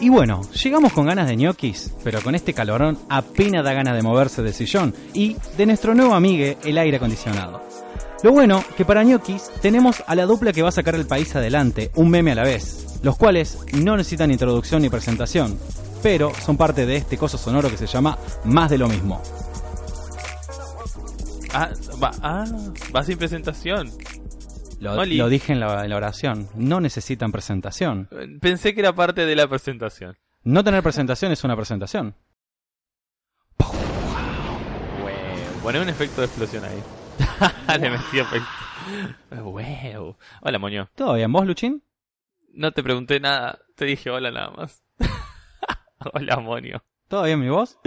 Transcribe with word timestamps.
Y 0.00 0.10
bueno, 0.10 0.42
llegamos 0.62 0.92
con 0.92 1.06
ganas 1.06 1.28
de 1.28 1.36
ñoquis, 1.36 1.92
pero 2.02 2.20
con 2.20 2.34
este 2.34 2.52
calorón 2.52 2.98
apenas 3.08 3.64
da 3.64 3.72
ganas 3.72 3.94
de 3.94 4.02
moverse 4.02 4.42
del 4.42 4.52
sillón 4.52 4.94
y 5.14 5.36
de 5.56 5.64
nuestro 5.64 5.94
nuevo 5.94 6.14
amigue, 6.14 6.58
el 6.64 6.76
aire 6.76 6.98
acondicionado. 6.98 7.62
Lo 8.22 8.32
bueno 8.32 8.62
que 8.76 8.84
para 8.84 9.04
ñoquis 9.04 9.50
tenemos 9.62 10.02
a 10.06 10.14
la 10.14 10.26
dupla 10.26 10.52
que 10.52 10.62
va 10.62 10.70
a 10.70 10.72
sacar 10.72 10.94
el 10.94 11.06
país 11.06 11.34
adelante, 11.36 11.90
un 11.94 12.10
meme 12.10 12.32
a 12.32 12.34
la 12.34 12.42
vez, 12.42 12.98
los 13.02 13.16
cuales 13.16 13.58
no 13.72 13.96
necesitan 13.96 14.30
introducción 14.30 14.82
ni 14.82 14.90
presentación, 14.90 15.58
pero 16.02 16.32
son 16.44 16.56
parte 16.56 16.86
de 16.86 16.96
este 16.96 17.16
coso 17.16 17.38
sonoro 17.38 17.70
que 17.70 17.76
se 17.76 17.86
llama 17.86 18.18
Más 18.44 18.70
de 18.70 18.78
lo 18.78 18.88
mismo. 18.88 19.22
Ah, 21.56 21.70
va, 22.02 22.10
ah, 22.20 22.44
va 22.94 23.04
sin 23.04 23.16
presentación. 23.16 23.88
Lo, 24.80 25.28
dije 25.28 25.52
en 25.52 25.60
la, 25.60 25.84
en 25.84 25.90
la 25.90 25.96
oración, 25.96 26.48
no 26.56 26.80
necesitan 26.80 27.30
presentación. 27.30 28.08
Pensé 28.40 28.74
que 28.74 28.80
era 28.80 28.92
parte 28.92 29.24
de 29.24 29.36
la 29.36 29.46
presentación. 29.46 30.18
No 30.42 30.64
tener 30.64 30.82
presentación 30.82 31.30
es 31.30 31.44
una 31.44 31.54
presentación. 31.54 32.16
Wow. 33.58 33.70
Poné 35.62 35.80
un 35.80 35.88
efecto 35.88 36.22
de 36.22 36.26
explosión 36.26 36.64
ahí. 36.64 36.82
Le 37.80 37.90
metí 37.90 38.18
efecto. 38.18 38.48
Wow. 39.30 40.16
Hola, 40.42 40.58
moño. 40.58 40.90
¿Todo 40.96 41.14
bien? 41.14 41.32
¿Vos, 41.32 41.46
Luchín? 41.46 41.84
No 42.52 42.72
te 42.72 42.82
pregunté 42.82 43.20
nada. 43.20 43.60
Te 43.76 43.84
dije 43.84 44.10
hola 44.10 44.32
nada 44.32 44.50
más. 44.50 44.82
hola, 46.12 46.40
moño. 46.40 46.82
¿Todo 47.06 47.22
bien, 47.22 47.38
mi 47.38 47.48
voz? 47.48 47.78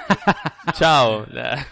Chao. 0.74 1.26
La... 1.30 1.66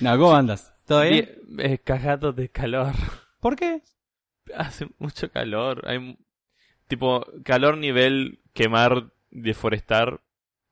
No, 0.00 0.18
¿cómo 0.18 0.34
andas? 0.34 0.72
¿Todo 0.86 1.02
bien? 1.02 1.28
Eh, 1.58 1.78
cagado 1.78 2.32
de 2.32 2.48
calor. 2.48 2.94
¿Por 3.40 3.56
qué? 3.56 3.82
Hace 4.56 4.88
mucho 4.98 5.30
calor. 5.30 5.82
Hay 5.86 6.18
tipo 6.88 7.24
calor 7.44 7.78
nivel 7.78 8.40
quemar, 8.52 9.12
deforestar 9.30 10.20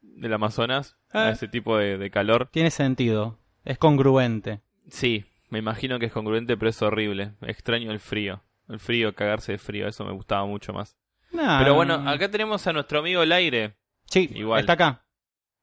del 0.01 0.33
Amazonas. 0.33 0.97
Ah. 1.13 1.31
Ese 1.31 1.49
tipo 1.49 1.77
de, 1.77 1.99
de 1.99 2.11
calor. 2.11 2.49
Tiene 2.51 2.71
sentido. 2.71 3.39
Es 3.65 3.79
congruente. 3.79 4.61
Sí, 4.89 5.25
me 5.51 5.59
imagino 5.59 5.99
que 5.99 6.07
es 6.07 6.13
congruente, 6.13 6.57
pero 6.57 6.71
es 6.71 6.83
horrible. 6.83 7.33
Extraño 7.43 7.91
el 7.91 8.01
frío. 8.01 8.43
El 8.69 8.81
frío, 8.81 9.15
cagarse 9.15 9.53
de 9.53 9.59
frío, 9.59 9.89
eso 9.89 10.05
me 10.05 10.13
gustaba 10.13 10.45
mucho 10.47 10.73
más. 10.73 10.97
Nah. 11.33 11.59
Pero 11.59 11.75
bueno, 11.75 11.95
acá 12.09 12.31
tenemos 12.31 12.67
a 12.67 12.73
nuestro 12.73 12.99
amigo 13.01 13.23
el 13.23 13.33
aire. 13.33 13.77
Sí, 14.07 14.31
igual. 14.35 14.61
está 14.61 14.75
acá. 14.75 15.05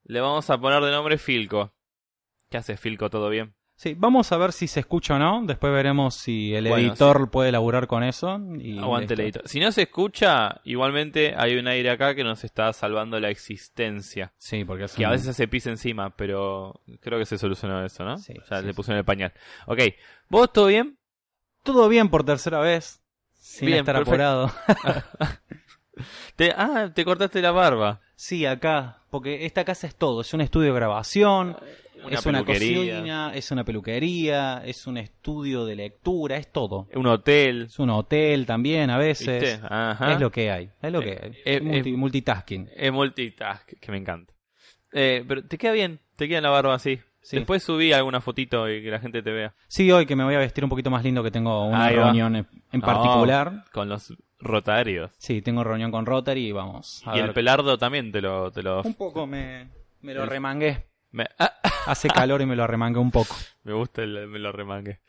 Le 0.06 0.22
vamos 0.22 0.50
a 0.50 0.58
poner 0.60 0.82
de 0.84 0.92
nombre 0.92 1.18
Filco. 1.18 1.74
¿Qué 2.50 2.58
hace 2.58 2.78
Filco? 2.78 3.10
¿Todo 3.10 3.30
bien? 3.30 3.56
Sí, 3.78 3.94
vamos 3.98 4.32
a 4.32 4.38
ver 4.38 4.54
si 4.54 4.68
se 4.68 4.80
escucha 4.80 5.16
o 5.16 5.20
no. 5.20 5.42
Después 5.46 5.74
veremos 5.74 6.16
si 6.16 6.56
el 6.56 6.70
Bueno, 6.70 6.88
editor 6.88 7.30
puede 7.30 7.52
laburar 7.52 7.88
con 7.88 8.04
eso. 8.04 8.40
Y 8.58 8.80
Aguante 8.80 9.16
el 9.16 9.20
editor. 9.22 9.42
Si 9.50 9.60
no 9.60 9.70
se 9.74 9.82
escucha, 9.82 10.62
igualmente 10.64 11.34
hay 11.36 11.58
un 11.58 11.68
aire 11.68 11.90
acá 11.90 12.16
que 12.16 12.24
nos 12.24 12.44
está 12.46 12.72
salvando 12.72 13.20
la 13.20 13.30
existencia. 13.30 14.32
Sí, 14.38 14.64
porque 14.64 14.86
Que 14.96 15.06
a 15.06 15.10
veces 15.10 15.36
se 15.36 15.48
pisa 15.50 15.72
encima, 15.72 16.16
pero 16.16 16.82
creo 17.02 17.20
que 17.20 17.26
se 17.26 17.38
solucionó 17.38 17.84
eso, 17.84 18.06
¿no? 18.06 18.18
Sí, 18.18 18.34
ya 18.50 18.62
sí, 18.62 18.66
le 18.68 18.74
pusieron 18.74 19.00
el 19.00 19.06
pañal. 19.06 19.34
Ok, 19.66 19.80
¿vos 20.30 20.54
todo 20.54 20.68
bien? 20.68 20.98
Todo 21.64 21.90
bien 21.90 22.08
por 22.10 22.24
tercera 22.24 22.60
vez. 22.60 23.02
Sin 23.34 23.66
Bien, 23.66 23.80
estar 23.80 23.96
perfecto. 23.96 24.12
apurado. 24.12 24.52
Te, 26.36 26.52
ah, 26.56 26.92
te 26.94 27.06
cortaste 27.06 27.42
la 27.42 27.52
barba. 27.52 28.02
sí, 28.16 28.46
acá. 28.46 29.00
Porque 29.10 29.46
esta 29.46 29.64
casa 29.64 29.88
es 29.88 29.96
todo. 29.96 30.22
Es 30.22 30.34
un 30.34 30.42
estudio 30.42 30.70
de 30.74 30.76
grabación. 30.76 31.56
Una 32.04 32.16
es 32.16 32.26
una 32.26 32.44
cocina. 32.44 33.32
Es 33.34 33.50
una 33.52 33.64
peluquería. 33.64 34.62
Es 34.66 34.86
un 34.88 34.98
estudio 34.98 35.66
de 35.66 35.76
lectura. 35.78 36.36
Es 36.38 36.52
todo. 36.52 36.88
Un 36.94 37.08
hotel. 37.08 37.64
Es 37.68 37.80
un 37.80 37.90
hotel 37.92 38.46
también 38.46 38.90
a 38.90 38.98
veces. 38.98 39.60
Es 39.64 40.20
lo 40.20 40.30
que 40.32 40.52
hay. 40.52 40.70
Es 40.82 40.92
lo 40.92 41.00
que 41.02 41.14
Eh, 41.14 41.20
hay. 41.24 41.34
eh, 41.46 41.62
Multi- 41.62 41.90
eh, 41.94 41.98
multitasking. 41.98 42.70
Es 42.76 42.92
multitask, 42.92 43.74
que 43.80 43.92
me 43.92 43.98
encanta. 43.98 44.34
Eh, 44.92 45.24
pero 45.28 45.44
te 45.46 45.58
queda 45.58 45.72
bien, 45.72 46.00
te 46.16 46.28
queda 46.28 46.42
la 46.42 46.50
barba 46.50 46.74
así. 46.76 47.00
Sí. 47.22 47.38
Después 47.38 47.64
subí 47.64 47.92
alguna 47.92 48.22
fotito 48.22 48.70
y 48.70 48.84
que 48.84 48.92
la 48.92 49.00
gente 49.00 49.24
te 49.24 49.32
vea. 49.32 49.56
Sí, 49.68 49.92
hoy 49.92 50.06
que 50.06 50.16
me 50.16 50.24
voy 50.24 50.36
a 50.36 50.40
vestir 50.40 50.64
un 50.64 50.70
poquito 50.70 50.92
más 50.92 51.04
lindo 51.04 51.24
que 51.24 51.32
tengo 51.32 51.66
una 51.66 51.86
Ahí 51.86 51.96
reunión 51.96 52.36
en 52.36 52.48
en 52.72 52.82
particular. 52.82 53.64
Oh, 53.66 53.72
con 53.74 53.90
los 53.90 54.14
rotarios. 54.46 55.12
Sí, 55.18 55.42
tengo 55.42 55.64
reunión 55.64 55.92
con 55.92 56.06
Rotary 56.06 56.48
y 56.48 56.52
vamos. 56.52 57.02
A 57.06 57.14
y 57.16 57.20
ver. 57.20 57.30
el 57.30 57.34
pelardo 57.34 57.78
también 57.78 58.12
te 58.12 58.22
lo... 58.22 58.52
Te 58.52 58.64
lo 58.64 58.82
Un 58.84 58.94
poco 58.94 59.26
me, 59.28 59.70
me 60.02 60.14
lo 60.14 60.24
El- 60.24 60.30
remangué. 60.30 60.86
me, 61.12 61.26
ah, 61.40 61.54
Hace 61.88 62.08
calor 62.08 62.42
y 62.42 62.46
me 62.46 62.56
lo 62.56 62.64
arremangué 62.64 63.00
un 63.00 63.12
poco. 63.12 63.36
me 63.64 63.74
gusta 63.74 64.02
el 64.04 64.28
me 64.28 64.40
lo 64.40 64.52
remangue. 64.52 65.00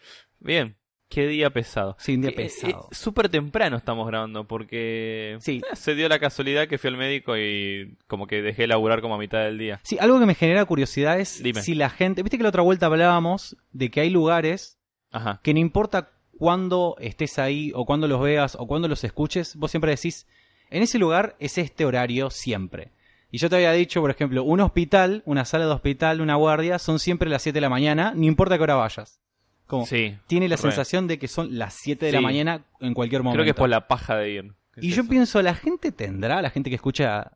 Bien, 0.41 0.77
qué 1.09 1.27
día 1.27 1.49
pesado. 1.51 1.97
Sí, 1.99 2.15
un 2.17 2.21
día 2.23 2.31
Eh, 2.31 2.35
pesado. 2.35 2.89
eh, 2.91 2.95
Súper 2.95 3.29
temprano 3.31 3.77
estamos 3.77 4.07
grabando 4.07 4.45
porque 4.45 5.37
Sí. 5.41 5.63
eh, 5.73 5.77
se 5.77 5.95
dio 5.95 6.09
la 6.09 6.19
casualidad 6.19 6.69
que 6.69 6.77
fui 6.79 6.89
al 6.89 6.97
médico 6.99 7.37
y 7.39 7.97
como 8.07 8.27
que 8.27 8.43
dejé 8.43 8.63
de 8.63 8.69
laburar 8.69 9.01
como 9.01 9.15
a 9.15 9.19
mitad 9.19 9.39
del 9.41 9.57
día. 9.59 9.81
Sí, 9.85 9.97
algo 9.99 10.19
que 10.21 10.27
me 10.27 10.35
genera 10.35 10.65
curiosidad 10.67 11.19
es 11.19 11.43
Dime. 11.43 11.63
si 11.63 11.75
la 11.75 11.89
gente... 11.91 12.23
Viste 12.23 12.37
que 12.37 12.43
la 12.43 12.51
otra 12.51 12.63
vuelta 12.63 12.87
hablábamos 12.87 13.57
de 13.73 13.91
que 13.91 14.01
hay 14.01 14.11
lugares 14.11 14.79
Ajá. 15.13 15.41
que 15.43 15.55
no 15.55 15.61
importa 15.61 16.11
cuándo 16.39 16.97
estés 17.01 17.39
ahí 17.39 17.73
o 17.75 17.85
cuándo 17.87 18.09
los 18.09 18.21
veas 18.21 18.57
o 18.59 18.67
cuándo 18.67 18.89
los 18.89 19.03
escuches, 19.05 19.57
vos 19.57 19.71
siempre 19.71 19.91
decís, 19.91 20.27
en 20.71 20.83
ese 20.83 20.99
lugar 20.99 21.37
es 21.39 21.59
este 21.59 21.85
horario 21.85 22.31
siempre. 22.31 22.91
Y 23.31 23.39
yo 23.39 23.51
te 23.51 23.57
había 23.57 23.73
dicho, 23.73 24.01
por 24.01 24.11
ejemplo, 24.11 24.45
un 24.45 24.61
hospital, 24.61 25.23
una 25.27 25.45
sala 25.45 25.67
de 25.67 25.73
hospital, 25.73 26.21
una 26.21 26.37
guardia, 26.37 26.79
son 26.79 26.99
siempre 26.99 27.29
las 27.29 27.43
7 27.43 27.57
de 27.57 27.61
la 27.61 27.69
mañana, 27.69 28.13
no 28.15 28.25
importa 28.25 28.57
qué 28.57 28.63
hora 28.63 28.77
vayas. 28.77 29.21
Como, 29.67 29.85
Sí. 29.85 30.17
tiene 30.29 30.49
la 30.49 30.55
re. 30.57 30.63
sensación 30.63 31.09
de 31.09 31.19
que 31.19 31.27
son 31.27 31.59
las 31.59 31.75
7 31.75 32.07
de 32.07 32.13
la 32.13 32.21
mañana 32.21 32.63
en 32.81 32.95
cualquier 32.95 33.23
momento. 33.23 33.39
Creo 33.39 33.45
que 33.45 33.51
es 33.51 33.57
por 33.57 33.69
la 33.69 33.89
paja 33.89 34.17
de 34.17 34.31
ir. 34.31 34.53
Y 34.77 34.91
Es 34.91 34.95
yo 34.97 35.03
eso. 35.03 35.11
pienso, 35.11 35.43
la 35.43 35.55
gente 35.55 35.91
tendrá, 35.91 36.41
la 36.41 36.51
gente 36.51 36.71
que 36.71 36.77
escucha 36.77 37.33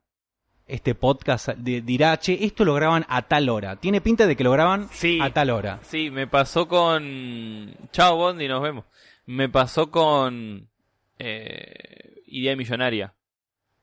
este 0.70 0.94
podcast, 0.94 1.48
de- 1.50 1.80
dirá, 1.82 2.16
che, 2.18 2.44
esto 2.44 2.64
lo 2.64 2.74
graban 2.74 3.04
a 3.08 3.22
tal 3.22 3.48
hora. 3.48 3.76
Tiene 3.76 4.00
pinta 4.00 4.26
de 4.26 4.36
que 4.36 4.44
lo 4.44 4.52
graban 4.52 4.88
Sí. 4.92 5.18
a 5.20 5.32
tal 5.32 5.50
hora. 5.50 5.80
Sí, 5.82 6.10
me 6.10 6.26
pasó 6.26 6.66
con. 6.68 7.74
Chao, 7.92 8.16
Bondi, 8.16 8.48
nos 8.48 8.62
vemos. 8.62 8.84
Me 9.26 9.48
pasó 9.48 9.90
con. 9.90 10.68
Eh... 11.18 12.22
Idea 12.26 12.54
Millonaria. 12.56 13.14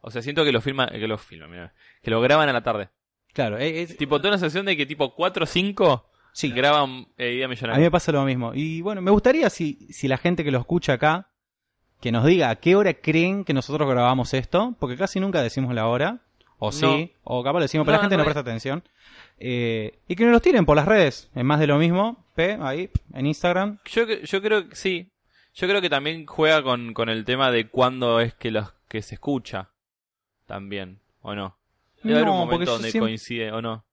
O 0.01 0.09
sea, 0.11 0.21
siento 0.21 0.43
que 0.45 0.51
lo 0.51 0.61
filman. 0.61 0.89
Que 0.89 1.07
lo 1.07 1.17
filman, 1.17 1.51
mira. 1.51 1.73
Que 2.01 2.11
lo 2.11 2.21
graban 2.21 2.47
a 2.49 2.53
la 2.53 2.63
tarde. 2.63 2.89
Claro, 3.33 3.57
eh, 3.57 3.81
es- 3.81 3.97
Tipo, 3.97 4.19
tengo 4.21 4.31
la 4.33 4.37
sensación 4.39 4.65
de 4.65 4.75
que 4.77 4.85
tipo 4.85 5.13
4 5.13 5.43
o 5.43 5.47
5 5.47 6.09
sí, 6.33 6.49
graban 6.51 7.07
eh, 7.17 7.33
Idea 7.33 7.45
a 7.45 7.49
mí 7.49 7.55
Millonaria. 7.55 7.83
me 7.83 7.91
pasa 7.91 8.11
lo 8.11 8.23
mismo. 8.23 8.51
Y 8.55 8.81
bueno, 8.81 9.01
me 9.01 9.11
gustaría 9.11 9.49
si, 9.49 9.87
si 9.91 10.07
la 10.07 10.17
gente 10.17 10.43
que 10.43 10.51
lo 10.51 10.59
escucha 10.59 10.93
acá, 10.93 11.29
que 12.01 12.11
nos 12.11 12.25
diga 12.25 12.49
a 12.49 12.55
qué 12.57 12.75
hora 12.75 12.93
creen 12.93 13.43
que 13.43 13.53
nosotros 13.53 13.87
grabamos 13.89 14.33
esto, 14.33 14.75
porque 14.79 14.95
casi 14.97 15.19
nunca 15.19 15.41
decimos 15.41 15.73
la 15.75 15.87
hora, 15.87 16.21
o 16.59 16.71
sí, 16.71 17.13
o 17.23 17.43
capaz 17.43 17.59
lo 17.59 17.63
decimos, 17.63 17.85
pero 17.85 17.97
No, 17.97 17.99
la 17.99 18.03
gente 18.03 18.15
no, 18.17 18.21
no, 18.21 18.25
presta 18.25 18.39
atención. 18.41 18.83
Eh, 19.39 19.99
y 20.07 20.15
que 20.15 20.23
nos 20.23 20.33
los 20.33 20.41
tiren 20.41 20.65
por 20.65 20.75
las 20.75 20.87
redes, 20.87 21.29
en 21.35 21.45
más 21.45 21.59
de 21.59 21.67
lo 21.67 21.77
mismo, 21.77 22.25
P, 22.35 22.57
ahí, 22.61 22.89
en 23.13 23.25
Instagram. 23.27 23.79
Yo, 23.85 24.05
yo 24.07 24.41
creo 24.41 24.67
que 24.69 24.75
sí. 24.75 25.11
Yo 25.53 25.67
creo 25.67 25.81
que 25.81 25.89
también 25.89 26.25
juega 26.25 26.61
con, 26.63 26.93
con 26.93 27.09
el 27.09 27.25
tema 27.25 27.51
de 27.51 27.67
cuándo 27.67 28.19
es 28.19 28.33
que 28.35 28.51
los 28.51 28.73
que 28.87 29.01
se 29.01 29.15
escucha. 29.15 29.69
También, 30.45 30.99
¿o 31.21 31.35
no? 31.35 31.57
Debe 32.03 32.19
haber 32.19 32.29
un 32.29 32.37
momento 32.37 32.71
donde 32.73 32.91
siempre- 32.91 33.09
coincide, 33.09 33.51
¿o 33.51 33.61
no? 33.61 33.83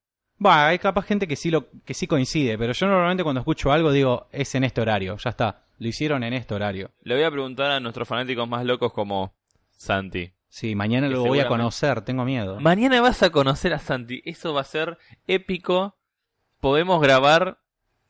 Va, 0.45 0.67
hay 0.69 0.79
capaz 0.79 1.03
gente 1.07 1.27
que 1.29 1.37
sí 1.37 1.51
lo 1.51 1.69
que 1.85 1.95
sí 1.95 2.07
coincide, 2.07 2.59
pero 2.59 2.73
yo 2.73 2.87
normalmente 2.87 3.23
cuando 3.23 3.41
escucho 3.41 3.73
algo 3.73 3.93
digo, 3.93 4.27
es 4.33 4.55
en 4.55 4.65
este 4.65 4.81
horario, 4.81 5.17
ya 5.17 5.31
está, 5.31 5.65
lo 5.79 5.89
hicieron 5.89 6.23
en 6.25 6.33
este 6.35 6.55
horario. 6.55 6.91
Le 7.03 7.15
voy 7.15 7.23
a 7.25 7.31
preguntar 7.31 7.71
a 7.71 7.81
nuestros 7.81 8.07
fanáticos 8.09 8.49
más 8.49 8.65
locos 8.65 8.93
como 8.93 9.33
Santi. 9.77 10.33
Sí, 10.55 10.77
mañana 10.77 11.09
lo 11.09 11.25
voy 11.25 11.41
a 11.41 11.49
conocer, 11.49 12.03
tengo 12.03 12.25
miedo. 12.25 12.61
Mañana 12.61 13.01
vas 13.01 13.25
a 13.25 13.31
conocer 13.31 13.75
a 13.75 13.81
Santi. 13.81 14.23
Eso 14.25 14.55
va 14.55 14.61
a 14.61 14.65
ser 14.65 14.99
épico. 15.27 15.97
Podemos 16.61 17.03
grabar 17.03 17.59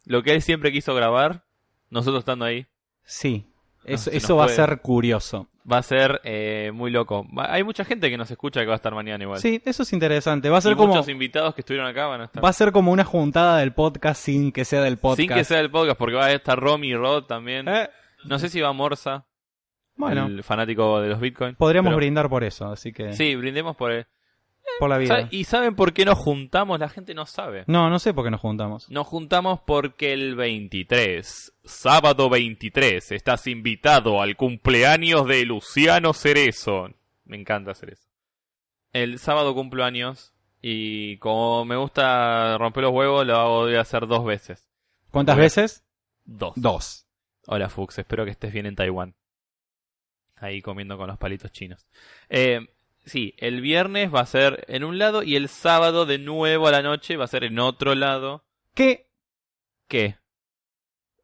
lo 0.05 0.23
que 0.23 0.33
él 0.33 0.43
siempre 0.43 0.71
quiso 0.71 0.95
grabar. 0.95 1.47
Nosotros 1.89 2.19
estando 2.19 2.45
ahí. 2.45 2.67
Sí, 3.03 3.47
eso, 3.87 4.11
se 4.11 4.17
nos 4.17 4.25
eso 4.25 4.37
va 4.37 4.45
a 4.45 4.49
ser 4.51 4.83
curioso. 4.83 5.49
Va 5.73 5.79
a 5.79 5.83
ser 5.83 6.21
eh, 6.23 6.71
muy 6.75 6.91
loco. 6.91 7.27
Hay 7.39 7.65
mucha 7.65 7.83
gente 7.83 8.11
que 8.11 8.19
nos 8.19 8.31
escucha 8.31 8.61
que 8.61 8.67
va 8.67 8.75
a 8.75 8.77
estar 8.77 8.95
mañana 8.95 9.25
igual. 9.25 9.41
Sí, 9.41 9.63
eso 9.65 9.83
es 9.83 9.93
interesante, 9.95 10.51
va 10.51 10.57
a 10.57 10.59
y 10.59 10.63
ser 10.65 10.77
como 10.77 10.93
muchos 10.93 11.09
invitados 11.09 11.55
que 11.55 11.63
estuvieron 11.63 11.89
acá 11.89 12.09
van 12.09 12.21
a 12.21 12.25
estar. 12.27 12.45
va 12.45 12.51
a 12.51 12.53
ser 12.53 12.73
como 12.73 12.93
una 12.93 13.05
juntada 13.05 13.57
del 13.57 13.73
podcast 13.73 14.21
sin 14.23 14.53
que 14.53 14.67
sea 14.67 14.83
del 14.83 14.99
podcast. 14.99 15.21
Sin 15.21 15.31
que 15.31 15.45
sea 15.45 15.61
el 15.61 15.71
podcast, 15.71 15.97
porque 15.99 16.17
va 16.17 16.27
a 16.27 16.33
estar 16.33 16.61
Romy 16.61 16.89
y 16.89 16.95
Rod 16.95 17.25
también. 17.25 17.67
Eh, 17.69 17.89
No 18.27 18.39
sé 18.39 18.51
si 18.51 18.61
va 18.61 18.71
Morsa, 18.75 19.25
bueno, 19.97 20.27
el 20.27 20.43
fanático 20.43 21.01
de 21.01 21.09
los 21.09 21.21
Bitcoin. 21.21 21.55
podríamos 21.57 21.91
pero- 21.91 21.97
brindar 21.99 22.29
por 22.29 22.45
eso, 22.45 22.67
así 22.67 22.93
que 22.93 23.13
Sí, 23.13 23.35
brindemos 23.37 23.77
por 23.77 23.93
él. 23.93 24.07
por 24.81 24.89
la 24.91 24.99
vida. 24.99 25.09
¿Sabe- 25.09 25.29
¿Y 25.31 25.45
saben 25.45 25.75
por 25.77 25.93
qué 25.93 26.05
nos 26.05 26.19
juntamos? 26.19 26.81
La 26.81 26.89
gente 26.89 27.15
no 27.15 27.27
sabe. 27.27 27.65
No, 27.67 27.89
no 27.91 27.99
sé 27.99 28.13
por 28.15 28.25
qué 28.25 28.31
nos 28.31 28.41
juntamos. 28.41 28.91
Nos 28.91 29.07
juntamos 29.07 29.61
porque 29.61 30.13
el 30.13 30.35
23, 30.37 31.53
sábado 31.65 32.29
23, 32.31 33.13
estás 33.13 33.47
invitado 33.47 34.21
al 34.21 34.37
cumpleaños 34.37 35.27
de 35.27 35.45
Luciano 35.45 36.13
Cerezo. 36.13 36.89
Me 37.25 37.37
encanta 37.37 37.71
hacer 37.73 37.91
eso. 37.91 38.09
El 38.93 39.19
sábado 39.19 39.55
cumpleaños 39.55 40.31
Y 40.67 41.19
como 41.19 41.67
me 41.67 41.77
gusta 41.77 42.57
romper 42.57 42.85
los 42.85 42.93
huevos, 42.95 43.27
lo 43.27 43.37
hago, 43.37 43.65
a 43.67 43.81
hacer 43.83 44.07
dos 44.07 44.25
veces. 44.25 44.67
¿Cuántas 45.11 45.35
Voy 45.37 45.43
a- 45.43 45.45
veces? 45.45 45.85
Dos. 46.25 46.55
Dos. 46.57 47.07
Hola 47.47 47.69
Fux, 47.69 47.99
espero 47.99 48.25
que 48.25 48.31
estés 48.31 48.51
bien 48.51 48.65
en 48.65 48.75
Taiwán. 48.75 49.15
Ahí 50.37 50.61
comiendo 50.63 50.97
con 50.99 51.07
los 51.09 51.19
palitos 51.19 51.53
chinos. 51.53 51.87
Eh, 52.29 52.61
sí, 53.05 53.35
el 53.39 53.61
viernes 53.61 54.13
va 54.15 54.21
a 54.21 54.27
ser 54.27 54.65
en 54.69 54.85
un 54.85 54.99
lado 54.99 55.23
y 55.23 55.37
el 55.37 55.49
sábado 55.49 56.07
de 56.07 56.19
nuevo 56.19 56.67
a 56.67 56.71
la 56.73 56.83
noche 56.83 57.17
va 57.17 57.25
a 57.25 57.29
ser 57.29 57.45
en 57.45 57.59
otro 57.59 57.95
lado. 57.95 58.45
Que 58.75 59.07
¿Qué? 59.89 60.17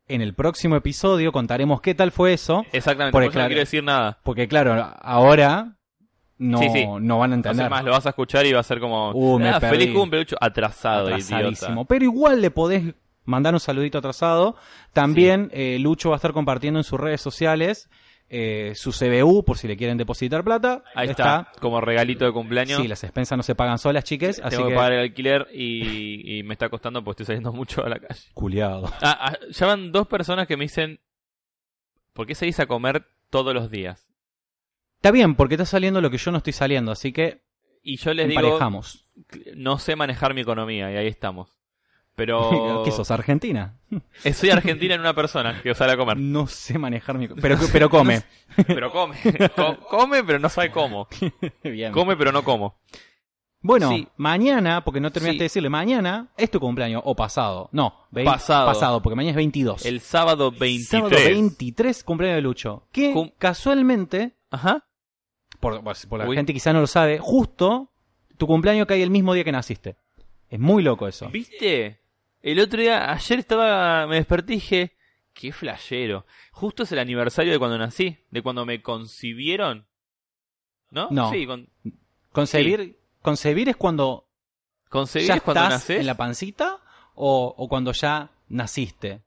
en 0.06 0.22
el 0.22 0.34
próximo 0.34 0.74
episodio 0.76 1.30
contaremos 1.32 1.80
qué 1.80 1.94
tal 1.94 2.10
fue 2.12 2.32
eso. 2.32 2.64
Exactamente, 2.72 3.12
Porque, 3.12 3.12
por 3.12 3.22
eso 3.22 3.28
no 3.28 3.32
claro, 3.34 3.48
quiero 3.48 3.60
decir 3.60 3.84
nada. 3.84 4.18
Porque 4.24 4.48
claro, 4.48 4.72
ahora 5.00 5.76
no, 6.38 6.58
Sí, 6.58 6.68
sí. 6.72 6.84
no 7.00 7.18
van 7.18 7.32
a 7.32 7.34
entender. 7.36 7.70
más, 7.70 7.84
lo 7.84 7.92
vas 7.92 8.06
a 8.06 8.10
escuchar 8.10 8.44
y 8.46 8.52
va 8.52 8.60
a 8.60 8.64
ser 8.64 8.80
como... 8.80 9.12
Uh, 9.12 9.38
me 9.38 9.50
"Ah, 9.50 9.60
perdí". 9.60 9.78
feliz 9.78 9.94
cumple. 9.94 10.26
Atrasado, 10.40 11.06
atrasadísimo. 11.08 11.70
idiota. 11.72 11.84
Pero 11.88 12.04
igual 12.04 12.40
le 12.40 12.50
podés 12.50 12.94
mandar 13.24 13.54
un 13.54 13.60
saludito 13.60 13.98
atrasado. 13.98 14.56
También 14.92 15.50
eh, 15.52 15.78
Lucho 15.78 16.08
va 16.10 16.16
a 16.16 16.18
estar 16.18 16.32
compartiendo 16.32 16.80
en 16.80 16.84
sus 16.84 16.98
redes 16.98 17.20
sociales 17.20 17.88
eh, 18.32 18.74
su 18.76 18.92
CBU 18.92 19.44
por 19.44 19.58
si 19.58 19.66
le 19.66 19.76
quieren 19.76 19.98
depositar 19.98 20.44
plata. 20.44 20.84
Ahí 20.94 21.08
está, 21.08 21.50
como 21.60 21.80
regalito 21.80 22.24
de 22.24 22.32
cumpleaños. 22.32 22.80
Sí, 22.80 22.86
las 22.86 23.02
expensas 23.02 23.36
no 23.36 23.42
se 23.42 23.56
pagan 23.56 23.78
solas, 23.78 24.04
chiques. 24.04 24.38
Así 24.38 24.50
Tengo 24.50 24.68
que 24.68 24.70
que, 24.70 24.76
pagar 24.76 24.92
el 24.92 25.00
alquiler 25.00 25.48
y, 25.52 26.38
y 26.38 26.42
me 26.44 26.54
está 26.54 26.68
costando 26.68 27.02
porque 27.02 27.24
estoy 27.24 27.34
saliendo 27.34 27.52
mucho 27.52 27.84
a 27.84 27.88
la 27.88 27.98
calle. 27.98 28.20
culiado. 28.32 28.86
Ah, 29.02 29.18
ah, 29.20 29.38
ya 29.50 29.66
van 29.66 29.90
dos 29.90 30.06
personas 30.06 30.46
que 30.46 30.56
me 30.56 30.64
dicen, 30.64 31.00
¿por 32.12 32.28
qué 32.28 32.36
salís 32.36 32.60
a 32.60 32.66
comer 32.66 33.04
todos 33.30 33.52
los 33.52 33.68
días? 33.68 34.06
Está 34.96 35.10
bien, 35.10 35.34
porque 35.34 35.54
está 35.54 35.64
saliendo 35.66 36.00
lo 36.00 36.10
que 36.10 36.18
yo 36.18 36.30
no 36.30 36.38
estoy 36.38 36.52
saliendo, 36.52 36.92
así 36.92 37.12
que 37.12 37.42
Y 37.82 37.96
yo 37.96 38.14
les 38.14 38.28
digo, 38.28 38.60
no 39.56 39.78
sé 39.78 39.96
manejar 39.96 40.34
mi 40.34 40.42
economía 40.42 40.92
y 40.92 40.96
ahí 40.96 41.08
estamos. 41.08 41.59
Pero 42.20 42.82
¿Qué 42.84 42.90
sos, 42.90 43.10
Argentina? 43.10 43.78
eh, 44.24 44.34
soy 44.34 44.50
argentina 44.50 44.94
en 44.94 45.00
una 45.00 45.14
persona 45.14 45.62
que 45.62 45.74
sale 45.74 45.92
a 45.94 45.96
comer. 45.96 46.18
No 46.18 46.46
sé 46.46 46.76
manejar 46.78 47.16
mi... 47.16 47.28
Pero, 47.28 47.56
pero 47.72 47.88
come. 47.88 48.22
Pero 48.66 48.92
come. 48.92 49.16
Co- 49.56 49.78
come, 49.88 50.22
pero 50.22 50.38
no 50.38 50.50
sabe 50.50 50.70
cómo. 50.70 51.08
bien. 51.64 51.92
Come, 51.92 52.16
pero 52.16 52.30
no 52.30 52.44
como. 52.44 52.76
Bueno, 53.62 53.88
Sí. 53.90 54.06
mañana, 54.18 54.84
porque 54.84 55.00
no 55.00 55.10
terminaste 55.10 55.34
Sí. 55.36 55.38
de 55.38 55.44
decirle, 55.44 55.70
mañana 55.70 56.28
es 56.36 56.50
tu 56.50 56.60
cumpleaños, 56.60 57.00
o 57.06 57.14
pasado. 57.16 57.68
No, 57.72 57.94
Pasado. 58.24 58.66
Pasado, 58.66 59.00
porque 59.02 59.16
mañana 59.16 59.30
es 59.30 59.36
22. 59.36 59.86
El 59.86 60.00
sábado 60.00 60.50
23. 60.50 60.88
Sábado 60.88 61.10
23, 61.10 62.04
cumpleaños 62.04 62.36
de 62.36 62.42
Lucho. 62.42 62.86
Que 62.92 63.12
Cum- 63.12 63.30
casualmente, 63.38 64.34
Ajá. 64.50 64.84
por, 65.58 65.82
por- 65.82 65.96
por 66.08 66.18
la 66.18 66.28
Uy. 66.28 66.36
gente 66.36 66.52
quizá 66.52 66.72
no 66.74 66.80
lo 66.80 66.86
sabe, 66.86 67.18
justo 67.18 67.90
tu 68.36 68.46
cumpleaños 68.46 68.86
cae 68.86 69.02
el 69.02 69.10
mismo 69.10 69.32
día 69.32 69.44
que 69.44 69.52
naciste. 69.52 69.96
Es 70.48 70.58
muy 70.58 70.82
loco 70.82 71.06
eso. 71.06 71.28
¿Viste? 71.30 71.99
El 72.42 72.60
otro 72.60 72.80
día, 72.80 73.12
ayer 73.12 73.38
estaba, 73.38 74.06
me 74.06 74.16
desperté 74.16 74.54
y 74.54 74.56
dije, 74.56 74.96
qué 75.34 75.52
flashero. 75.52 76.26
Justo 76.52 76.84
es 76.84 76.92
el 76.92 76.98
aniversario 76.98 77.52
de 77.52 77.58
cuando 77.58 77.78
nací, 77.78 78.18
de 78.30 78.42
cuando 78.42 78.64
me 78.64 78.82
concibieron. 78.82 79.86
¿No? 80.90 81.08
No. 81.10 81.30
Sí, 81.30 81.46
con, 81.46 81.68
Concebir, 82.32 82.98
concebir 83.22 83.68
es 83.68 83.76
cuando 83.76 84.28
concebir 84.88 85.28
ya 85.28 85.34
es 85.34 85.42
cuando 85.42 85.62
estás 85.62 85.74
nacés. 85.80 86.00
en 86.00 86.06
la 86.06 86.16
pancita 86.16 86.78
o, 87.14 87.54
o 87.56 87.68
cuando 87.68 87.92
ya 87.92 88.30
naciste. 88.48 89.22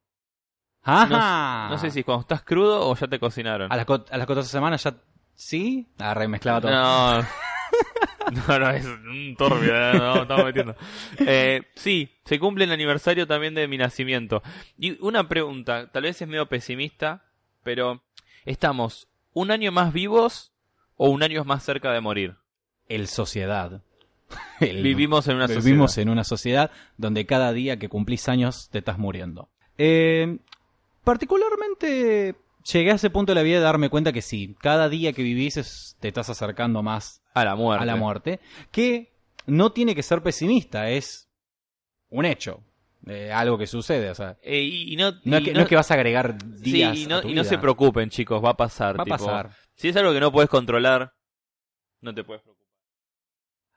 Ajá. 0.83 1.67
No 1.69 1.77
sé 1.77 1.91
si 1.91 2.03
cuando 2.03 2.21
estás 2.21 2.43
crudo 2.43 2.89
o 2.89 2.95
ya 2.95 3.07
te 3.07 3.19
cocinaron. 3.19 3.71
A 3.71 3.75
las, 3.77 3.87
a 3.87 4.17
las 4.17 4.27
14 4.27 4.49
semanas 4.49 4.83
ya... 4.83 4.95
¿Sí? 5.35 5.87
Ah, 5.97 6.13
remezclaba 6.13 6.61
todo. 6.61 6.71
No. 6.71 7.25
No, 8.47 8.59
no, 8.59 8.69
es 8.71 8.85
un 8.85 9.35
turbio, 9.37 9.75
eh, 9.75 9.93
no, 9.93 10.21
estamos 10.23 10.45
metiendo. 10.45 10.75
Eh, 11.19 11.61
sí, 11.75 12.09
se 12.25 12.39
cumple 12.39 12.65
el 12.65 12.71
aniversario 12.71 13.27
también 13.27 13.53
de 13.53 13.67
mi 13.67 13.77
nacimiento. 13.77 14.41
Y 14.77 14.97
una 15.05 15.27
pregunta, 15.27 15.91
tal 15.91 16.03
vez 16.03 16.21
es 16.21 16.27
medio 16.27 16.47
pesimista, 16.47 17.25
pero 17.63 18.03
¿estamos 18.45 19.07
un 19.33 19.51
año 19.51 19.71
más 19.71 19.93
vivos 19.93 20.51
o 20.97 21.09
un 21.09 21.23
año 21.23 21.43
más 21.45 21.63
cerca 21.63 21.91
de 21.91 22.01
morir? 22.01 22.35
El 22.89 23.07
sociedad. 23.07 23.81
El- 24.59 24.81
Vivimos 24.83 25.27
en 25.27 25.35
una 25.37 25.47
sociedad. 25.47 25.63
Vivimos 25.65 25.97
en 25.97 26.09
una 26.09 26.23
sociedad 26.23 26.71
donde 26.97 27.25
cada 27.25 27.53
día 27.53 27.77
que 27.77 27.89
cumplís 27.89 28.27
años 28.29 28.69
te 28.71 28.79
estás 28.79 28.97
muriendo. 28.97 29.49
Eh, 29.77 30.37
particularmente 31.03 32.35
llegué 32.71 32.91
a 32.91 32.95
ese 32.95 33.09
punto 33.09 33.31
de 33.31 33.35
la 33.35 33.43
vida 33.43 33.57
de 33.57 33.63
darme 33.63 33.89
cuenta 33.89 34.11
que 34.13 34.21
sí, 34.21 34.55
cada 34.59 34.89
día 34.89 35.13
que 35.13 35.23
vivís 35.23 35.57
es- 35.57 35.97
te 35.99 36.09
estás 36.09 36.29
acercando 36.29 36.83
más 36.83 37.21
a 37.33 37.43
la 37.45 37.55
muerte. 37.55 37.83
a 37.83 37.85
la 37.85 37.95
muerte, 37.95 38.39
que 38.71 39.13
no 39.45 39.71
tiene 39.71 39.95
que 39.95 40.03
ser 40.03 40.21
pesimista, 40.21 40.89
es 40.89 41.29
un 42.09 42.25
hecho, 42.25 42.63
eh, 43.07 43.31
algo 43.31 43.57
que 43.57 43.67
sucede, 43.67 44.09
o 44.09 44.15
sea, 44.15 44.37
Eh, 44.41 44.61
y, 44.61 44.93
y 44.93 44.95
no, 44.95 45.11
no, 45.23 45.37
y 45.37 45.39
es 45.39 45.43
que, 45.43 45.53
no 45.53 45.61
es 45.61 45.67
que 45.67 45.75
vas 45.75 45.91
a 45.91 45.95
agregar 45.95 46.35
sí, 46.63 46.71
días 46.71 46.97
y 46.97 47.05
no, 47.07 47.17
a 47.17 47.21
tu 47.21 47.27
y 47.27 47.33
no 47.33 47.41
vida. 47.41 47.49
se 47.49 47.57
preocupen, 47.57 48.09
chicos, 48.09 48.43
va 48.43 48.51
a 48.51 48.57
pasar. 48.57 48.97
va 48.97 49.01
a 49.01 49.05
tipo, 49.05 49.17
pasar. 49.17 49.51
Si 49.75 49.89
es 49.89 49.95
algo 49.97 50.13
que 50.13 50.19
no 50.19 50.31
puedes 50.31 50.49
controlar, 50.49 51.13
no 52.01 52.13
te 52.13 52.23
puedes 52.23 52.41
preocupar. 52.43 52.67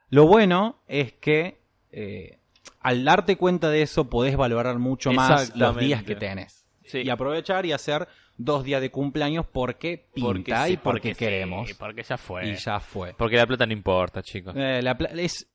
Lo 0.09 0.25
bueno 0.27 0.83
es 0.87 1.13
que 1.13 1.59
eh, 1.91 2.39
al 2.79 3.03
darte 3.03 3.35
cuenta 3.35 3.69
de 3.69 3.81
eso 3.81 4.09
podés 4.09 4.37
valorar 4.37 4.77
mucho 4.79 5.11
más 5.11 5.55
los 5.55 5.75
días 5.77 6.03
que 6.03 6.15
tenés. 6.15 6.65
Sí. 6.85 6.99
Y 6.99 7.09
aprovechar 7.09 7.65
y 7.65 7.73
hacer 7.73 8.07
dos 8.37 8.63
días 8.63 8.81
de 8.81 8.91
cumpleaños 8.91 9.45
porque 9.51 10.09
pinta 10.13 10.65
sí, 10.67 10.73
y 10.73 10.77
porque, 10.77 11.13
sí, 11.13 11.19
queremos. 11.19 11.73
porque 11.73 12.03
ya 12.03 12.17
fue. 12.17 12.47
Y 12.47 12.55
ya 12.55 12.79
fue. 12.79 13.13
Porque 13.17 13.37
la 13.37 13.47
plata 13.47 13.65
no 13.65 13.73
importa, 13.73 14.21
chicos. 14.21 14.53
Eh, 14.55 14.81
la 14.83 14.91
es, 15.15 15.47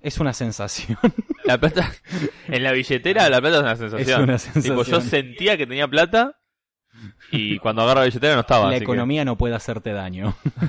es 0.00 0.18
una 0.18 0.32
sensación. 0.32 0.98
La 1.44 1.58
plata, 1.58 1.92
en 2.48 2.62
la 2.62 2.72
billetera, 2.72 3.28
la 3.30 3.40
plata 3.40 3.56
es 3.58 3.62
una 3.62 3.76
sensación. 3.76 4.30
Es 4.30 4.46
una 4.46 4.62
Tipo, 4.62 4.74
yo 4.78 4.84
sensación. 4.84 5.02
sentía 5.02 5.56
que 5.56 5.66
tenía 5.66 5.86
plata 5.88 6.38
y 7.30 7.58
cuando 7.58 7.82
agarro 7.82 8.00
la 8.00 8.06
billetera 8.06 8.34
no 8.34 8.40
estaba. 8.40 8.70
la 8.70 8.78
que- 8.78 8.84
economía 8.84 9.24
no 9.24 9.36
puede 9.36 9.54
hacerte 9.54 9.92
daño. 9.92 10.34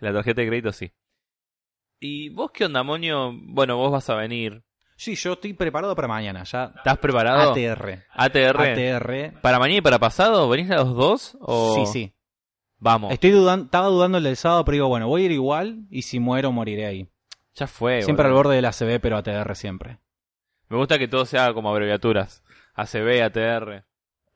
la 0.00 0.12
tarjeta 0.12 0.40
de 0.40 0.46
crédito 0.48 0.72
sí. 0.72 0.92
¿Y 2.00 2.28
vos 2.28 2.50
qué 2.52 2.66
onda, 2.66 2.82
Monio? 2.82 3.32
Bueno, 3.34 3.76
vos 3.76 3.90
vas 3.90 4.08
a 4.10 4.14
venir. 4.14 4.62
Sí, 4.96 5.14
yo 5.14 5.34
estoy 5.34 5.52
preparado 5.52 5.94
para 5.94 6.08
mañana. 6.08 6.42
Ya 6.44 6.72
¿Estás 6.76 6.98
preparado? 6.98 7.52
ATR. 7.52 8.04
ATR. 8.12 8.60
ATR. 8.60 9.40
¿Para 9.40 9.58
mañana 9.58 9.78
y 9.78 9.82
para 9.82 9.98
pasado? 9.98 10.48
¿Venís 10.48 10.70
a 10.70 10.76
los 10.76 10.94
dos? 10.94 11.36
O... 11.40 11.74
Sí, 11.74 11.86
sí. 11.92 12.14
Vamos. 12.78 13.12
Estoy 13.12 13.30
dudando, 13.30 13.66
estaba 13.66 13.88
dudando 13.88 14.18
el 14.18 14.24
del 14.24 14.36
sábado, 14.36 14.64
pero 14.64 14.74
digo, 14.74 14.88
bueno, 14.88 15.08
voy 15.08 15.22
a 15.22 15.24
ir 15.26 15.32
igual 15.32 15.86
y 15.90 16.02
si 16.02 16.18
muero 16.18 16.52
moriré 16.52 16.86
ahí. 16.86 17.08
Ya 17.54 17.66
fue. 17.66 18.02
siempre 18.02 18.26
al 18.26 18.32
borde 18.32 18.56
de 18.56 18.62
la 18.62 18.72
CB, 18.72 19.00
pero 19.00 19.16
ATR 19.16 19.54
siempre. 19.54 19.98
Me 20.68 20.76
gusta 20.76 20.98
que 20.98 21.08
todo 21.08 21.24
sea 21.24 21.52
como 21.54 21.70
abreviaturas. 21.70 22.42
ACB, 22.74 23.22
ATR. 23.22 23.84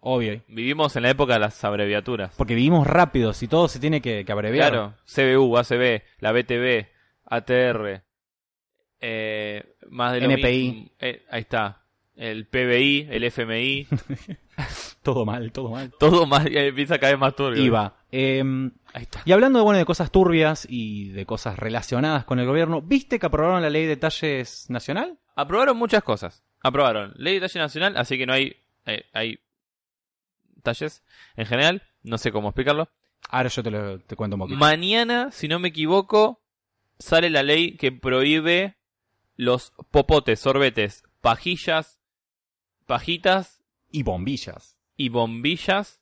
Obvio. 0.01 0.43
Vivimos 0.49 0.97
en 0.97 1.03
la 1.03 1.11
época 1.11 1.35
de 1.35 1.41
las 1.41 1.63
abreviaturas. 1.65 2.35
Porque 2.37 2.55
vivimos 2.55 2.87
rápido, 2.87 3.35
si 3.35 3.49
todo 3.49 3.69
se 3.69 3.79
tiene 3.79 4.01
que, 4.01 4.25
que 4.25 4.33
abreviar. 4.33 4.73
Claro, 4.73 4.95
CBU, 5.05 5.59
ACB, 5.59 6.03
la 6.21 6.33
BTV, 6.33 6.87
ATR, 7.27 8.03
eh, 9.01 9.70
más 9.91 10.13
de 10.15 10.21
lo 10.21 10.31
NPI. 10.31 10.73
mismo. 10.73 10.91
Eh, 10.99 11.27
ahí 11.31 11.41
está. 11.43 11.83
El 12.17 12.47
PBI, 12.47 13.09
el 13.11 13.25
FMI, 13.25 13.87
Todo 15.03 15.25
mal, 15.25 15.53
todo 15.53 15.71
mal. 15.71 15.91
todo 15.99 16.27
más, 16.27 16.45
eh, 16.47 16.67
empieza 16.67 16.99
cada 16.99 17.13
vez 17.13 17.21
más 17.21 17.35
turbio. 17.35 17.63
IVA. 17.63 17.97
Eh, 18.13 18.43
Ahí 18.93 19.03
está. 19.05 19.23
y 19.25 19.33
hablando 19.33 19.59
de, 19.59 19.65
bueno, 19.65 19.79
de 19.79 19.87
cosas 19.87 20.11
turbias 20.11 20.67
y 20.69 21.09
de 21.11 21.25
cosas 21.25 21.59
relacionadas 21.59 22.25
con 22.27 22.39
el 22.39 22.47
gobierno, 22.47 22.83
¿viste 22.83 23.19
que 23.19 23.25
aprobaron 23.27 23.63
la 23.63 23.71
ley 23.71 23.87
de 23.87 23.97
talles 23.97 24.67
nacional? 24.69 25.19
Aprobaron 25.35 25.79
muchas 25.79 26.03
cosas. 26.03 26.45
Aprobaron 26.63 27.15
ley 27.17 27.35
de 27.35 27.41
talle 27.41 27.61
nacional, 27.61 27.97
así 27.97 28.19
que 28.19 28.27
no 28.27 28.35
hay, 28.35 28.55
eh, 28.85 29.05
hay 29.15 29.39
talles 30.63 31.03
en 31.37 31.47
general. 31.47 31.83
No 32.03 32.19
sé 32.19 32.31
cómo 32.33 32.49
explicarlo. 32.49 32.91
Ahora 33.31 33.49
yo 33.49 33.63
te, 33.63 33.71
lo, 33.71 33.99
te 34.01 34.17
cuento 34.17 34.37
un 34.37 34.41
poquito. 34.41 34.59
Mañana, 34.59 35.31
si 35.31 35.49
no 35.49 35.59
me 35.59 35.69
equivoco, 35.69 36.43
sale 36.99 37.31
la 37.31 37.43
ley 37.43 37.77
que 37.79 37.93
prohíbe 37.93 38.77
los 39.37 39.73
popotes, 39.91 40.41
sorbetes, 40.41 41.05
pajillas, 41.21 42.01
pajitas 42.87 43.63
y 43.91 44.03
bombillas. 44.03 44.77
y 44.97 45.09
bombillas 45.09 46.01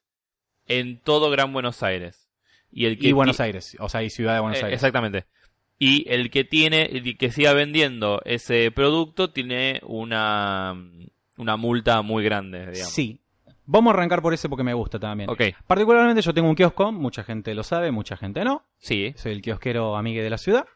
en 0.66 1.00
todo 1.00 1.30
Gran 1.30 1.52
Buenos 1.52 1.82
Aires. 1.82 2.28
Y 2.70 2.86
el 2.86 2.98
que 2.98 3.08
Y 3.08 3.12
Buenos 3.12 3.40
Aires, 3.40 3.76
o 3.80 3.88
sea, 3.88 4.02
y 4.02 4.10
Ciudad 4.10 4.34
de 4.34 4.40
Buenos 4.40 4.60
eh, 4.60 4.64
Aires. 4.64 4.76
Exactamente. 4.78 5.26
Y 5.78 6.10
el 6.10 6.30
que 6.30 6.44
tiene, 6.44 6.84
el 6.86 7.16
que 7.16 7.30
siga 7.30 7.52
vendiendo 7.52 8.20
ese 8.24 8.70
producto 8.72 9.30
tiene 9.30 9.80
una, 9.84 10.74
una 11.36 11.56
multa 11.56 12.02
muy 12.02 12.24
grande, 12.24 12.58
digamos. 12.70 12.92
Sí. 12.92 13.20
Vamos 13.64 13.92
a 13.92 13.94
arrancar 13.94 14.22
por 14.22 14.34
ese 14.34 14.48
porque 14.48 14.64
me 14.64 14.74
gusta 14.74 14.98
también. 14.98 15.30
Ok, 15.30 15.42
Particularmente 15.66 16.22
yo 16.22 16.34
tengo 16.34 16.48
un 16.48 16.54
kiosco, 16.54 16.90
mucha 16.90 17.22
gente 17.22 17.54
lo 17.54 17.62
sabe, 17.62 17.90
mucha 17.92 18.16
gente 18.16 18.42
no. 18.42 18.64
sí. 18.78 19.12
Soy 19.16 19.32
el 19.32 19.42
kiosquero 19.42 19.96
amigue 19.96 20.22
de 20.22 20.30
la 20.30 20.38
ciudad. 20.38 20.66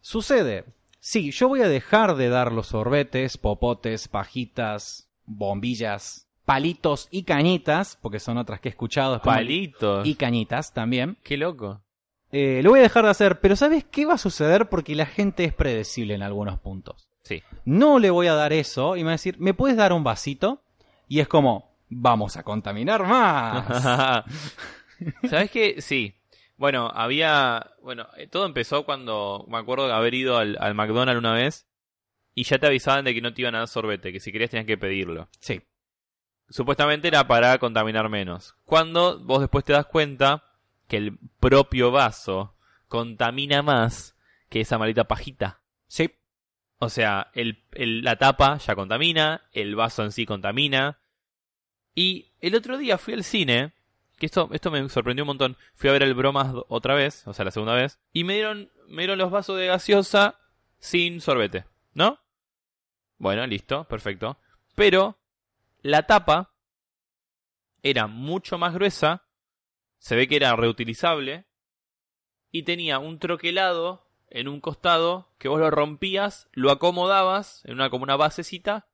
Sucede, 0.00 0.64
sí, 1.00 1.30
yo 1.30 1.48
voy 1.48 1.62
a 1.62 1.68
dejar 1.68 2.16
de 2.16 2.28
dar 2.28 2.52
los 2.52 2.68
sorbetes, 2.68 3.36
popotes, 3.38 4.08
pajitas, 4.08 5.08
bombillas, 5.26 6.28
palitos 6.44 7.08
y 7.10 7.24
cañitas, 7.24 7.98
porque 8.00 8.20
son 8.20 8.38
otras 8.38 8.60
que 8.60 8.68
he 8.68 8.70
escuchado. 8.70 9.20
Palitos. 9.22 10.06
Y 10.06 10.14
cañitas 10.14 10.72
también. 10.72 11.18
Qué 11.22 11.36
loco. 11.36 11.82
eh, 12.32 12.60
lo 12.62 12.70
voy 12.70 12.80
a 12.80 12.82
dejar 12.82 13.04
de 13.04 13.10
hacer, 13.10 13.40
pero 13.40 13.56
¿sabes 13.56 13.84
qué 13.84 14.04
va 14.06 14.14
a 14.14 14.18
suceder? 14.18 14.68
Porque 14.68 14.94
la 14.94 15.06
gente 15.06 15.44
es 15.44 15.54
predecible 15.54 16.14
en 16.14 16.22
algunos 16.22 16.58
puntos. 16.58 17.08
Sí. 17.22 17.42
No 17.64 17.98
le 17.98 18.10
voy 18.10 18.26
a 18.26 18.34
dar 18.34 18.52
eso 18.52 18.96
y 18.96 19.00
me 19.00 19.06
va 19.06 19.10
a 19.10 19.12
decir, 19.12 19.36
¿me 19.38 19.52
puedes 19.54 19.76
dar 19.76 19.92
un 19.92 20.04
vasito? 20.04 20.62
Y 21.08 21.20
es 21.20 21.28
como, 21.28 21.74
vamos 21.90 22.36
a 22.38 22.42
contaminar 22.42 23.06
más. 23.06 24.24
¿Sabes 25.28 25.50
qué? 25.50 25.80
Sí. 25.80 26.14
Bueno, 26.58 26.90
había. 26.94 27.70
Bueno, 27.82 28.06
eh, 28.18 28.26
todo 28.26 28.44
empezó 28.44 28.84
cuando 28.84 29.46
me 29.48 29.56
acuerdo 29.58 29.86
de 29.86 29.94
haber 29.94 30.12
ido 30.14 30.36
al, 30.36 30.58
al 30.60 30.74
McDonald's 30.74 31.18
una 31.18 31.32
vez 31.32 31.66
y 32.34 32.44
ya 32.44 32.58
te 32.58 32.66
avisaban 32.66 33.04
de 33.04 33.14
que 33.14 33.20
no 33.22 33.32
te 33.32 33.40
iban 33.42 33.54
a 33.54 33.60
dar 33.60 33.68
sorbete, 33.68 34.12
que 34.12 34.20
si 34.20 34.30
querías 34.32 34.50
tenías 34.50 34.66
que 34.66 34.76
pedirlo. 34.78 35.28
sí. 35.40 35.62
Supuestamente 36.50 37.08
era 37.08 37.28
para 37.28 37.58
contaminar 37.58 38.08
menos. 38.08 38.54
Cuando 38.64 39.18
vos 39.20 39.40
después 39.40 39.66
te 39.66 39.74
das 39.74 39.84
cuenta 39.84 40.44
que 40.86 40.96
el 40.96 41.18
propio 41.40 41.90
vaso 41.90 42.54
contamina 42.88 43.62
más 43.62 44.16
que 44.48 44.62
esa 44.62 44.78
maldita 44.78 45.04
pajita. 45.04 45.60
Sí. 45.88 46.10
O 46.78 46.88
sea, 46.88 47.30
el, 47.34 47.64
el- 47.72 48.02
la 48.02 48.16
tapa 48.16 48.56
ya 48.56 48.74
contamina, 48.74 49.42
el 49.52 49.76
vaso 49.76 50.02
en 50.04 50.10
sí 50.10 50.24
contamina. 50.24 51.00
Y 51.94 52.30
el 52.40 52.54
otro 52.54 52.78
día 52.78 52.96
fui 52.96 53.12
al 53.12 53.24
cine, 53.24 53.74
que 54.18 54.26
esto, 54.26 54.48
esto 54.52 54.70
me 54.70 54.88
sorprendió 54.88 55.24
un 55.24 55.28
montón. 55.28 55.56
Fui 55.74 55.88
a 55.88 55.92
ver 55.92 56.02
el 56.02 56.14
Bromas 56.14 56.54
otra 56.68 56.94
vez, 56.94 57.26
o 57.26 57.32
sea, 57.32 57.44
la 57.44 57.50
segunda 57.50 57.74
vez, 57.74 57.98
y 58.12 58.24
me 58.24 58.34
dieron, 58.34 58.70
me 58.88 59.02
dieron 59.02 59.18
los 59.18 59.30
vasos 59.30 59.58
de 59.58 59.66
gaseosa 59.66 60.38
sin 60.78 61.20
sorbete, 61.20 61.64
¿no? 61.94 62.20
Bueno, 63.18 63.46
listo, 63.46 63.84
perfecto. 63.84 64.38
Pero 64.74 65.18
la 65.82 66.06
tapa 66.06 66.52
era 67.82 68.06
mucho 68.06 68.58
más 68.58 68.74
gruesa, 68.74 69.24
se 69.98 70.16
ve 70.16 70.28
que 70.28 70.36
era 70.36 70.54
reutilizable, 70.56 71.46
y 72.50 72.62
tenía 72.62 72.98
un 72.98 73.18
troquelado 73.18 74.06
en 74.30 74.48
un 74.48 74.60
costado 74.60 75.32
que 75.38 75.48
vos 75.48 75.60
lo 75.60 75.70
rompías, 75.70 76.48
lo 76.52 76.70
acomodabas 76.70 77.64
en 77.64 77.74
una 77.74 77.90
como 77.90 78.04
una 78.04 78.16
basecita 78.16 78.86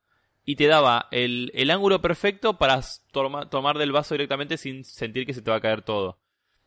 y 0.45 0.57
te 0.57 0.67
daba 0.67 1.09
el, 1.11 1.51
el 1.55 1.71
ángulo 1.71 2.01
perfecto 2.01 2.59
para 2.59 2.81
toma- 3.13 3.49
tomar 3.49 3.79
del 3.79 3.93
vaso 3.93 4.15
directamente 4.15 4.57
sin 4.59 4.85
sentir 4.85 5.25
que 5.27 5.33
se 5.35 5.43
te 5.43 5.51
va 5.51 5.57
a 5.57 5.61
caer 5.61 5.83
todo. 5.83 6.19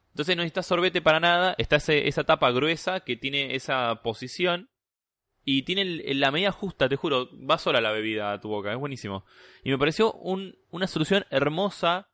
Entonces 0.09 0.35
no 0.35 0.41
necesitas 0.41 0.65
sorbete 0.65 1.01
para 1.01 1.19
nada, 1.19 1.53
está 1.59 1.75
ese- 1.75 2.07
esa 2.07 2.23
tapa 2.23 2.49
gruesa 2.51 3.01
que 3.01 3.15
tiene 3.17 3.53
esa 3.55 4.01
posición 4.01 4.69
y 5.43 5.61
tiene 5.61 5.83
el- 5.83 6.19
la 6.19 6.31
medida 6.31 6.51
justa, 6.51 6.89
te 6.89 6.95
juro, 6.95 7.29
va 7.47 7.57
sola 7.59 7.79
la 7.79 7.91
bebida 7.91 8.33
a 8.33 8.41
tu 8.41 8.49
boca, 8.49 8.71
es 8.71 8.77
buenísimo. 8.79 9.25
Y 9.63 9.69
me 9.69 9.77
pareció 9.77 10.11
un- 10.13 10.57
una 10.71 10.87
solución 10.87 11.25
hermosa 11.29 12.09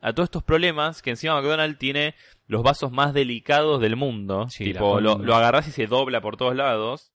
a 0.00 0.12
todos 0.12 0.26
estos 0.28 0.42
problemas 0.42 1.02
que 1.02 1.10
encima 1.10 1.34
McDonald's 1.34 1.78
tiene 1.78 2.14
los 2.46 2.62
vasos 2.62 2.90
más 2.92 3.12
delicados 3.14 3.80
del 3.80 3.96
mundo. 3.96 4.48
Sí, 4.48 4.64
tipo, 4.64 5.00
lo, 5.00 5.18
lo 5.26 5.34
agarrás 5.36 5.68
y 5.68 5.70
se 5.70 5.86
dobla 5.86 6.20
por 6.20 6.36
todos 6.36 6.54
lados 6.56 7.12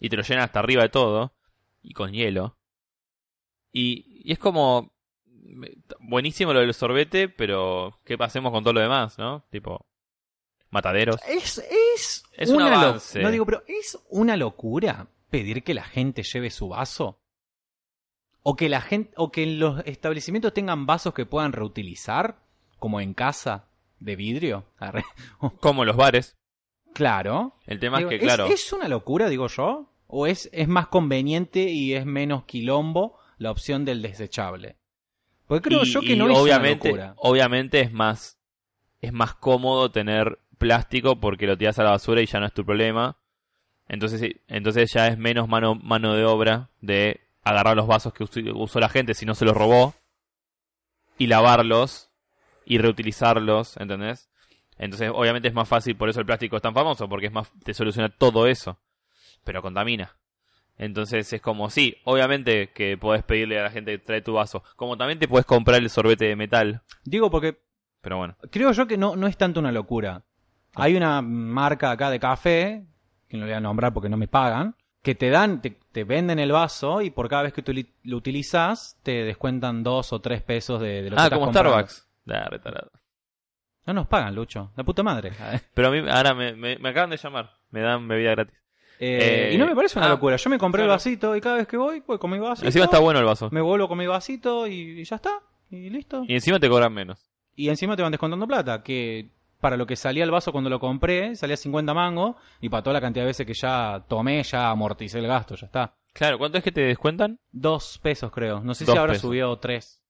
y 0.00 0.08
te 0.08 0.16
lo 0.16 0.22
llenan 0.22 0.44
hasta 0.44 0.58
arriba 0.58 0.82
de 0.82 0.88
todo 0.90 1.34
y 1.82 1.92
con 1.92 2.12
hielo. 2.12 2.58
Y, 3.78 4.22
y 4.24 4.32
es 4.32 4.38
como 4.38 4.90
buenísimo 6.00 6.54
lo 6.54 6.60
del 6.60 6.72
sorbete, 6.72 7.28
pero 7.28 8.00
¿qué 8.06 8.16
hacemos 8.18 8.50
con 8.50 8.64
todo 8.64 8.72
lo 8.72 8.80
demás, 8.80 9.18
no? 9.18 9.44
Tipo, 9.50 9.84
mataderos. 10.70 11.20
Es, 11.28 11.58
es, 11.58 12.24
Es 12.32 12.48
un 12.48 12.56
una 12.56 12.80
avance. 12.80 13.20
No 13.20 13.30
digo, 13.30 13.44
pero 13.44 13.62
es 13.68 13.98
una 14.08 14.38
locura 14.38 15.08
pedir 15.28 15.62
que 15.62 15.74
la 15.74 15.84
gente 15.84 16.22
lleve 16.22 16.48
su 16.48 16.68
vaso. 16.68 17.20
O 18.42 18.56
que 18.56 18.70
la 18.70 18.80
gente, 18.80 19.12
o 19.18 19.30
que 19.30 19.44
los 19.44 19.82
establecimientos 19.84 20.54
tengan 20.54 20.86
vasos 20.86 21.12
que 21.12 21.26
puedan 21.26 21.52
reutilizar, 21.52 22.38
como 22.78 23.02
en 23.02 23.12
casa, 23.12 23.68
de 24.00 24.16
vidrio. 24.16 24.64
Como 25.60 25.84
los 25.84 25.96
bares. 25.96 26.34
Claro. 26.94 27.58
El 27.66 27.78
tema 27.78 27.98
Digo, 27.98 28.10
es 28.10 28.18
que, 28.18 28.24
claro, 28.24 28.46
¿Es 28.46 28.72
una 28.72 28.88
locura, 28.88 29.28
digo 29.28 29.48
yo? 29.48 29.92
¿O 30.06 30.26
es, 30.26 30.48
es 30.54 30.66
más 30.66 30.86
conveniente 30.86 31.64
y 31.64 31.92
es 31.92 32.06
menos 32.06 32.44
quilombo 32.44 33.18
la 33.38 33.50
opción 33.50 33.84
del 33.84 34.02
desechable? 34.02 34.76
Porque 35.46 35.68
creo 35.68 35.82
y, 35.82 35.92
yo 35.92 36.00
que 36.00 36.12
y 36.12 36.16
no 36.16 36.28
es 36.28 36.38
obviamente, 36.38 36.92
una 36.92 37.14
obviamente 37.16 37.80
es 37.80 37.92
más 37.92 38.38
es 39.00 39.12
más 39.12 39.34
cómodo 39.34 39.90
tener 39.90 40.38
plástico 40.58 41.20
porque 41.20 41.46
lo 41.46 41.56
tiras 41.56 41.78
a 41.78 41.84
la 41.84 41.90
basura 41.90 42.22
y 42.22 42.26
ya 42.26 42.40
no 42.40 42.46
es 42.46 42.52
tu 42.52 42.64
problema. 42.64 43.18
Entonces, 43.88 44.36
entonces 44.48 44.92
ya 44.92 45.06
es 45.08 45.18
menos 45.18 45.48
mano, 45.48 45.76
mano 45.76 46.14
de 46.14 46.24
obra 46.24 46.70
de 46.80 47.20
agarrar 47.44 47.76
los 47.76 47.86
vasos 47.86 48.12
que 48.12 48.24
usó, 48.24 48.40
usó 48.54 48.80
la 48.80 48.88
gente 48.88 49.14
si 49.14 49.24
no 49.24 49.34
se 49.34 49.44
los 49.44 49.56
robó 49.56 49.94
y 51.18 51.28
lavarlos 51.28 52.10
y 52.64 52.78
reutilizarlos, 52.78 53.76
¿entendés? 53.76 54.28
Entonces, 54.78 55.10
obviamente 55.14 55.48
es 55.48 55.54
más 55.54 55.68
fácil, 55.68 55.96
por 55.96 56.08
eso 56.08 56.20
el 56.20 56.26
plástico 56.26 56.56
es 56.56 56.62
tan 56.62 56.74
famoso, 56.74 57.08
porque 57.08 57.26
es 57.26 57.32
más, 57.32 57.50
te 57.62 57.72
soluciona 57.72 58.08
todo 58.08 58.46
eso, 58.46 58.78
pero 59.44 59.62
contamina. 59.62 60.16
Entonces 60.78 61.32
es 61.32 61.40
como, 61.40 61.70
sí, 61.70 61.96
obviamente 62.04 62.70
que 62.72 62.98
podés 62.98 63.22
pedirle 63.22 63.58
a 63.58 63.62
la 63.64 63.70
gente 63.70 63.92
que 63.92 63.98
trae 64.04 64.20
tu 64.22 64.34
vaso, 64.34 64.62
como 64.76 64.96
también 64.96 65.18
te 65.18 65.28
puedes 65.28 65.46
comprar 65.46 65.80
el 65.80 65.88
sorbete 65.90 66.26
de 66.26 66.36
metal, 66.36 66.82
Digo 67.04 67.30
porque 67.30 67.58
pero 68.02 68.18
bueno. 68.18 68.36
creo 68.50 68.70
yo 68.72 68.86
que 68.86 68.96
no, 68.98 69.16
no 69.16 69.26
es 69.26 69.36
tanto 69.36 69.58
una 69.60 69.72
locura. 69.72 70.22
Hay 70.74 70.94
una 70.96 71.22
marca 71.22 71.90
acá 71.90 72.10
de 72.10 72.20
café, 72.20 72.84
que 73.28 73.36
no 73.36 73.46
le 73.46 73.52
voy 73.52 73.56
a 73.56 73.60
nombrar 73.60 73.92
porque 73.94 74.08
no 74.10 74.16
me 74.18 74.28
pagan, 74.28 74.76
que 75.02 75.14
te 75.14 75.30
dan, 75.30 75.62
te, 75.62 75.78
te 75.92 76.04
venden 76.04 76.38
el 76.38 76.52
vaso 76.52 77.00
y 77.00 77.10
por 77.10 77.28
cada 77.28 77.44
vez 77.44 77.52
que 77.54 77.62
tú 77.62 77.72
lo 78.02 78.16
utilizas 78.16 78.98
te 79.02 79.24
descuentan 79.24 79.82
dos 79.82 80.12
o 80.12 80.20
tres 80.20 80.42
pesos 80.42 80.80
de, 80.80 81.02
de 81.02 81.10
lo 81.10 81.16
que 81.16 81.22
Ah, 81.22 81.30
como 81.30 81.46
comprando. 81.46 81.70
Starbucks. 81.70 82.08
Ah, 82.28 82.48
retarado. 82.50 82.90
No 83.86 83.94
nos 83.94 84.06
pagan, 84.08 84.34
Lucho. 84.34 84.72
La 84.76 84.84
puta 84.84 85.02
madre. 85.02 85.32
Pero 85.74 85.88
a 85.88 85.90
mí 85.90 85.98
ahora 86.10 86.34
me, 86.34 86.54
me, 86.54 86.76
me 86.78 86.88
acaban 86.90 87.10
de 87.10 87.16
llamar, 87.16 87.50
me 87.70 87.80
dan 87.80 88.06
bebida 88.06 88.32
gratis. 88.32 88.54
Eh, 88.98 89.48
Eh, 89.50 89.54
y 89.54 89.58
no 89.58 89.66
me 89.66 89.74
parece 89.74 89.98
una 89.98 90.06
ah, 90.08 90.10
locura. 90.10 90.36
Yo 90.36 90.50
me 90.50 90.58
compré 90.58 90.82
el 90.82 90.88
vasito 90.88 91.36
y 91.36 91.40
cada 91.40 91.56
vez 91.56 91.66
que 91.66 91.76
voy, 91.76 92.02
voy 92.06 92.18
con 92.18 92.30
mi 92.30 92.38
vasito. 92.38 92.66
Encima 92.66 92.86
está 92.86 92.98
bueno 92.98 93.18
el 93.18 93.26
vaso. 93.26 93.48
Me 93.50 93.60
vuelvo 93.60 93.88
con 93.88 93.98
mi 93.98 94.06
vasito 94.06 94.66
y, 94.66 95.00
y 95.00 95.04
ya 95.04 95.16
está. 95.16 95.40
Y 95.70 95.90
listo. 95.90 96.24
Y 96.26 96.34
encima 96.34 96.58
te 96.60 96.68
cobran 96.68 96.92
menos. 96.92 97.30
Y 97.54 97.68
encima 97.68 97.96
te 97.96 98.02
van 98.02 98.12
descontando 98.12 98.46
plata, 98.46 98.82
que 98.82 99.30
para 99.60 99.76
lo 99.76 99.86
que 99.86 99.96
salía 99.96 100.24
el 100.24 100.30
vaso 100.30 100.52
cuando 100.52 100.70
lo 100.70 100.78
compré, 100.78 101.34
salía 101.36 101.56
50 101.56 101.92
mangos, 101.94 102.36
y 102.60 102.68
para 102.68 102.82
toda 102.82 102.94
la 102.94 103.00
cantidad 103.00 103.24
de 103.24 103.28
veces 103.28 103.46
que 103.46 103.54
ya 103.54 104.04
tomé, 104.08 104.42
ya 104.42 104.70
amorticé 104.70 105.18
el 105.18 105.26
gasto, 105.26 105.56
ya 105.56 105.66
está. 105.66 105.94
Claro, 106.12 106.38
¿cuánto 106.38 106.58
es 106.58 106.64
que 106.64 106.72
te 106.72 106.82
descuentan? 106.82 107.38
Dos 107.50 107.98
pesos 108.02 108.30
creo, 108.30 108.60
no 108.60 108.74
sé 108.74 108.84
Dos 108.84 108.92
si 108.94 108.98
ahora 108.98 109.12
pesos. 109.14 109.22
subió 109.22 109.56
tres. 109.58 110.02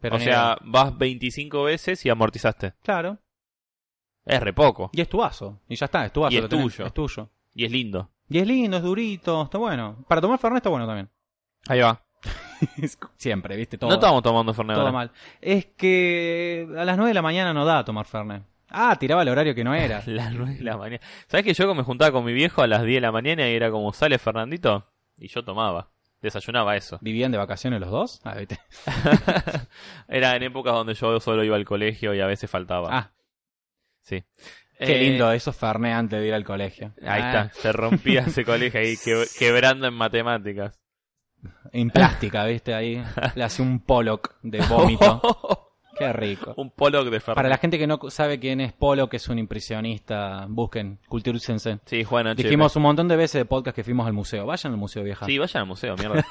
Pero 0.00 0.16
o 0.16 0.18
sea, 0.20 0.56
vas 0.62 0.96
25 0.96 1.64
veces 1.64 2.04
y 2.06 2.10
amortizaste. 2.10 2.74
claro, 2.82 3.18
Es 4.24 4.40
re 4.40 4.52
poco. 4.52 4.90
y 4.92 5.00
es 5.00 5.08
tu 5.08 5.18
vaso, 5.18 5.60
y 5.68 5.74
ya 5.76 5.86
está, 5.86 6.06
es 6.06 6.12
tu 6.12 6.20
vaso. 6.22 6.32
Y 6.32 6.36
es 6.36 6.42
lo 6.42 6.48
tenés, 6.48 6.64
tuyo. 6.64 6.86
Es 6.86 6.94
tuyo. 6.94 7.30
Y 7.56 7.64
es 7.64 7.72
lindo. 7.72 8.10
Y 8.28 8.38
es 8.38 8.46
lindo, 8.46 8.76
es 8.76 8.82
durito, 8.82 9.44
está 9.44 9.56
bueno. 9.56 10.04
Para 10.06 10.20
tomar 10.20 10.38
Fernet 10.38 10.58
está 10.58 10.68
bueno 10.68 10.86
también. 10.86 11.08
Ahí 11.68 11.80
va. 11.80 12.04
Siempre, 13.16 13.56
viste, 13.56 13.78
todo, 13.78 13.88
no 13.88 13.94
estamos 13.94 14.22
tomando 14.22 14.52
Fernet 14.52 14.74
todo 14.74 14.82
ahora. 14.86 14.92
mal. 14.92 15.10
Es 15.40 15.64
que 15.64 16.68
a 16.76 16.84
las 16.84 16.98
9 16.98 17.08
de 17.08 17.14
la 17.14 17.22
mañana 17.22 17.54
no 17.54 17.64
da 17.64 17.82
tomar 17.82 18.04
Fernet. 18.04 18.42
Ah, 18.68 18.94
tiraba 19.00 19.22
el 19.22 19.30
horario 19.30 19.54
que 19.54 19.64
no 19.64 19.74
era. 19.74 20.02
Las 20.06 20.34
9 20.34 20.56
de 20.56 20.64
la 20.64 20.76
mañana. 20.76 21.02
¿Sabes 21.28 21.46
que 21.46 21.54
yo 21.54 21.74
me 21.74 21.82
juntaba 21.82 22.12
con 22.12 22.26
mi 22.26 22.34
viejo 22.34 22.60
a 22.60 22.66
las 22.66 22.82
10 22.82 22.96
de 22.96 23.00
la 23.00 23.12
mañana 23.12 23.48
y 23.48 23.54
era 23.54 23.70
como, 23.70 23.90
¿sale 23.94 24.18
Fernandito? 24.18 24.92
Y 25.16 25.28
yo 25.28 25.42
tomaba. 25.42 25.88
Desayunaba 26.20 26.76
eso. 26.76 26.98
¿Vivían 27.00 27.32
de 27.32 27.38
vacaciones 27.38 27.80
los 27.80 27.90
dos? 27.90 28.20
Ah, 28.24 28.34
¿viste? 28.34 28.58
Era 30.08 30.34
en 30.34 30.42
épocas 30.42 30.74
donde 30.74 30.94
yo 30.94 31.20
solo 31.20 31.44
iba 31.44 31.56
al 31.56 31.64
colegio 31.64 32.12
y 32.14 32.20
a 32.20 32.26
veces 32.26 32.50
faltaba. 32.50 32.88
Ah, 32.90 33.12
sí. 34.02 34.24
Qué 34.78 34.96
Eh, 34.96 34.98
lindo 35.10 35.30
eso 35.32 35.52
Fernet 35.52 35.92
antes 35.94 36.20
de 36.20 36.26
ir 36.28 36.34
al 36.34 36.44
colegio. 36.44 36.92
Ahí 37.02 37.20
Ah, 37.22 37.42
está, 37.48 37.60
se 37.60 37.72
rompía 37.72 38.20
ese 38.20 38.44
colegio 38.44 38.80
ahí 38.80 38.96
que- 39.02 39.24
quebrando 39.38 39.86
en 39.86 39.94
matemáticas. 39.94 40.78
En 41.72 41.90
plástica, 41.90 42.44
¿viste? 42.46 42.74
Ahí 42.74 43.02
le 43.34 43.44
hace 43.44 43.62
un 43.62 43.80
Pollock 43.80 44.34
de 44.42 44.58
vómito. 44.68 45.20
Qué 45.98 46.12
rico. 46.12 46.52
Un 46.58 46.70
Pollock 46.72 47.04
de 47.08 47.20
Fernet. 47.20 47.36
Para 47.36 47.48
la 47.48 47.56
gente 47.56 47.78
que 47.78 47.86
no 47.86 47.98
sabe 48.10 48.38
quién 48.38 48.60
es 48.60 48.74
Pollock, 48.74 49.10
que 49.10 49.16
es 49.16 49.28
un 49.30 49.38
impresionista, 49.38 50.44
busquen 50.48 50.98
Culturícense. 51.08 51.78
Sí, 51.86 52.04
Juan 52.04 52.26
H. 52.26 52.42
Dijimos 52.42 52.76
un 52.76 52.82
montón 52.82 53.08
de 53.08 53.16
veces 53.16 53.40
de 53.40 53.44
podcast 53.46 53.74
que 53.74 53.82
fuimos 53.82 54.06
al 54.06 54.12
museo. 54.12 54.44
Vayan 54.44 54.72
al 54.74 54.78
museo, 54.78 55.02
vieja. 55.02 55.24
Sí, 55.24 55.38
vayan 55.38 55.62
al 55.62 55.66
museo, 55.68 55.94
mierda. 55.96 56.22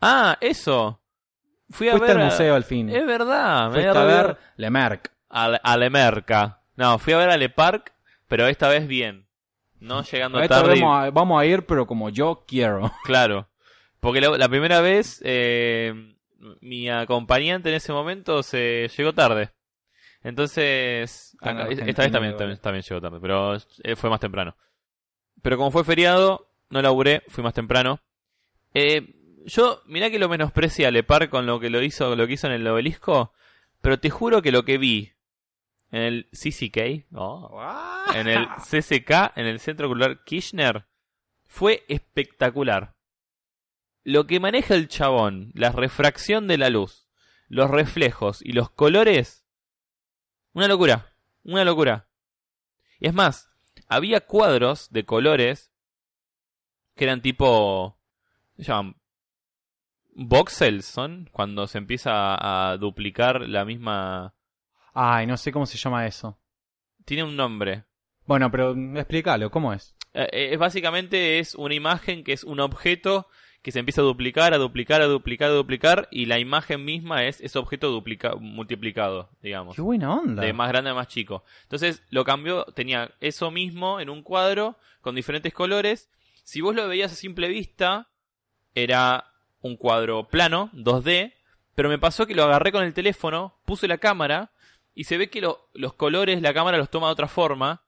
ah, 0.00 0.36
eso. 0.40 1.00
Fui 1.70 1.88
a 1.88 1.92
Fuiste 1.92 2.06
ver. 2.08 2.18
al 2.18 2.24
museo 2.26 2.54
al 2.54 2.62
fin. 2.64 2.88
Es 2.88 3.04
verdad, 3.04 3.66
me 3.68 3.72
Fuiste 3.72 3.88
a 3.88 3.92
ver 4.04 4.14
olvidado. 4.26 4.38
Le 4.56 4.70
Merck. 4.70 5.10
A, 5.28 5.48
Le- 5.48 5.60
a 5.62 5.76
Le 5.76 5.90
Merca. 5.90 6.60
No, 6.76 6.98
fui 6.98 7.12
a 7.12 7.18
ver 7.18 7.30
a 7.30 7.36
Le 7.36 7.48
Parc, 7.48 7.92
pero 8.28 8.46
esta 8.46 8.68
vez 8.68 8.86
bien. 8.86 9.26
No 9.80 10.02
llegando 10.02 10.40
Esta 10.40 10.56
tarde. 10.60 10.72
vez 10.72 10.80
vamos, 10.80 11.04
a, 11.06 11.10
vamos 11.10 11.40
a 11.40 11.44
ir, 11.46 11.66
pero 11.66 11.86
como 11.86 12.08
yo 12.10 12.44
quiero. 12.46 12.90
Claro. 13.04 13.48
Porque 14.00 14.20
la, 14.20 14.36
la 14.38 14.48
primera 14.48 14.80
vez, 14.80 15.20
eh, 15.24 16.14
mi 16.60 16.88
acompañante 16.88 17.70
en 17.70 17.74
ese 17.76 17.92
momento 17.92 18.42
se 18.42 18.88
llegó 18.96 19.12
tarde. 19.12 19.50
Entonces, 20.22 21.36
acá- 21.40 21.68
esta 21.68 22.02
vez 22.02 22.12
también, 22.12 22.36
también, 22.60 22.82
llegó 22.82 23.00
tarde, 23.00 23.18
pero 23.20 23.56
eh, 23.82 23.96
fue 23.96 24.10
más 24.10 24.20
temprano. 24.20 24.56
Pero 25.42 25.56
como 25.56 25.70
fue 25.70 25.84
feriado, 25.84 26.50
no 26.70 26.82
laburé, 26.82 27.22
fui 27.28 27.42
más 27.44 27.54
temprano. 27.54 28.00
Eh, 28.74 29.14
yo, 29.44 29.82
mirá 29.86 30.10
que 30.10 30.18
lo 30.18 30.28
menosprecia 30.28 30.90
Le 30.90 31.02
Parc 31.04 31.30
con 31.30 31.46
lo 31.46 31.60
que 31.60 31.70
lo 31.70 31.82
hizo, 31.82 32.16
lo 32.16 32.26
que 32.26 32.34
hizo 32.34 32.48
en 32.48 32.54
el 32.54 32.66
obelisco, 32.66 33.32
pero 33.80 33.98
te 33.98 34.10
juro 34.10 34.42
que 34.42 34.52
lo 34.52 34.64
que 34.64 34.78
vi 34.78 35.12
en 35.90 36.02
el 36.02 36.28
CCK, 36.32 37.06
oh, 37.14 37.60
en 38.14 38.28
el 38.28 38.46
CCK, 38.56 39.36
en 39.36 39.46
el 39.46 39.60
Centro 39.60 39.88
Cultural 39.88 40.22
Kirchner, 40.24 40.86
fue 41.44 41.84
espectacular. 41.88 42.94
Lo 44.02 44.26
que 44.26 44.40
maneja 44.40 44.74
el 44.74 44.88
chabón, 44.88 45.50
la 45.54 45.72
refracción 45.72 46.46
de 46.46 46.58
la 46.58 46.70
luz, 46.70 47.08
los 47.48 47.70
reflejos 47.70 48.42
y 48.42 48.52
los 48.52 48.70
colores, 48.70 49.46
una 50.52 50.68
locura, 50.68 51.14
una 51.44 51.64
locura. 51.64 52.08
Y 52.98 53.08
es 53.08 53.14
más, 53.14 53.50
había 53.88 54.20
cuadros 54.20 54.90
de 54.90 55.04
colores 55.04 55.72
que 56.94 57.04
eran 57.04 57.20
tipo, 57.20 57.98
se 58.56 58.64
llaman 58.64 58.96
voxels, 60.16 60.86
son 60.86 61.28
cuando 61.30 61.66
se 61.66 61.78
empieza 61.78 62.70
a 62.70 62.76
duplicar 62.78 63.48
la 63.48 63.64
misma. 63.64 64.34
Ay, 64.98 65.26
no 65.26 65.36
sé 65.36 65.52
cómo 65.52 65.66
se 65.66 65.76
llama 65.76 66.06
eso. 66.06 66.38
Tiene 67.04 67.22
un 67.22 67.36
nombre. 67.36 67.84
Bueno, 68.24 68.50
pero 68.50 68.74
explícalo, 68.96 69.50
¿cómo 69.50 69.74
es? 69.74 69.94
Eh, 70.14 70.26
eh, 70.32 70.48
es 70.52 70.58
básicamente 70.58 71.38
es 71.38 71.54
una 71.54 71.74
imagen 71.74 72.24
que 72.24 72.32
es 72.32 72.44
un 72.44 72.60
objeto 72.60 73.28
que 73.60 73.72
se 73.72 73.78
empieza 73.78 74.00
a 74.00 74.04
duplicar, 74.04 74.54
a 74.54 74.56
duplicar, 74.56 75.02
a 75.02 75.06
duplicar, 75.06 75.50
a 75.50 75.54
duplicar, 75.54 76.08
y 76.10 76.24
la 76.24 76.38
imagen 76.38 76.82
misma 76.82 77.24
es 77.24 77.42
ese 77.42 77.58
objeto 77.58 77.90
duplica 77.90 78.36
multiplicado, 78.36 79.28
digamos. 79.42 79.76
Qué 79.76 79.82
buena 79.82 80.14
onda. 80.14 80.42
De 80.42 80.54
más 80.54 80.68
grande 80.68 80.88
a 80.88 80.94
más 80.94 81.08
chico. 81.08 81.44
Entonces 81.64 82.02
lo 82.08 82.24
cambió, 82.24 82.64
tenía 82.74 83.10
eso 83.20 83.50
mismo 83.50 84.00
en 84.00 84.08
un 84.08 84.22
cuadro 84.22 84.78
con 85.02 85.14
diferentes 85.14 85.52
colores. 85.52 86.08
Si 86.42 86.62
vos 86.62 86.74
lo 86.74 86.88
veías 86.88 87.12
a 87.12 87.16
simple 87.16 87.48
vista, 87.48 88.08
era 88.74 89.26
un 89.60 89.76
cuadro 89.76 90.26
plano, 90.28 90.70
2D, 90.72 91.34
pero 91.74 91.90
me 91.90 91.98
pasó 91.98 92.26
que 92.26 92.34
lo 92.34 92.44
agarré 92.44 92.72
con 92.72 92.82
el 92.82 92.94
teléfono, 92.94 93.58
puse 93.66 93.86
la 93.88 93.98
cámara, 93.98 94.52
y 94.96 95.04
se 95.04 95.18
ve 95.18 95.28
que 95.28 95.40
los 95.40 95.94
colores 95.94 96.40
la 96.40 96.54
cámara 96.54 96.78
los 96.78 96.90
toma 96.90 97.08
de 97.08 97.12
otra 97.12 97.28
forma. 97.28 97.82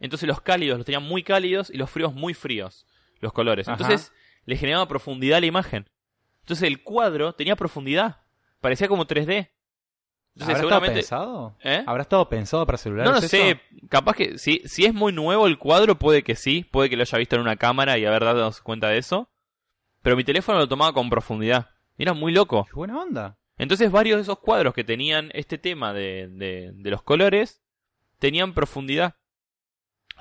Entonces 0.00 0.26
los 0.26 0.40
cálidos 0.40 0.78
los 0.78 0.86
tenían 0.86 1.04
muy 1.04 1.22
cálidos 1.22 1.70
y 1.70 1.76
los 1.76 1.90
fríos 1.90 2.14
muy 2.14 2.32
fríos, 2.34 2.86
los 3.20 3.32
colores. 3.32 3.68
Entonces 3.68 4.12
le 4.46 4.56
generaba 4.56 4.88
profundidad 4.88 5.36
a 5.36 5.40
la 5.40 5.46
imagen. 5.46 5.88
Entonces 6.40 6.66
el 6.66 6.82
cuadro 6.82 7.34
tenía 7.34 7.56
profundidad. 7.56 8.22
Parecía 8.60 8.88
como 8.88 9.06
3D. 9.06 9.50
Entonces, 10.34 10.56
¿Habrá 10.56 10.76
estado 10.76 10.94
pensado? 10.94 11.56
¿Eh? 11.62 11.84
¿Habrá 11.86 12.02
estado 12.02 12.28
pensado 12.28 12.66
para 12.66 12.78
celulares? 12.78 13.10
No 13.10 13.20
lo 13.20 13.26
sé. 13.26 13.60
Capaz 13.90 14.14
que 14.14 14.38
si, 14.38 14.62
si 14.64 14.86
es 14.86 14.94
muy 14.94 15.12
nuevo 15.12 15.46
el 15.46 15.58
cuadro, 15.58 15.98
puede 15.98 16.22
que 16.22 16.36
sí. 16.36 16.64
Puede 16.70 16.88
que 16.88 16.96
lo 16.96 17.02
haya 17.02 17.18
visto 17.18 17.36
en 17.36 17.42
una 17.42 17.56
cámara 17.56 17.98
y 17.98 18.06
haber 18.06 18.24
dado 18.24 18.50
cuenta 18.62 18.88
de 18.88 18.98
eso. 18.98 19.28
Pero 20.02 20.16
mi 20.16 20.24
teléfono 20.24 20.58
lo 20.58 20.68
tomaba 20.68 20.92
con 20.94 21.10
profundidad. 21.10 21.70
Era 21.98 22.14
muy 22.14 22.32
loco. 22.32 22.64
Qué 22.64 22.74
buena 22.74 22.98
onda. 22.98 23.38
Entonces 23.58 23.90
varios 23.90 24.18
de 24.18 24.22
esos 24.22 24.38
cuadros 24.38 24.74
que 24.74 24.84
tenían 24.84 25.30
este 25.34 25.58
tema 25.58 25.92
de, 25.92 26.28
de, 26.28 26.72
de 26.74 26.90
los 26.90 27.02
colores 27.02 27.62
tenían 28.18 28.54
profundidad. 28.54 29.16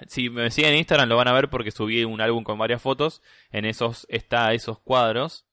Si 0.07 0.29
me 0.29 0.51
siguen 0.51 0.73
en 0.73 0.79
Instagram 0.79 1.07
lo 1.07 1.17
van 1.17 1.27
a 1.27 1.33
ver 1.33 1.49
porque 1.49 1.71
subí 1.71 2.03
un 2.03 2.21
álbum 2.21 2.43
con 2.43 2.57
varias 2.57 2.81
fotos. 2.81 3.21
En 3.51 3.65
esos 3.65 4.05
está 4.09 4.53
esos 4.53 4.79
cuadros. 4.79 5.45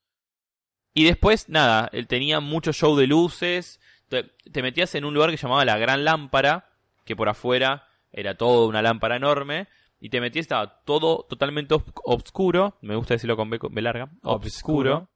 Y 0.94 1.04
después, 1.04 1.48
nada, 1.48 1.88
él 1.92 2.06
tenía 2.06 2.40
mucho 2.40 2.72
show 2.72 2.96
de 2.96 3.06
luces. 3.06 3.80
Te, 4.08 4.62
metías 4.62 4.94
en 4.94 5.04
un 5.04 5.14
lugar 5.14 5.30
que 5.30 5.36
llamaba 5.36 5.64
la 5.64 5.78
Gran 5.78 6.04
Lámpara, 6.04 6.70
que 7.04 7.16
por 7.16 7.28
afuera 7.28 7.88
era 8.12 8.36
todo 8.36 8.68
una 8.68 8.82
lámpara 8.82 9.16
enorme. 9.16 9.68
Y 10.00 10.10
te 10.10 10.20
metías, 10.20 10.44
estaba 10.44 10.82
todo 10.84 11.24
totalmente 11.28 11.74
oscuro. 12.04 12.76
Me 12.82 12.96
gusta 12.96 13.14
decirlo 13.14 13.36
con 13.36 13.48
B, 13.48 13.82
larga. 13.82 14.10
Obscuro. 14.22 15.08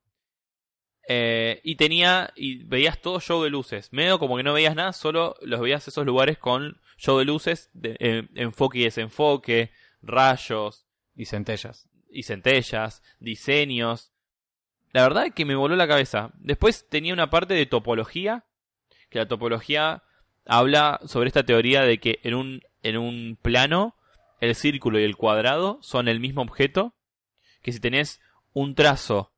Eh, 1.08 1.60
y 1.62 1.76
tenía, 1.76 2.32
y 2.34 2.64
veías 2.64 3.00
todo 3.00 3.20
show 3.20 3.42
de 3.42 3.50
luces. 3.50 3.92
Medio 3.92 4.18
como 4.18 4.36
que 4.36 4.42
no 4.42 4.52
veías 4.52 4.74
nada, 4.74 4.92
solo 4.92 5.36
los 5.40 5.60
veías 5.60 5.86
esos 5.86 6.04
lugares 6.04 6.38
con 6.38 6.80
show 6.96 7.18
de 7.18 7.24
luces, 7.24 7.70
de, 7.74 7.96
eh, 8.00 8.28
enfoque 8.34 8.78
y 8.78 8.84
desenfoque, 8.84 9.70
rayos. 10.02 10.86
Y 11.14 11.26
centellas. 11.26 11.88
Y 12.10 12.24
centellas, 12.24 13.02
diseños. 13.20 14.12
La 14.92 15.02
verdad 15.02 15.26
es 15.26 15.34
que 15.34 15.44
me 15.44 15.54
voló 15.54 15.76
la 15.76 15.88
cabeza. 15.88 16.32
Después 16.34 16.88
tenía 16.88 17.12
una 17.12 17.30
parte 17.30 17.54
de 17.54 17.66
topología, 17.66 18.46
que 19.08 19.18
la 19.18 19.28
topología 19.28 20.02
habla 20.44 21.00
sobre 21.06 21.28
esta 21.28 21.44
teoría 21.44 21.82
de 21.82 21.98
que 21.98 22.20
en 22.22 22.34
un, 22.34 22.62
en 22.82 22.96
un 22.96 23.38
plano 23.40 23.96
el 24.40 24.54
círculo 24.54 24.98
y 24.98 25.04
el 25.04 25.16
cuadrado 25.16 25.78
son 25.82 26.08
el 26.08 26.20
mismo 26.20 26.42
objeto, 26.42 26.94
que 27.62 27.72
si 27.72 27.80
tenés 27.80 28.20
un 28.52 28.74
trazo 28.74 29.32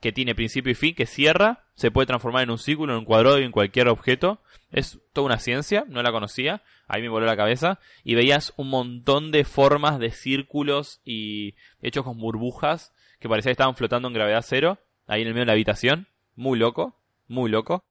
que 0.00 0.12
tiene 0.12 0.34
principio 0.34 0.72
y 0.72 0.74
fin, 0.74 0.94
que 0.94 1.06
cierra, 1.06 1.64
se 1.74 1.90
puede 1.90 2.06
transformar 2.06 2.44
en 2.44 2.50
un 2.50 2.58
círculo, 2.58 2.92
en 2.92 3.00
un 3.00 3.04
cuadrado 3.04 3.40
y 3.40 3.44
en 3.44 3.52
cualquier 3.52 3.88
objeto. 3.88 4.40
Es 4.70 5.00
toda 5.12 5.26
una 5.26 5.38
ciencia, 5.38 5.84
no 5.88 6.02
la 6.02 6.12
conocía, 6.12 6.62
ahí 6.86 7.02
me 7.02 7.08
voló 7.08 7.26
la 7.26 7.36
cabeza. 7.36 7.80
Y 8.04 8.14
veías 8.14 8.52
un 8.56 8.68
montón 8.68 9.32
de 9.32 9.44
formas 9.44 9.98
de 9.98 10.10
círculos 10.10 11.00
y 11.04 11.54
hechos 11.82 12.04
con 12.04 12.18
burbujas 12.18 12.92
que 13.18 13.28
parecía 13.28 13.50
que 13.50 13.52
estaban 13.52 13.74
flotando 13.74 14.08
en 14.08 14.14
gravedad 14.14 14.44
cero, 14.46 14.78
ahí 15.06 15.22
en 15.22 15.28
el 15.28 15.34
medio 15.34 15.42
de 15.42 15.46
la 15.46 15.52
habitación. 15.52 16.06
Muy 16.36 16.58
loco, 16.58 17.00
muy 17.26 17.50
loco. 17.50 17.82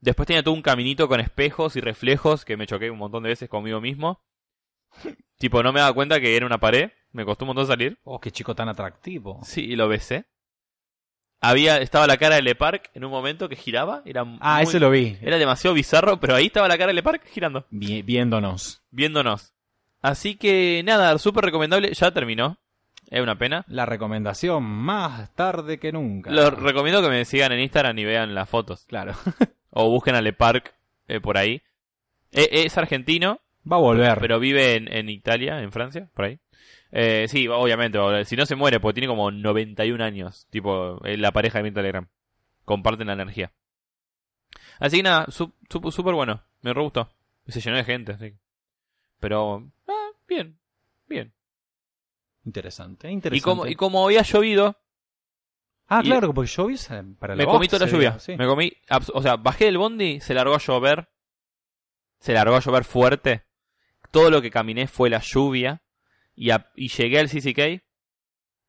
Después 0.00 0.28
tenía 0.28 0.44
todo 0.44 0.54
un 0.54 0.62
caminito 0.62 1.08
con 1.08 1.18
espejos 1.18 1.74
y 1.74 1.80
reflejos 1.80 2.44
que 2.44 2.56
me 2.56 2.66
choqué 2.66 2.90
un 2.90 2.98
montón 2.98 3.24
de 3.24 3.30
veces 3.30 3.48
conmigo 3.48 3.80
mismo. 3.80 4.20
tipo, 5.38 5.62
no 5.64 5.72
me 5.72 5.80
daba 5.80 5.94
cuenta 5.94 6.20
que 6.20 6.36
era 6.36 6.46
una 6.46 6.58
pared, 6.58 6.90
me 7.10 7.24
costó 7.24 7.44
un 7.44 7.48
montón 7.48 7.66
salir. 7.66 7.98
Oh, 8.04 8.20
qué 8.20 8.30
chico 8.30 8.54
tan 8.54 8.68
atractivo. 8.68 9.40
Sí, 9.42 9.64
y 9.64 9.74
lo 9.74 9.88
besé 9.88 10.26
había 11.40 11.78
estaba 11.78 12.06
la 12.06 12.16
cara 12.16 12.36
de 12.36 12.42
Le 12.42 12.54
Parc 12.54 12.90
en 12.94 13.04
un 13.04 13.10
momento 13.10 13.48
que 13.48 13.56
giraba. 13.56 14.02
Era 14.04 14.24
ah, 14.40 14.62
eso 14.62 14.78
lo 14.78 14.90
vi. 14.90 15.16
Era 15.20 15.38
demasiado 15.38 15.74
bizarro, 15.74 16.18
pero 16.18 16.34
ahí 16.34 16.46
estaba 16.46 16.68
la 16.68 16.78
cara 16.78 16.88
de 16.88 16.94
Le 16.94 17.02
Parc 17.02 17.26
girando. 17.28 17.66
viéndonos. 17.70 18.82
Viéndonos. 18.90 19.54
Así 20.02 20.36
que 20.36 20.82
nada, 20.84 21.18
súper 21.18 21.44
recomendable. 21.44 21.92
Ya 21.92 22.10
terminó. 22.10 22.58
Es 23.08 23.20
una 23.20 23.38
pena. 23.38 23.64
La 23.68 23.86
recomendación 23.86 24.64
más 24.64 25.32
tarde 25.34 25.78
que 25.78 25.92
nunca. 25.92 26.30
Lo 26.30 26.50
recomiendo 26.50 27.02
que 27.02 27.08
me 27.08 27.24
sigan 27.24 27.52
en 27.52 27.60
Instagram 27.60 27.98
y 27.98 28.04
vean 28.04 28.34
las 28.34 28.48
fotos. 28.48 28.84
Claro. 28.86 29.14
o 29.70 29.90
busquen 29.90 30.16
a 30.16 30.22
Le 30.22 30.32
Parc 30.32 30.74
eh, 31.06 31.20
por 31.20 31.38
ahí. 31.38 31.62
E, 32.32 32.48
es 32.64 32.76
argentino. 32.78 33.40
Va 33.70 33.76
a 33.76 33.80
volver. 33.80 34.18
Pero 34.20 34.38
vive 34.40 34.74
en, 34.76 34.92
en 34.92 35.08
Italia, 35.08 35.60
en 35.60 35.72
Francia, 35.72 36.08
por 36.14 36.26
ahí. 36.26 36.38
Eh, 36.98 37.28
sí, 37.28 37.46
obviamente, 37.46 37.98
si 38.24 38.36
no 38.36 38.46
se 38.46 38.56
muere, 38.56 38.80
porque 38.80 38.94
tiene 38.94 39.06
como 39.06 39.30
91 39.30 40.02
años, 40.02 40.46
tipo 40.48 40.98
la 41.02 41.30
pareja 41.30 41.58
de 41.58 41.64
mi 41.64 41.70
Telegram. 41.70 42.08
Comparten 42.64 43.08
la 43.08 43.12
energía. 43.12 43.52
Así 44.78 44.96
que 44.96 45.02
nada, 45.02 45.26
súper 45.28 46.14
bueno, 46.14 46.42
me 46.62 46.72
re 46.72 46.80
gustó. 46.80 47.10
Se 47.48 47.60
llenó 47.60 47.76
de 47.76 47.84
gente, 47.84 48.12
así. 48.12 48.32
Pero, 49.20 49.70
ah, 49.86 50.10
bien, 50.26 50.58
bien. 51.06 51.34
Interesante, 52.46 53.10
interesante. 53.10 53.36
Y 53.36 53.42
como, 53.42 53.66
y 53.66 53.74
como 53.74 54.06
había 54.06 54.22
llovido... 54.22 54.80
Ah, 55.88 56.00
claro, 56.02 56.32
porque 56.32 56.50
llovió 56.50 56.78
para 57.18 57.36
Me 57.36 57.44
comí 57.44 57.68
toda 57.68 57.84
la 57.84 57.92
lluvia. 57.92 58.16
Me 58.38 58.46
comí, 58.46 58.72
o 59.12 59.20
sea, 59.20 59.36
bajé 59.36 59.66
del 59.66 59.76
bondi, 59.76 60.20
se 60.20 60.32
largó 60.32 60.54
a 60.54 60.60
llover. 60.60 61.10
Se 62.20 62.32
largó 62.32 62.56
a 62.56 62.60
llover 62.60 62.84
fuerte. 62.84 63.44
Todo 64.10 64.30
lo 64.30 64.40
que 64.40 64.50
caminé 64.50 64.86
fue 64.86 65.10
la 65.10 65.20
lluvia 65.20 65.82
y, 66.36 66.50
y 66.76 66.88
llegué 66.88 67.18
al 67.18 67.28
CCK, 67.28 67.82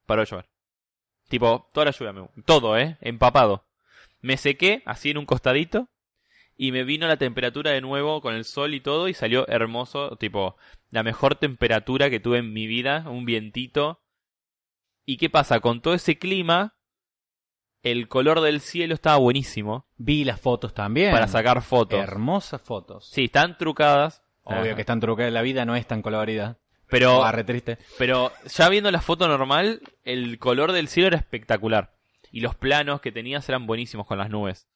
paró 0.06 0.21
de 0.21 0.27
llover. 0.27 0.49
Tipo, 1.27 1.69
toda 1.73 1.86
la 1.86 1.91
lluvia, 1.91 2.30
todo, 2.45 2.77
¿eh? 2.77 2.97
Empapado. 3.01 3.65
Me 4.21 4.38
sequé, 4.38 4.82
así 4.86 5.12
en 5.12 5.17
un 5.17 5.25
costadito, 5.25 5.89
y 6.56 6.71
me 6.71 6.84
vino 6.84 7.08
la 7.08 7.17
temperatura 7.17 7.71
de 7.71 7.82
nuevo 7.82 8.21
con 8.21 8.34
el 8.34 8.45
sol 8.45 8.73
y 8.73 8.80
todo, 8.80 9.10
y 9.10 9.13
salió 9.13 9.47
hermoso, 9.47 10.15
tipo, 10.15 10.56
la 10.89 11.03
mejor 11.03 11.36
temperatura 11.36 12.10
que 12.10 12.19
tuve 12.19 12.39
en 12.39 12.53
mi 12.53 12.65
vida, 12.65 13.06
un 13.08 13.25
vientito. 13.25 14.01
¿Y 15.06 15.17
qué 15.17 15.30
pasa? 15.30 15.60
Con 15.60 15.82
todo 15.82 15.93
ese 15.93 16.17
clima, 16.17 16.75
el 17.84 18.08
color 18.08 18.41
del 18.41 18.62
cielo 18.62 18.93
estaba 18.93 19.17
buenísimo. 19.17 19.86
Vi 19.97 20.23
las 20.23 20.39
fotos 20.39 20.73
también. 20.73 21.12
Para 21.12 21.27
sacar 21.27 21.62
fotos. 21.62 21.99
Hermosas 21.99 22.62
fotos. 22.62 23.10
Sí, 23.10 23.25
están 23.25 23.58
trucadas. 23.58 24.23
Obvio 24.43 24.75
que 24.75 24.82
están 24.82 25.01
trucadas, 25.01 25.34
la 25.34 25.41
vida 25.41 25.65
no 25.65 25.75
es 25.75 25.86
tan 25.86 26.01
colorida. 26.01 26.58
Pero, 26.89 27.21
triste. 27.45 27.78
pero 27.97 28.32
ya 28.45 28.69
viendo 28.69 28.89
la 28.91 29.02
foto 29.02 29.28
normal, 29.28 29.82
el 30.04 30.39
color 30.39 30.71
del 30.71 30.88
cielo 30.88 31.08
era 31.08 31.17
espectacular. 31.17 31.93
Y 32.32 32.41
los 32.41 32.56
planos 32.56 33.02
que 33.02 33.12
tenías 33.12 33.47
eran 33.50 33.67
buenísimos 33.67 34.08
con 34.08 34.17
las 34.17 34.30
nubes. 34.30 34.67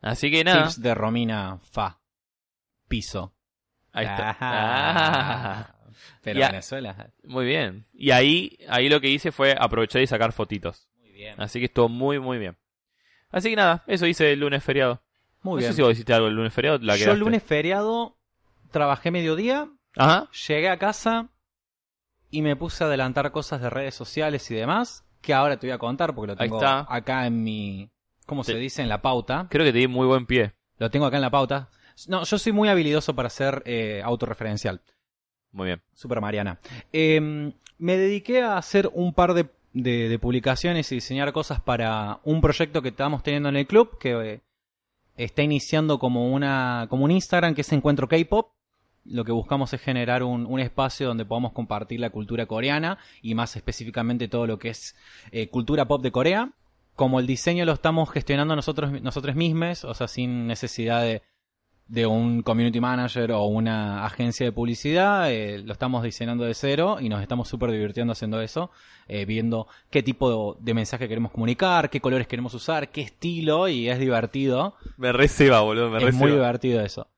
Así 0.00 0.30
que 0.30 0.44
nada. 0.44 0.64
Tips 0.64 0.82
de 0.82 0.94
Romina 0.94 1.58
Fa. 1.70 2.00
Piso. 2.88 3.34
Ahí 3.92 4.06
está. 4.06 4.36
Ah. 4.40 5.74
Pero 6.22 6.40
Venezuela. 6.40 7.12
Muy 7.24 7.46
bien. 7.46 7.86
Y 7.92 8.10
ahí, 8.10 8.58
ahí 8.68 8.88
lo 8.88 9.00
que 9.00 9.08
hice 9.08 9.32
fue 9.32 9.54
aprovechar 9.58 10.02
y 10.02 10.06
sacar 10.06 10.32
fotitos. 10.32 10.88
Muy 10.98 11.12
bien. 11.12 11.40
Así 11.40 11.58
que 11.58 11.66
estuvo 11.66 11.88
muy, 11.88 12.18
muy 12.18 12.38
bien. 12.38 12.56
Así 13.30 13.50
que 13.50 13.56
nada, 13.56 13.84
eso 13.86 14.06
hice 14.06 14.32
el 14.32 14.40
lunes 14.40 14.62
feriado. 14.62 15.02
Muy 15.42 15.58
bien. 15.58 15.68
No 15.68 15.72
sé 15.72 15.76
si 15.76 15.82
vos 15.82 15.92
hiciste 15.92 16.12
algo 16.12 16.28
el 16.28 16.34
lunes 16.34 16.52
feriado. 16.52 16.78
La 16.78 16.96
Yo 16.96 17.12
el 17.12 17.18
lunes 17.18 17.42
feriado 17.42 18.18
trabajé 18.70 19.10
mediodía 19.10 19.68
Ajá. 19.96 20.28
Llegué 20.48 20.68
a 20.68 20.78
casa 20.78 21.28
y 22.30 22.42
me 22.42 22.56
puse 22.56 22.84
a 22.84 22.86
adelantar 22.86 23.30
cosas 23.32 23.60
de 23.60 23.70
redes 23.70 23.94
sociales 23.94 24.50
y 24.50 24.54
demás, 24.54 25.04
que 25.20 25.34
ahora 25.34 25.58
te 25.58 25.66
voy 25.66 25.74
a 25.74 25.78
contar 25.78 26.14
porque 26.14 26.32
lo 26.32 26.36
tengo 26.36 26.56
acá 26.88 27.26
en 27.26 27.42
mi... 27.42 27.90
¿Cómo 28.26 28.44
se 28.44 28.54
dice? 28.56 28.82
En 28.82 28.88
la 28.88 29.02
pauta. 29.02 29.46
Creo 29.50 29.64
que 29.66 29.72
te 29.72 29.78
di 29.78 29.88
muy 29.88 30.06
buen 30.06 30.26
pie. 30.26 30.54
Lo 30.78 30.90
tengo 30.90 31.06
acá 31.06 31.16
en 31.16 31.22
la 31.22 31.30
pauta. 31.30 31.68
No, 32.08 32.24
yo 32.24 32.38
soy 32.38 32.52
muy 32.52 32.68
habilidoso 32.68 33.14
para 33.14 33.28
ser 33.28 33.62
eh, 33.66 34.00
autorreferencial. 34.02 34.80
Muy 35.50 35.66
bien. 35.66 35.82
Super 35.92 36.20
Mariana. 36.20 36.58
Eh, 36.92 37.52
me 37.78 37.96
dediqué 37.96 38.42
a 38.42 38.56
hacer 38.56 38.88
un 38.94 39.12
par 39.12 39.34
de, 39.34 39.50
de- 39.74 40.08
de 40.08 40.18
publicaciones 40.18 40.90
y 40.92 40.94
diseñar 40.94 41.32
cosas 41.32 41.60
para 41.60 42.20
un 42.24 42.40
proyecto 42.40 42.80
que 42.80 42.88
estamos 42.90 43.22
teniendo 43.22 43.48
en 43.50 43.56
el 43.56 43.66
club, 43.66 43.98
que 43.98 44.12
eh, 44.34 44.40
está 45.16 45.42
iniciando 45.42 45.98
como, 45.98 46.32
una, 46.32 46.86
como 46.88 47.04
un 47.04 47.10
Instagram 47.10 47.54
que 47.54 47.60
es 47.60 47.72
Encuentro 47.72 48.08
K-Pop. 48.08 48.52
Lo 49.04 49.24
que 49.24 49.32
buscamos 49.32 49.72
es 49.72 49.80
generar 49.80 50.22
un, 50.22 50.46
un 50.46 50.60
espacio 50.60 51.08
donde 51.08 51.24
podamos 51.24 51.52
compartir 51.52 52.00
la 52.00 52.10
cultura 52.10 52.46
coreana 52.46 52.98
y 53.20 53.34
más 53.34 53.56
específicamente 53.56 54.28
todo 54.28 54.46
lo 54.46 54.58
que 54.58 54.68
es 54.70 54.94
eh, 55.32 55.48
cultura 55.48 55.86
pop 55.86 56.02
de 56.02 56.12
Corea. 56.12 56.52
Como 56.94 57.18
el 57.18 57.26
diseño 57.26 57.64
lo 57.64 57.72
estamos 57.72 58.10
gestionando 58.10 58.54
nosotros, 58.54 59.02
nosotros 59.02 59.34
mismos, 59.34 59.84
o 59.84 59.94
sea, 59.94 60.08
sin 60.08 60.46
necesidad 60.46 61.02
de, 61.02 61.22
de 61.88 62.06
un 62.06 62.42
community 62.42 62.80
manager 62.80 63.32
o 63.32 63.44
una 63.44 64.04
agencia 64.06 64.46
de 64.46 64.52
publicidad, 64.52 65.30
eh, 65.30 65.58
lo 65.58 65.72
estamos 65.72 66.02
diseñando 66.02 66.44
de 66.44 66.54
cero 66.54 66.98
y 67.00 67.08
nos 67.08 67.20
estamos 67.20 67.48
súper 67.48 67.70
divirtiendo 67.70 68.12
haciendo 68.12 68.40
eso, 68.40 68.70
eh, 69.08 69.24
viendo 69.24 69.66
qué 69.90 70.02
tipo 70.02 70.56
de 70.60 70.74
mensaje 70.74 71.08
queremos 71.08 71.32
comunicar, 71.32 71.90
qué 71.90 72.00
colores 72.00 72.26
queremos 72.26 72.54
usar, 72.54 72.90
qué 72.90 73.02
estilo 73.02 73.68
y 73.68 73.88
es 73.88 73.98
divertido. 73.98 74.74
Me 74.96 75.12
receba, 75.12 75.60
boludo, 75.60 75.90
me 75.90 76.02
es 76.06 76.14
muy 76.14 76.30
divertido 76.30 76.80
eso. 76.82 77.08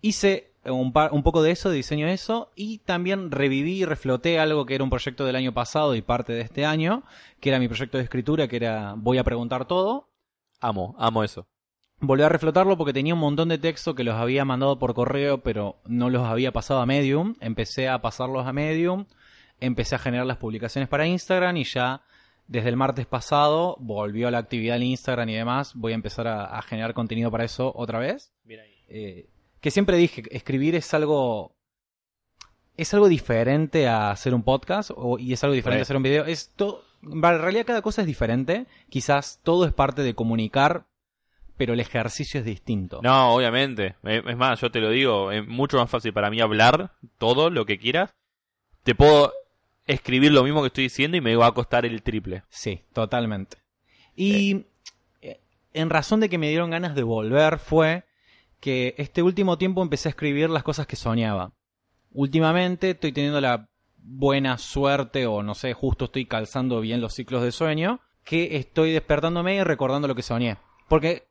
Hice 0.00 0.47
un, 0.64 0.92
par- 0.92 1.12
un 1.12 1.22
poco 1.22 1.42
de 1.42 1.50
eso, 1.50 1.70
de 1.70 1.76
diseño 1.76 2.06
de 2.06 2.12
eso, 2.14 2.50
y 2.54 2.78
también 2.78 3.30
reviví 3.30 3.78
y 3.78 3.84
refloté 3.84 4.38
algo 4.38 4.66
que 4.66 4.74
era 4.74 4.84
un 4.84 4.90
proyecto 4.90 5.24
del 5.24 5.36
año 5.36 5.52
pasado 5.52 5.94
y 5.94 6.02
parte 6.02 6.32
de 6.32 6.42
este 6.42 6.64
año, 6.66 7.04
que 7.40 7.48
era 7.50 7.58
mi 7.58 7.68
proyecto 7.68 7.98
de 7.98 8.04
escritura, 8.04 8.48
que 8.48 8.56
era 8.56 8.94
Voy 8.96 9.18
a 9.18 9.24
preguntar 9.24 9.66
todo. 9.66 10.08
Amo, 10.60 10.94
amo 10.98 11.22
eso. 11.24 11.46
Volví 12.00 12.22
a 12.22 12.28
reflotarlo 12.28 12.76
porque 12.76 12.92
tenía 12.92 13.14
un 13.14 13.20
montón 13.20 13.48
de 13.48 13.58
texto 13.58 13.94
que 13.94 14.04
los 14.04 14.14
había 14.14 14.44
mandado 14.44 14.78
por 14.78 14.94
correo, 14.94 15.38
pero 15.42 15.76
no 15.86 16.10
los 16.10 16.22
había 16.22 16.52
pasado 16.52 16.80
a 16.80 16.86
Medium. 16.86 17.34
Empecé 17.40 17.88
a 17.88 18.00
pasarlos 18.00 18.46
a 18.46 18.52
Medium, 18.52 19.06
empecé 19.60 19.96
a 19.96 19.98
generar 19.98 20.26
las 20.26 20.36
publicaciones 20.36 20.88
para 20.88 21.06
Instagram 21.06 21.56
y 21.56 21.64
ya 21.64 22.02
desde 22.46 22.68
el 22.68 22.76
martes 22.76 23.06
pasado 23.06 23.76
volvió 23.80 24.30
la 24.30 24.38
actividad 24.38 24.76
en 24.76 24.84
Instagram 24.84 25.28
y 25.28 25.34
demás. 25.34 25.72
Voy 25.74 25.92
a 25.92 25.96
empezar 25.96 26.28
a, 26.28 26.44
a 26.44 26.62
generar 26.62 26.94
contenido 26.94 27.30
para 27.32 27.44
eso 27.44 27.72
otra 27.74 27.98
vez. 27.98 28.32
Mira 28.44 28.62
ahí. 28.62 28.74
Eh, 28.88 29.28
que 29.60 29.70
siempre 29.70 29.96
dije, 29.96 30.22
escribir 30.30 30.74
es 30.74 30.92
algo 30.94 31.54
es 32.76 32.94
algo 32.94 33.08
diferente 33.08 33.88
a 33.88 34.10
hacer 34.12 34.34
un 34.34 34.44
podcast 34.44 34.90
o- 34.94 35.18
y 35.18 35.32
es 35.32 35.42
algo 35.42 35.54
diferente 35.54 35.78
Re. 35.78 35.80
a 35.80 35.82
hacer 35.82 35.96
un 35.96 36.02
video. 36.04 36.24
Es 36.26 36.50
to- 36.54 36.84
en 37.02 37.20
realidad 37.22 37.66
cada 37.66 37.82
cosa 37.82 38.02
es 38.02 38.06
diferente. 38.06 38.66
Quizás 38.88 39.40
todo 39.42 39.66
es 39.66 39.72
parte 39.72 40.02
de 40.02 40.14
comunicar, 40.14 40.86
pero 41.56 41.72
el 41.72 41.80
ejercicio 41.80 42.38
es 42.38 42.46
distinto. 42.46 43.00
No, 43.02 43.34
obviamente. 43.34 43.96
Eh, 44.04 44.22
Es 44.24 44.36
más, 44.36 44.60
yo 44.60 44.70
te 44.70 44.78
lo 44.80 44.90
digo, 44.90 45.32
es 45.32 45.44
mucho 45.46 45.76
más 45.76 45.90
fácil 45.90 46.12
para 46.12 46.30
mí 46.30 46.40
hablar 46.40 46.92
todo 47.18 47.50
lo 47.50 47.66
que 47.66 47.78
quieras. 47.78 48.10
Te 48.84 48.94
puedo 48.94 49.32
escribir 49.86 50.30
lo 50.30 50.44
mismo 50.44 50.60
que 50.60 50.68
estoy 50.68 50.84
diciendo 50.84 51.16
y 51.16 51.20
me 51.20 51.34
va 51.34 51.46
a 51.48 51.52
costar 51.54 51.84
el 51.84 52.02
triple. 52.02 52.44
Sí, 52.48 52.82
totalmente. 52.92 53.56
Y 54.14 54.66
eh, 55.20 55.40
en 55.72 55.90
razón 55.90 56.20
de 56.20 56.28
que 56.28 56.38
me 56.38 56.48
dieron 56.48 56.70
ganas 56.70 56.94
de 56.94 57.02
volver 57.02 57.58
fue 57.58 58.04
que 58.60 58.94
este 58.98 59.22
último 59.22 59.58
tiempo 59.58 59.82
empecé 59.82 60.08
a 60.08 60.10
escribir 60.10 60.50
las 60.50 60.62
cosas 60.62 60.86
que 60.86 60.96
soñaba. 60.96 61.52
Últimamente 62.10 62.90
estoy 62.90 63.12
teniendo 63.12 63.40
la 63.40 63.68
buena 63.96 64.58
suerte 64.58 65.26
o 65.26 65.42
no 65.42 65.54
sé, 65.54 65.74
justo 65.74 66.06
estoy 66.06 66.26
calzando 66.26 66.80
bien 66.80 67.00
los 67.00 67.14
ciclos 67.14 67.42
de 67.42 67.52
sueño, 67.52 68.00
que 68.24 68.56
estoy 68.56 68.92
despertándome 68.92 69.56
y 69.56 69.62
recordando 69.64 70.08
lo 70.08 70.14
que 70.14 70.22
soñé. 70.22 70.56
Porque, 70.88 71.28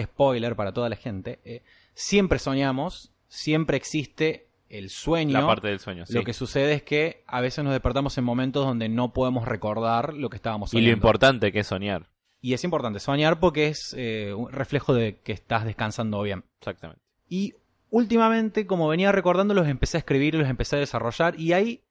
spoiler 0.00 0.54
para 0.54 0.72
toda 0.72 0.88
la 0.88 0.96
gente, 0.96 1.40
eh, 1.44 1.62
siempre 1.94 2.38
soñamos, 2.38 3.12
siempre 3.28 3.76
existe 3.76 4.48
el 4.68 4.90
sueño. 4.90 5.40
La 5.40 5.46
parte 5.46 5.68
del 5.68 5.80
sueño, 5.80 6.04
sí. 6.04 6.12
Lo 6.12 6.22
que 6.24 6.34
sucede 6.34 6.74
es 6.74 6.82
que 6.82 7.24
a 7.26 7.40
veces 7.40 7.64
nos 7.64 7.72
despertamos 7.72 8.16
en 8.18 8.24
momentos 8.24 8.66
donde 8.66 8.88
no 8.88 9.12
podemos 9.14 9.46
recordar 9.48 10.12
lo 10.12 10.28
que 10.28 10.36
estábamos 10.36 10.72
Y 10.74 10.76
lo 10.76 10.80
soñando. 10.82 10.96
importante 10.96 11.52
que 11.52 11.60
es 11.60 11.66
soñar. 11.66 12.10
Y 12.40 12.54
es 12.54 12.62
importante 12.64 13.00
soñar 13.00 13.40
porque 13.40 13.66
es 13.68 13.94
eh, 13.98 14.32
un 14.34 14.50
reflejo 14.52 14.94
de 14.94 15.20
que 15.20 15.32
estás 15.32 15.64
descansando 15.64 16.22
bien. 16.22 16.44
Exactamente. 16.60 17.02
Y 17.28 17.54
últimamente, 17.90 18.66
como 18.66 18.88
venía 18.88 19.10
recordando, 19.12 19.54
los 19.54 19.66
empecé 19.66 19.96
a 19.96 20.00
escribir 20.00 20.34
y 20.34 20.38
los 20.38 20.48
empecé 20.48 20.76
a 20.76 20.78
desarrollar. 20.78 21.38
Y 21.38 21.52
hay 21.52 21.82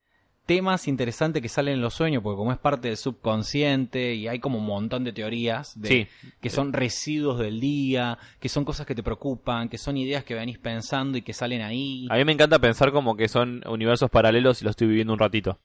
temas 0.46 0.88
interesantes 0.88 1.42
que 1.42 1.50
salen 1.50 1.74
en 1.74 1.80
los 1.82 1.92
sueños, 1.92 2.22
porque 2.22 2.38
como 2.38 2.52
es 2.52 2.58
parte 2.58 2.88
del 2.88 2.96
subconsciente 2.96 4.14
y 4.14 4.28
hay 4.28 4.38
como 4.38 4.58
un 4.58 4.64
montón 4.64 5.04
de 5.04 5.12
teorías 5.12 5.78
de, 5.78 5.88
Sí. 5.88 6.06
que 6.40 6.48
son 6.48 6.72
residuos 6.72 7.38
del 7.38 7.60
día, 7.60 8.16
que 8.40 8.48
son 8.48 8.64
cosas 8.64 8.86
que 8.86 8.94
te 8.94 9.02
preocupan, 9.02 9.68
que 9.68 9.76
son 9.76 9.98
ideas 9.98 10.24
que 10.24 10.34
venís 10.34 10.58
pensando 10.58 11.18
y 11.18 11.22
que 11.22 11.34
salen 11.34 11.60
ahí. 11.60 12.06
A 12.10 12.16
mí 12.16 12.24
me 12.24 12.32
encanta 12.32 12.58
pensar 12.58 12.92
como 12.92 13.14
que 13.14 13.28
son 13.28 13.62
universos 13.68 14.08
paralelos 14.08 14.62
y 14.62 14.64
lo 14.64 14.70
estoy 14.70 14.86
viviendo 14.88 15.12
un 15.12 15.18
ratito. 15.18 15.60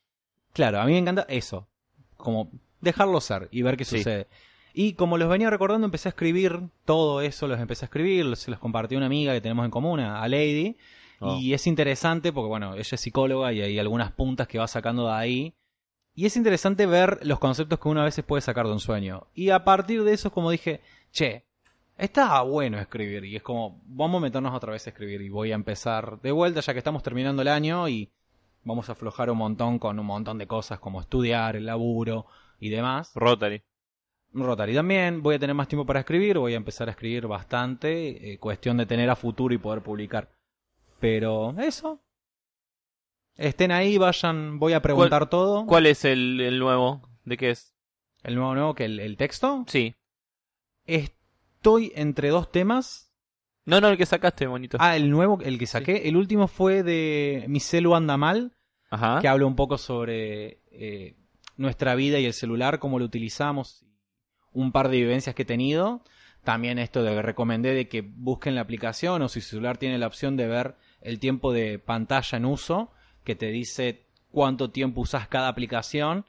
Claro, 0.52 0.82
a 0.82 0.86
mí 0.86 0.92
me 0.92 1.00
encanta 1.00 1.26
eso. 1.30 1.70
Como 2.18 2.52
dejarlo 2.82 3.22
ser 3.22 3.48
y 3.52 3.62
ver 3.62 3.78
qué 3.78 3.86
Sí. 3.86 4.00
sucede. 4.00 4.28
Y 4.74 4.94
como 4.94 5.20
los 5.20 5.30
venía 5.30 5.52
recordando, 5.52 5.86
empecé 5.86 6.10
a 6.10 6.12
escribir 6.12 6.70
todo 6.84 7.22
eso, 7.22 7.48
los 7.48 7.60
empecé 7.60 7.86
a 7.86 7.88
escribir, 7.88 8.36
se 8.36 8.50
los 8.50 8.60
compartí 8.60 8.96
a 8.96 8.98
una 8.98 9.06
amiga 9.06 9.32
que 9.34 9.42
tenemos 9.42 9.66
en 9.66 9.72
común, 9.72 10.00
a 10.00 10.28
Lady. 10.28 10.76
Oh. 11.20 11.38
Y 11.40 11.54
es 11.54 11.68
interesante 11.68 12.34
porque, 12.34 12.50
bueno, 12.50 12.74
ella 12.74 12.82
es 12.96 13.00
psicóloga 13.00 13.54
y 13.54 13.62
hay 13.62 13.78
algunas 13.78 14.12
puntas 14.12 14.48
que 14.48 14.58
va 14.58 14.68
sacando 14.68 15.06
de 15.08 15.14
ahí. 15.14 15.54
Y 16.16 16.26
es 16.26 16.36
interesante 16.36 16.86
ver 16.88 17.20
los 17.24 17.40
conceptos 17.40 17.80
que 17.80 17.88
uno 17.88 18.02
a 18.02 18.06
veces 18.06 18.26
puede 18.26 18.42
sacar 18.42 18.66
de 18.66 18.74
un 18.74 18.80
sueño. 18.80 19.28
Y 19.34 19.52
a 19.52 19.64
partir 19.64 20.04
de 20.04 20.14
eso 20.14 20.30
es 20.30 20.34
como 20.34 20.50
dije, 20.50 20.82
che, 21.12 21.46
está 21.98 22.42
bueno 22.42 22.80
escribir. 22.80 23.26
Y 23.26 23.36
es 23.36 23.44
como, 23.44 23.82
vamos 23.86 24.20
a 24.20 24.26
meternos 24.26 24.54
otra 24.54 24.72
vez 24.72 24.86
a 24.88 24.90
escribir. 24.90 25.22
Y 25.22 25.30
voy 25.30 25.52
a 25.52 25.56
empezar 25.56 26.20
de 26.22 26.32
vuelta 26.32 26.62
ya 26.62 26.74
que 26.74 26.80
estamos 26.80 27.04
terminando 27.04 27.42
el 27.44 27.48
año 27.48 27.88
y 27.88 28.12
vamos 28.64 28.90
a 28.90 28.94
aflojar 28.94 29.30
un 29.30 29.38
montón 29.38 29.78
con 29.78 30.00
un 30.00 30.06
montón 30.06 30.38
de 30.38 30.48
cosas 30.48 30.80
como 30.80 31.00
estudiar, 31.00 31.56
el 31.56 31.68
laburo 31.68 32.26
y 32.60 32.70
demás. 32.70 33.12
Rotary. 33.16 33.64
Rotary 34.34 34.74
también, 34.74 35.22
voy 35.22 35.36
a 35.36 35.40
tener 35.40 35.56
más 35.56 35.68
tiempo 35.68 35.86
para 35.86 36.00
escribir, 36.00 36.40
voy 36.40 36.54
a 36.54 36.58
empezar 36.58 36.88
a 36.88 36.92
escribir 36.92 37.28
bastante, 37.28 38.34
eh, 38.34 38.40
cuestión 38.40 38.78
de 38.78 38.86
tener 38.86 39.10
a 39.10 39.16
futuro 39.16 39.54
y 39.54 39.60
poder 39.60 39.82
publicar. 39.84 40.32
Pero 41.00 41.54
eso. 41.60 42.02
Estén 43.36 43.72
ahí, 43.72 43.98
vayan, 43.98 44.60
voy 44.60 44.74
a 44.74 44.82
preguntar 44.82 45.30
todo. 45.30 45.66
¿Cuál 45.66 45.86
es 45.86 46.06
el, 46.06 46.40
el 46.42 46.60
nuevo? 46.60 47.02
¿De 47.26 47.38
qué 47.38 47.52
es? 47.52 47.76
El 48.24 48.36
nuevo 48.36 48.54
nuevo 48.56 48.76
que 48.76 48.86
el, 48.86 49.00
el 49.00 49.18
texto. 49.18 49.66
Sí. 49.68 49.96
Estoy 50.86 51.92
entre 51.96 52.30
dos 52.30 52.52
temas. 52.52 53.12
No, 53.66 53.80
no, 53.80 53.88
el 53.88 53.98
que 53.98 54.06
sacaste, 54.06 54.48
bonito. 54.48 54.78
Ah, 54.80 54.96
el 54.96 55.10
nuevo, 55.10 55.40
el 55.42 55.58
que 55.58 55.68
saqué. 55.68 56.08
El 56.08 56.18
último 56.18 56.48
fue 56.48 56.84
de 56.84 57.46
Mi 57.48 57.60
celu 57.60 57.96
anda 57.96 58.18
mal, 58.18 58.52
Ajá. 58.90 59.20
que 59.22 59.28
habla 59.28 59.46
un 59.46 59.56
poco 59.56 59.78
sobre 59.78 60.62
eh, 60.72 61.16
nuestra 61.56 61.96
vida 61.96 62.20
y 62.20 62.26
el 62.26 62.34
celular, 62.34 62.80
cómo 62.80 63.00
lo 63.00 63.06
utilizamos, 63.06 63.86
un 64.54 64.72
par 64.72 64.90
de 64.90 64.98
vivencias 64.98 65.36
que 65.36 65.44
he 65.44 65.46
tenido. 65.46 66.02
También 66.44 66.78
esto 66.78 67.04
de 67.04 67.14
que 67.16 67.22
recomendé 67.22 67.74
de 67.74 67.88
que 67.88 68.02
busquen 68.02 68.56
la 68.56 68.62
aplicación 68.62 69.22
o 69.22 69.30
si 69.30 69.40
su 69.42 69.52
celular 69.52 69.78
tiene 69.78 69.98
la 69.98 70.08
opción 70.08 70.36
de 70.36 70.48
ver 70.48 70.76
el 71.02 71.20
tiempo 71.20 71.54
de 71.54 71.80
pantalla 71.80 72.38
en 72.38 72.46
uso, 72.46 72.92
que 73.24 73.36
te 73.36 73.48
dice 73.48 74.06
cuánto 74.32 74.70
tiempo 74.70 75.02
usas 75.02 75.28
cada 75.28 75.48
aplicación. 75.48 76.26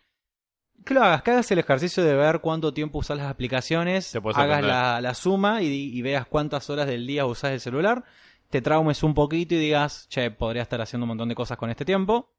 Que 0.85 0.95
lo 0.95 1.03
hagas, 1.03 1.23
que 1.23 1.31
hagas 1.31 1.51
el 1.51 1.59
ejercicio 1.59 2.05
de 2.05 2.15
ver 2.15 2.41
cuánto 2.41 2.75
tiempo 2.75 2.99
usas 2.99 3.17
las 3.17 3.29
aplicaciones, 3.29 4.15
hagas 4.35 4.63
la, 4.63 5.01
la 5.01 5.15
suma 5.15 5.63
y, 5.63 5.67
y 5.67 6.03
veas 6.03 6.27
cuántas 6.27 6.69
horas 6.71 6.87
del 6.87 7.07
día 7.07 7.27
usas 7.27 7.53
el 7.53 7.61
celular, 7.61 8.05
te 8.51 8.63
traumes 8.63 9.03
un 9.03 9.15
poquito 9.15 9.55
y 9.55 9.59
digas, 9.59 10.07
che, 10.09 10.31
podría 10.31 10.63
estar 10.63 10.81
haciendo 10.81 11.05
un 11.05 11.09
montón 11.09 11.29
de 11.29 11.35
cosas 11.35 11.59
con 11.59 11.71
este 11.71 11.85
tiempo. 11.85 12.33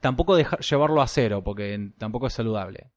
Tampoco 0.00 0.34
dejar, 0.34 0.60
llevarlo 0.60 1.00
a 1.00 1.06
cero, 1.06 1.42
porque 1.44 1.92
tampoco 1.98 2.26
es 2.26 2.32
saludable. 2.32 2.90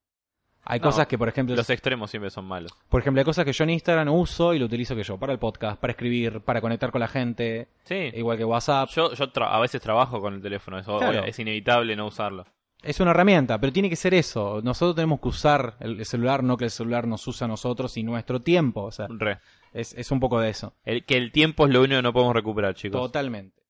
Hay 0.65 0.79
No, 0.79 0.85
cosas 0.85 1.07
que, 1.07 1.17
por 1.17 1.27
ejemplo, 1.27 1.55
Los 1.55 1.69
extremos 1.69 2.09
siempre 2.09 2.29
son 2.29 2.45
malos. 2.45 2.71
por 2.89 3.01
ejemplo, 3.01 3.19
hay 3.19 3.25
cosas 3.25 3.43
que 3.43 3.51
yo 3.53 3.63
en 3.65 3.71
Instagram 3.71 4.07
uso 4.09 4.53
y 4.53 4.59
lo 4.59 4.65
utilizo 4.65 4.95
que 4.95 5.03
yo 5.03 5.17
para 5.17 5.33
el 5.33 5.39
podcast, 5.39 5.79
para 5.79 5.91
escribir, 5.91 6.39
para 6.41 6.61
conectar 6.61 6.89
con 6.91 7.01
la 7.01 7.07
gente, 7.09 7.67
Sí. 7.83 8.11
igual 8.13 8.37
que 8.37 8.45
WhatsApp. 8.45 8.89
Yo, 8.91 9.13
yo 9.13 9.25
a 9.43 9.59
veces 9.59 9.81
trabajo 9.81 10.21
con 10.21 10.35
el 10.35 10.41
teléfono, 10.41 10.79
eso 10.79 10.97
Claro. 10.99 11.25
es 11.25 11.37
inevitable 11.39 11.95
no 11.95 12.07
usarlo. 12.07 12.45
Es 12.81 12.99
una 12.99 13.11
herramienta, 13.11 13.59
pero 13.59 13.71
tiene 13.71 13.89
que 13.89 13.95
ser 13.95 14.13
eso. 14.13 14.59
Nosotros 14.61 14.95
tenemos 14.95 15.19
que 15.21 15.29
usar 15.29 15.75
el 15.79 15.99
el 15.99 16.05
celular, 16.05 16.43
no 16.43 16.57
que 16.57 16.65
el 16.65 16.71
celular 16.71 17.07
nos 17.07 17.25
usa 17.27 17.45
a 17.45 17.47
nosotros 17.47 17.95
y 17.97 18.03
nuestro 18.03 18.41
tiempo. 18.41 18.83
O 18.83 18.91
sea, 18.91 19.07
Re. 19.09 19.39
es, 19.73 19.93
es 19.93 20.11
un 20.11 20.19
poco 20.19 20.39
de 20.41 20.49
eso. 20.49 20.73
El, 20.83 21.05
que 21.05 21.15
el 21.17 21.31
tiempo 21.31 21.65
es 21.65 21.71
lo 21.73 21.79
único 21.81 21.95
que 21.97 22.01
no 22.03 22.11
podemos 22.13 22.33
recuperar, 22.35 22.73
chicos. 22.75 22.99
Totalmente. 23.01 23.61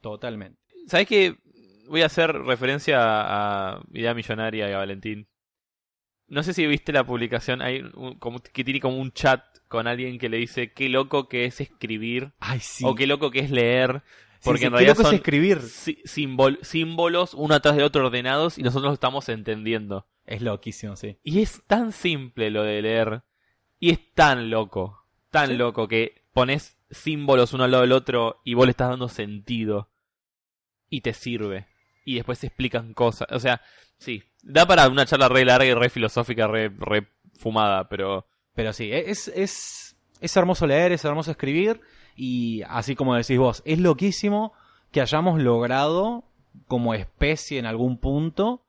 Totalmente. 0.00 0.58
¿Sabes 0.86 1.06
qué? 1.06 1.36
Voy 1.88 2.02
a 2.02 2.06
hacer 2.06 2.32
referencia 2.32 2.98
a, 3.00 3.74
a 3.76 3.80
Idea 3.92 4.14
Millonaria 4.14 4.68
y 4.68 4.72
a 4.72 4.78
Valentín. 4.78 5.26
No 6.28 6.42
sé 6.42 6.52
si 6.54 6.66
viste 6.66 6.92
la 6.92 7.04
publicación, 7.04 7.62
hay 7.62 7.82
un- 7.94 8.18
como, 8.18 8.40
que 8.40 8.64
tiene 8.64 8.80
como 8.80 8.98
un 8.98 9.12
chat 9.12 9.42
con 9.68 9.86
alguien 9.86 10.18
que 10.18 10.28
le 10.28 10.38
dice 10.38 10.72
qué 10.72 10.88
loco 10.88 11.28
que 11.28 11.44
es 11.44 11.60
escribir 11.60 12.32
Ay, 12.40 12.60
sí. 12.60 12.84
o 12.86 12.94
qué 12.94 13.06
loco 13.06 13.30
que 13.30 13.40
es 13.40 13.50
leer. 13.50 14.02
Porque 14.44 14.60
sí, 14.60 14.64
en 14.66 14.70
qué 14.72 14.76
realidad 14.76 14.92
loco 14.94 15.02
es 15.02 15.08
son 15.08 15.14
escribir. 15.16 15.60
sí- 15.62 16.02
símbol- 16.04 16.58
símbolos 16.62 17.34
uno 17.34 17.54
atrás 17.54 17.74
del 17.76 17.84
otro 17.84 18.06
ordenados 18.06 18.58
y 18.58 18.62
nosotros 18.62 18.90
lo 18.90 18.94
estamos 18.94 19.28
entendiendo. 19.28 20.06
Es 20.24 20.42
loquísimo, 20.42 20.96
sí. 20.96 21.18
Y 21.22 21.40
es 21.40 21.62
tan 21.66 21.92
simple 21.92 22.50
lo 22.50 22.62
de 22.64 22.82
leer. 22.82 23.22
Y 23.78 23.90
es 23.90 24.12
tan 24.14 24.50
loco. 24.50 25.04
Tan 25.30 25.56
loco 25.58 25.86
que 25.88 26.22
pones 26.32 26.76
símbolos 26.90 27.52
uno 27.54 27.64
al 27.64 27.70
lado 27.72 27.82
del 27.82 27.92
otro 27.92 28.40
y 28.44 28.54
vos 28.54 28.66
le 28.66 28.70
estás 28.70 28.88
dando 28.90 29.08
sentido 29.08 29.90
y 30.90 31.00
te 31.00 31.12
sirve. 31.12 31.66
Y 32.06 32.14
después 32.14 32.38
se 32.38 32.46
explican 32.46 32.94
cosas. 32.94 33.28
O 33.30 33.38
sea, 33.38 33.60
sí, 33.98 34.22
da 34.42 34.64
para 34.64 34.88
una 34.88 35.04
charla 35.04 35.28
re 35.28 35.44
larga 35.44 35.66
y 35.66 35.74
re 35.74 35.90
filosófica, 35.90 36.46
re, 36.46 36.70
re 36.70 37.08
fumada, 37.38 37.88
pero... 37.90 38.26
Pero 38.54 38.72
sí, 38.72 38.90
es, 38.90 39.28
es, 39.28 39.98
es 40.22 40.36
hermoso 40.36 40.66
leer, 40.66 40.92
es 40.92 41.04
hermoso 41.04 41.30
escribir 41.30 41.82
y 42.14 42.62
así 42.68 42.96
como 42.96 43.14
decís 43.14 43.38
vos, 43.38 43.62
es 43.66 43.78
loquísimo 43.78 44.54
que 44.90 45.02
hayamos 45.02 45.42
logrado 45.42 46.24
como 46.68 46.94
especie 46.94 47.58
en 47.58 47.66
algún 47.66 47.98
punto 47.98 48.64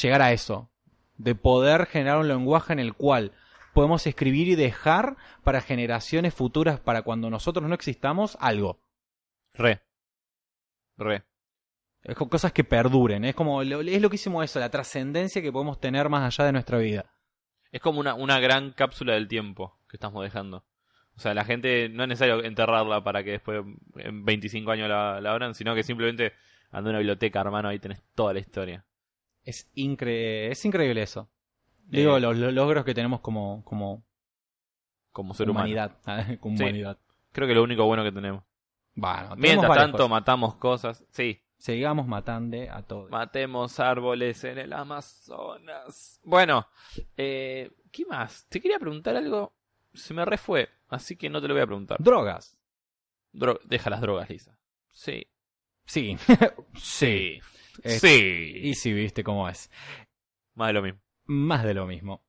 llegar 0.00 0.22
a 0.22 0.32
eso, 0.32 0.70
de 1.16 1.34
poder 1.34 1.86
generar 1.86 2.18
un 2.18 2.28
lenguaje 2.28 2.72
en 2.72 2.78
el 2.78 2.94
cual 2.94 3.32
podemos 3.74 4.06
escribir 4.06 4.48
y 4.48 4.54
dejar 4.54 5.16
para 5.42 5.60
generaciones 5.60 6.34
futuras, 6.34 6.78
para 6.78 7.02
cuando 7.02 7.30
nosotros 7.30 7.68
no 7.68 7.74
existamos, 7.74 8.36
algo. 8.40 8.78
Re. 9.54 9.82
Re. 10.96 11.24
Es 12.08 12.14
co- 12.14 12.28
cosas 12.28 12.52
que 12.52 12.62
perduren, 12.64 13.24
es 13.24 13.34
como, 13.34 13.62
lo- 13.64 13.80
es 13.80 14.00
loquísimo 14.00 14.42
eso, 14.42 14.60
la 14.60 14.70
trascendencia 14.70 15.42
que 15.42 15.50
podemos 15.52 15.80
tener 15.80 16.08
más 16.08 16.22
allá 16.22 16.46
de 16.46 16.52
nuestra 16.52 16.78
vida. 16.78 17.12
Es 17.72 17.80
como 17.80 17.98
una, 18.00 18.14
una 18.14 18.38
gran 18.38 18.70
cápsula 18.72 19.14
del 19.14 19.26
tiempo 19.28 19.78
que 19.88 19.96
estamos 19.96 20.22
dejando. 20.22 20.64
O 21.16 21.20
sea, 21.20 21.34
la 21.34 21.44
gente 21.44 21.88
no 21.88 22.04
es 22.04 22.08
necesario 22.08 22.44
enterrarla 22.44 23.02
para 23.02 23.24
que 23.24 23.32
después 23.32 23.64
en 23.96 24.24
25 24.24 24.70
años 24.70 24.88
la, 24.88 25.20
la 25.20 25.32
abran, 25.32 25.54
sino 25.54 25.74
que 25.74 25.82
simplemente 25.82 26.32
anda 26.70 26.88
a 26.88 26.92
una 26.92 26.98
biblioteca, 26.98 27.40
hermano, 27.40 27.68
ahí 27.68 27.78
tenés 27.78 28.02
toda 28.14 28.32
la 28.34 28.38
historia. 28.40 28.84
Es, 29.42 29.70
incre 29.74 30.50
es 30.52 30.64
increíble 30.64 31.02
eso. 31.02 31.28
Eh, 31.90 31.98
Digo, 31.98 32.18
los, 32.20 32.36
los 32.36 32.52
logros 32.52 32.84
que 32.84 32.94
tenemos 32.94 33.20
como, 33.20 33.64
como 33.64 34.04
como 35.12 35.34
ser 35.34 35.48
humano. 35.50 35.64
humanidad. 35.66 35.96
como 36.40 36.56
Sí. 36.56 36.62
humanidad. 36.62 36.98
Creo 37.32 37.48
que 37.48 37.54
lo 37.54 37.62
único 37.62 37.84
bueno 37.86 38.04
que 38.04 38.12
tenemos. 38.12 38.44
Bueno, 38.94 39.18
tenemos 39.20 39.38
Mientras 39.38 39.74
tanto, 39.76 39.96
cosas. 39.98 40.10
matamos 40.10 40.54
cosas. 40.56 41.04
Sí, 41.10 41.40
sigamos 41.58 42.06
matando 42.06 42.56
a 42.70 42.82
todos. 42.82 43.10
matemos 43.10 43.80
árboles 43.80 44.42
en 44.44 44.58
el 44.58 44.72
Amazonas. 44.72 46.20
Bueno, 46.24 46.66
eh, 47.16 47.70
¿qué 47.92 48.04
más? 48.06 48.46
Te 48.48 48.60
quería 48.60 48.78
preguntar 48.78 49.16
algo. 49.16 49.54
Se 49.94 50.12
me 50.14 50.24
refue, 50.24 50.68
así 50.88 51.16
que 51.16 51.30
no 51.30 51.40
te 51.40 51.48
lo 51.48 51.54
voy 51.54 51.62
a 51.62 51.66
preguntar. 51.66 51.96
Drogas. 52.00 52.56
Dro- 53.32 53.60
Deja 53.64 53.90
las 53.90 54.00
drogas, 54.00 54.28
Lisa. 54.30 54.58
Sí. 54.90 55.26
Sí. 55.86 56.16
Sí. 56.74 57.40
Es- 57.82 58.00
Sí. 58.00 58.52
Y 58.62 58.74
si 58.74 58.92
viste 58.92 59.22
cómo 59.22 59.48
es. 59.48 59.70
Más 60.54 60.68
de 60.68 60.72
lo 60.74 60.82
mismo. 60.82 61.00
Más 61.26 61.62
de 61.64 61.74
lo 61.74 61.86
mismo. 61.86 62.22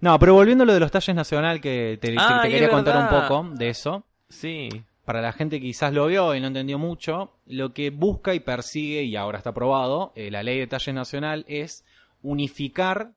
No, 0.00 0.18
pero 0.18 0.34
volviendo 0.34 0.64
a 0.64 0.66
lo 0.66 0.74
de 0.74 0.80
los 0.80 0.90
talles 0.90 1.14
nacional, 1.14 1.60
que 1.60 1.98
te, 2.00 2.14
Ah, 2.18 2.40
te 2.42 2.50
quería 2.50 2.68
contar 2.68 2.96
un 2.96 3.08
poco 3.20 3.48
de 3.56 3.68
eso. 3.68 4.04
Sí. 4.28 4.68
Para 5.06 5.22
la 5.22 5.32
gente 5.32 5.58
que 5.60 5.66
quizás 5.66 5.94
lo 5.94 6.06
vio 6.08 6.34
y 6.34 6.40
no 6.40 6.48
entendió 6.48 6.78
mucho, 6.78 7.38
lo 7.46 7.72
que 7.72 7.88
busca 7.90 8.34
y 8.34 8.40
persigue, 8.40 9.04
y 9.04 9.16
ahora 9.16 9.38
está 9.38 9.50
aprobado, 9.50 10.12
eh, 10.16 10.30
la 10.30 10.42
ley 10.42 10.58
de 10.58 10.66
talles 10.66 10.94
nacional 10.94 11.44
es 11.48 11.84
unificar, 12.22 13.12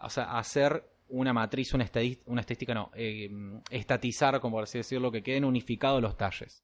o 0.00 0.08
sea, 0.08 0.38
hacer 0.38 0.88
una 1.08 1.32
matriz, 1.34 1.74
una, 1.74 1.84
estadis- 1.84 2.20
una 2.26 2.40
estadística, 2.40 2.72
no, 2.72 2.90
eh, 2.94 3.28
estatizar, 3.70 4.40
como 4.40 4.56
por 4.56 4.62
así 4.64 4.78
decirlo, 4.78 5.10
que 5.12 5.22
queden 5.22 5.44
unificados 5.44 6.00
los 6.00 6.16
talles. 6.16 6.62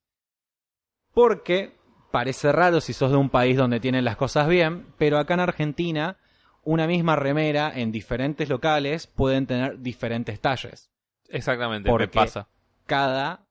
Porque 1.12 1.76
parece 2.12 2.52
raro 2.52 2.80
si 2.80 2.92
sos 2.92 3.10
de 3.10 3.16
un 3.16 3.30
país 3.30 3.56
donde 3.56 3.80
tienen 3.80 4.04
las 4.04 4.16
cosas 4.16 4.48
bien, 4.48 4.86
pero 4.96 5.18
acá 5.18 5.34
en 5.34 5.40
Argentina, 5.40 6.16
una 6.62 6.86
misma 6.86 7.16
remera 7.16 7.72
en 7.74 7.90
diferentes 7.92 8.48
locales 8.48 9.06
pueden 9.06 9.46
tener 9.46 9.80
diferentes 9.80 10.40
talles 10.40 10.90
Exactamente, 11.30 11.88
me 11.88 11.90
Porque- 11.92 12.08
pasa. 12.08 12.48
cada 12.86 13.44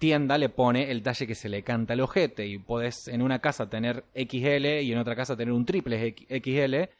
tienda 0.00 0.38
le 0.38 0.48
pone 0.48 0.90
el 0.90 1.02
talle 1.02 1.26
que 1.26 1.36
se 1.36 1.48
le 1.48 1.62
canta 1.62 1.92
al 1.92 2.00
ojete 2.00 2.46
y 2.46 2.58
podés 2.58 3.06
en 3.06 3.22
una 3.22 3.38
casa 3.38 3.68
tener 3.70 4.06
XL 4.14 4.80
y 4.82 4.92
en 4.92 4.98
otra 4.98 5.14
casa 5.14 5.36
tener 5.36 5.52
un 5.52 5.66
triple 5.66 6.16
XL, 6.16 6.40
que 6.42 6.90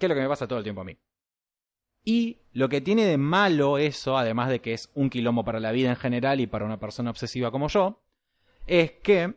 es 0.00 0.08
lo 0.08 0.14
que 0.14 0.22
me 0.22 0.28
pasa 0.28 0.48
todo 0.48 0.58
el 0.58 0.64
tiempo 0.64 0.80
a 0.80 0.84
mí. 0.84 0.98
Y 2.02 2.38
lo 2.52 2.68
que 2.68 2.80
tiene 2.80 3.04
de 3.04 3.18
malo 3.18 3.78
eso, 3.78 4.16
además 4.16 4.48
de 4.48 4.60
que 4.60 4.72
es 4.72 4.90
un 4.94 5.10
quilombo 5.10 5.44
para 5.44 5.60
la 5.60 5.70
vida 5.70 5.90
en 5.90 5.96
general 5.96 6.40
y 6.40 6.46
para 6.46 6.64
una 6.64 6.80
persona 6.80 7.10
obsesiva 7.10 7.50
como 7.50 7.68
yo, 7.68 8.02
es 8.66 8.92
que 9.02 9.34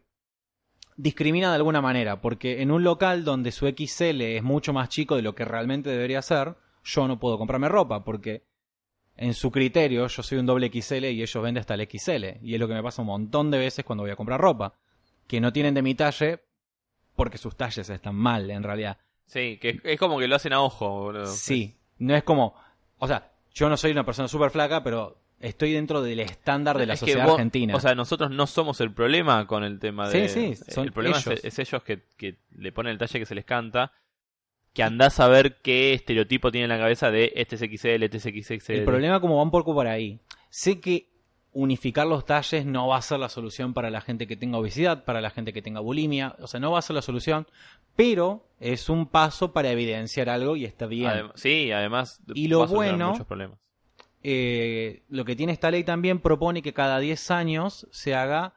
discrimina 0.96 1.50
de 1.50 1.56
alguna 1.56 1.82
manera, 1.82 2.22
porque 2.22 2.62
en 2.62 2.72
un 2.72 2.84
local 2.84 3.26
donde 3.26 3.52
su 3.52 3.68
XL 3.68 4.22
es 4.22 4.44
mucho 4.44 4.72
más 4.72 4.90
chico 4.90 5.16
de 5.16 5.24
lo 5.24 5.36
que 5.36 5.46
realmente 5.46 5.90
debería 5.90 6.22
ser, 6.22 6.56
yo 6.84 7.08
no 7.08 7.20
puedo 7.20 7.38
comprarme 7.38 7.68
ropa, 7.68 8.06
porque 8.06 8.49
en 9.22 9.34
su 9.34 9.52
criterio 9.52 10.08
yo 10.08 10.24
soy 10.24 10.38
un 10.38 10.46
doble 10.46 10.72
XL 10.72 11.06
y 11.06 11.22
ellos 11.22 11.44
venden 11.44 11.60
hasta 11.60 11.74
el 11.74 11.82
XL. 11.90 12.38
Y 12.42 12.54
es 12.54 12.60
lo 12.60 12.68
que 12.70 12.74
me 12.74 12.82
pasa 12.82 13.02
un 13.02 13.08
montón 13.10 13.52
de 13.52 13.58
veces 13.58 13.84
cuando 13.84 14.04
voy 14.04 14.12
a 14.12 14.16
comprar 14.16 14.40
ropa, 14.40 14.74
que 15.28 15.42
no 15.42 15.52
tienen 15.52 15.74
de 15.74 15.82
mi 15.82 15.94
talle 15.94 16.40
porque 17.16 17.38
sus 17.38 17.58
talles 17.58 17.90
están 17.90 18.16
mal 18.16 18.50
en 18.50 18.64
realidad. 18.64 18.98
Sí, 19.26 19.58
que 19.62 19.82
es 19.84 20.00
como 20.00 20.18
que 20.20 20.28
lo 20.28 20.36
hacen 20.38 20.54
a 20.54 20.62
ojo, 20.62 20.90
boludo. 21.02 21.26
Sí, 21.26 21.76
no 21.98 22.16
es 22.16 22.24
como, 22.24 22.56
o 22.98 23.08
sea, 23.08 23.30
yo 23.54 23.68
no 23.68 23.76
soy 23.76 23.92
una 23.92 24.06
persona 24.06 24.28
súper 24.30 24.52
flaca, 24.52 24.82
pero 24.84 25.18
estoy 25.42 25.74
dentro 25.74 26.02
del 26.02 26.22
estándar 26.22 26.78
de 26.78 26.86
la 26.86 26.94
Es 26.94 27.02
sociedad 27.02 27.26
vos- 27.26 27.34
argentina. 27.34 27.76
O 27.76 27.80
sea, 27.82 27.94
nosotros 27.96 28.32
no 28.32 28.48
somos 28.48 28.80
el 28.80 28.94
problema 28.94 29.46
con 29.48 29.66
el 29.66 29.80
tema 29.80 30.08
de. 30.10 30.30
Sí, 30.30 30.56
sí, 30.56 30.64
son 30.72 30.86
el 30.86 30.94
problema 30.94 31.18
es- 31.18 31.28
ellos. 31.28 31.40
Es, 31.44 31.60
ellos 31.60 31.84
que, 31.84 32.04
que 32.16 32.38
le 32.56 32.72
ponen 32.72 32.94
el 32.94 32.98
talle 32.98 33.20
que 33.20 33.26
se 33.26 33.36
les 33.36 33.44
canta. 33.46 33.92
Que 34.74 34.84
andás 34.84 35.20
a 35.20 35.28
ver 35.28 35.58
qué 35.62 35.94
estereotipo 35.94 36.52
tiene 36.52 36.66
en 36.66 36.70
la 36.70 36.78
cabeza 36.78 37.12
de 37.12 37.34
este 37.36 37.56
es 37.56 37.62
XL, 37.62 38.04
este 38.04 38.18
es 38.18 38.24
XXL. 38.24 38.74
El 38.74 38.86
problema 38.86 39.20
como 39.20 39.38
va 39.38 39.44
un 39.44 39.52
poco 39.52 39.74
por 39.74 39.88
ahí. 39.88 40.20
Sé 40.50 40.80
que 40.80 41.10
unificar 41.52 42.06
los 42.06 42.26
talles 42.26 42.66
no 42.66 42.88
va 42.88 42.98
a 42.98 43.02
ser 43.02 43.20
la 43.20 43.28
solución 43.30 43.74
para 43.74 43.90
la 43.90 44.02
gente 44.02 44.28
que 44.28 44.38
tenga 44.38 44.60
obesidad, 44.60 45.04
para 45.04 45.20
la 45.20 45.32
gente 45.32 45.52
que 45.52 45.64
tenga 45.64 45.80
bulimia, 45.80 46.36
o 46.40 46.46
sea, 46.48 46.60
no 46.60 46.72
va 46.72 46.80
a 46.80 46.84
ser 46.84 46.96
la 46.96 47.02
solución, 47.02 47.48
pero 47.96 48.46
es 48.60 48.88
un 48.88 49.08
paso 49.08 49.52
para 49.52 49.72
evidenciar 49.72 50.30
algo 50.30 50.56
y 50.56 50.66
está 50.66 50.86
bien. 50.86 51.10
Adem- 51.10 51.32
sí, 51.36 51.72
además. 51.72 52.22
Y 52.36 52.48
lo 52.48 52.68
bueno- 52.68 53.10
Muchos 53.12 53.26
problemas. 53.26 53.58
Eh, 54.22 55.04
lo 55.10 55.26
que 55.26 55.36
tiene 55.36 55.54
esta 55.54 55.72
ley 55.72 55.84
también 55.84 56.20
propone 56.20 56.62
que 56.62 56.74
cada 56.74 57.00
10 57.00 57.32
años 57.32 57.88
se 57.92 58.14
haga 58.16 58.54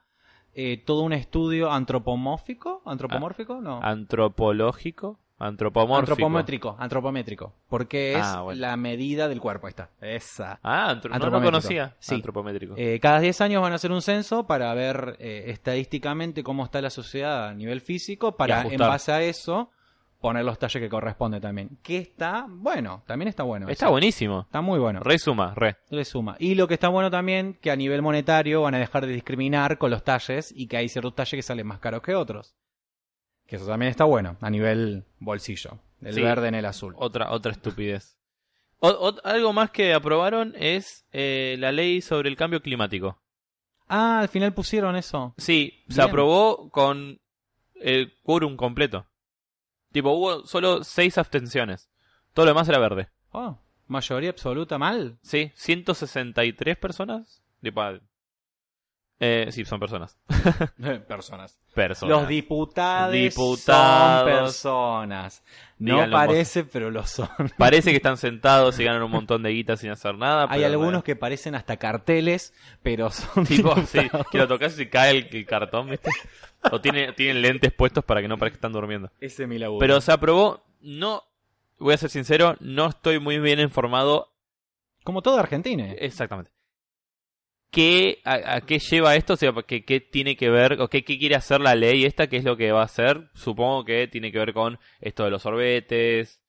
eh, 0.54 0.82
todo 0.84 1.00
un 1.02 1.14
estudio 1.14 1.70
antropomórfico, 1.72 2.82
antropomórfico, 2.84 3.60
no. 3.62 3.80
Antropológico, 3.82 5.18
antropomórfico. 5.46 6.12
Antropométrico, 6.12 6.76
antropométrico, 6.78 7.52
porque 7.68 8.12
es 8.14 8.22
Ah, 8.24 8.42
bueno. 8.42 8.60
la 8.60 8.76
medida 8.76 9.28
del 9.28 9.40
cuerpo, 9.40 9.66
ahí 9.66 9.70
está. 9.70 9.90
Esa. 10.00 10.58
Ah, 10.62 10.90
antro- 10.90 11.10
no 11.16 11.30
lo 11.30 11.42
conocía. 11.42 11.96
Sí. 11.98 12.14
Antropométrico. 12.14 12.74
Eh, 12.76 12.98
cada 13.00 13.20
10 13.20 13.40
años 13.40 13.62
van 13.62 13.72
a 13.72 13.76
hacer 13.76 13.92
un 13.92 14.02
censo 14.02 14.46
para 14.46 14.72
ver 14.74 15.16
eh, 15.18 15.44
estadísticamente 15.48 16.42
cómo 16.42 16.64
está 16.64 16.80
la 16.80 16.90
sociedad 16.90 17.48
a 17.48 17.54
nivel 17.54 17.80
físico, 17.80 18.36
para 18.36 18.62
en 18.62 18.78
base 18.78 19.12
a 19.12 19.22
eso 19.22 19.70
poner 20.20 20.44
los 20.44 20.56
talles 20.56 20.80
que 20.80 20.88
corresponde 20.88 21.40
también. 21.40 21.78
Que 21.82 21.98
está 21.98 22.46
bueno, 22.48 23.02
también 23.08 23.28
está 23.28 23.42
bueno. 23.42 23.68
Está 23.68 23.86
eso. 23.86 23.90
buenísimo. 23.90 24.42
Está 24.42 24.60
muy 24.60 24.78
bueno. 24.78 25.00
Re 25.00 25.18
suma, 25.18 25.52
re. 25.56 25.78
Le 25.90 26.04
suma. 26.04 26.36
Y 26.38 26.54
lo 26.54 26.68
que 26.68 26.74
está 26.74 26.88
bueno 26.88 27.10
también, 27.10 27.58
que 27.60 27.72
a 27.72 27.76
nivel 27.76 28.02
monetario 28.02 28.62
van 28.62 28.76
a 28.76 28.78
dejar 28.78 29.04
de 29.04 29.12
discriminar 29.14 29.78
con 29.78 29.90
los 29.90 30.04
talles 30.04 30.52
y 30.56 30.68
que 30.68 30.76
hay 30.76 30.88
ciertos 30.88 31.16
talles 31.16 31.32
que 31.38 31.42
salen 31.42 31.66
más 31.66 31.80
caros 31.80 32.02
que 32.02 32.14
otros. 32.14 32.54
Que 33.46 33.56
eso 33.56 33.66
también 33.66 33.90
está 33.90 34.04
bueno, 34.04 34.36
a 34.40 34.50
nivel 34.50 35.04
bolsillo. 35.18 35.78
El 36.00 36.14
Sí. 36.14 36.22
verde 36.22 36.48
en 36.48 36.54
el 36.54 36.64
azul. 36.66 36.94
Otra, 36.96 37.30
otra 37.32 37.52
estupidez. 37.52 38.16
O- 38.80 38.88
o- 38.88 39.20
algo 39.24 39.52
más 39.52 39.70
que 39.70 39.94
aprobaron 39.94 40.54
es 40.56 41.06
eh, 41.12 41.56
la 41.58 41.70
ley 41.70 42.00
sobre 42.00 42.28
el 42.28 42.36
cambio 42.36 42.60
climático. 42.62 43.22
Ah, 43.86 44.20
al 44.20 44.28
final 44.28 44.54
pusieron 44.54 44.96
eso. 44.96 45.34
Sí, 45.38 45.84
se 45.88 46.00
aprobó 46.02 46.70
con 46.70 47.20
el 47.74 48.14
quórum 48.22 48.56
completo. 48.56 49.06
Tipo, 49.92 50.10
hubo 50.12 50.46
solo 50.46 50.82
seis 50.82 51.18
abstenciones. 51.18 51.90
Todo 52.32 52.46
lo 52.46 52.50
demás 52.52 52.68
era 52.68 52.78
verde. 52.78 53.10
Oh, 53.30 53.58
mayoría 53.86 54.30
absoluta 54.30 54.78
mal. 54.78 55.18
Sí, 55.22 55.52
163 55.54 56.76
personas. 56.78 57.42
Tipo, 57.60 57.82
eh, 59.24 59.52
sí, 59.52 59.64
son 59.64 59.78
personas. 59.78 60.18
Personas. 61.06 61.56
Personas. 61.74 62.10
Los 62.18 62.28
diputados, 62.28 63.12
Diputados. 63.12 64.56
son 64.56 65.08
personas. 65.08 65.44
No 65.78 65.94
Díganlo, 65.94 66.16
parece, 66.16 66.64
pero 66.64 66.90
lo 66.90 67.06
son. 67.06 67.28
Parece 67.56 67.90
que 67.90 67.96
están 67.98 68.16
sentados 68.16 68.80
y 68.80 68.84
ganan 68.84 69.02
un 69.02 69.12
montón 69.12 69.44
de 69.44 69.50
guita 69.50 69.76
sin 69.76 69.90
hacer 69.90 70.16
nada. 70.16 70.44
Hay 70.50 70.58
pero 70.58 70.66
algunos 70.66 70.86
bueno. 70.92 71.04
que 71.04 71.14
parecen 71.14 71.54
hasta 71.54 71.76
carteles, 71.76 72.52
pero 72.82 73.10
son 73.10 73.44
Tipo, 73.46 73.76
sí, 73.86 74.00
que 74.32 74.38
lo 74.38 74.48
tocas 74.48 74.78
y 74.80 74.86
cae 74.86 75.10
el, 75.12 75.28
el 75.30 75.46
cartón, 75.46 75.88
¿viste? 75.88 76.10
O 76.72 76.80
tiene, 76.80 77.12
tienen 77.12 77.42
lentes 77.42 77.72
puestos 77.72 78.04
para 78.04 78.20
que 78.20 78.26
no 78.28 78.38
parezca 78.38 78.54
que 78.54 78.58
están 78.58 78.72
durmiendo. 78.72 79.10
Ese 79.20 79.44
es 79.44 79.48
mi 79.48 79.58
laburo. 79.58 79.78
Pero 79.80 80.00
se 80.00 80.10
aprobó, 80.12 80.64
no, 80.80 81.22
voy 81.78 81.94
a 81.94 81.96
ser 81.98 82.10
sincero, 82.10 82.56
no 82.60 82.88
estoy 82.88 83.18
muy 83.20 83.38
bien 83.38 83.60
informado 83.60 84.32
Como 85.04 85.22
todo 85.22 85.38
Argentina. 85.38 85.92
exactamente. 85.92 86.50
¿Qué, 87.72 88.20
a, 88.24 88.56
a 88.56 88.60
qué 88.60 88.78
lleva 88.78 89.16
esto? 89.16 89.32
O 89.32 89.36
sea, 89.36 89.52
¿qué, 89.66 89.82
qué 89.82 89.98
tiene 89.98 90.36
que 90.36 90.50
ver, 90.50 90.80
o 90.80 90.88
qué, 90.88 91.04
qué 91.04 91.18
quiere 91.18 91.34
hacer 91.36 91.60
la 91.60 91.74
ley 91.74 92.04
esta? 92.04 92.26
¿Qué 92.26 92.36
es 92.36 92.44
lo 92.44 92.56
que 92.56 92.70
va 92.70 92.82
a 92.82 92.84
hacer? 92.84 93.30
Supongo 93.32 93.84
que 93.86 94.06
tiene 94.08 94.30
que 94.30 94.38
ver 94.38 94.52
con 94.52 94.78
esto 95.00 95.24
de 95.24 95.30
los 95.30 95.40
sorbetes, 95.40 96.42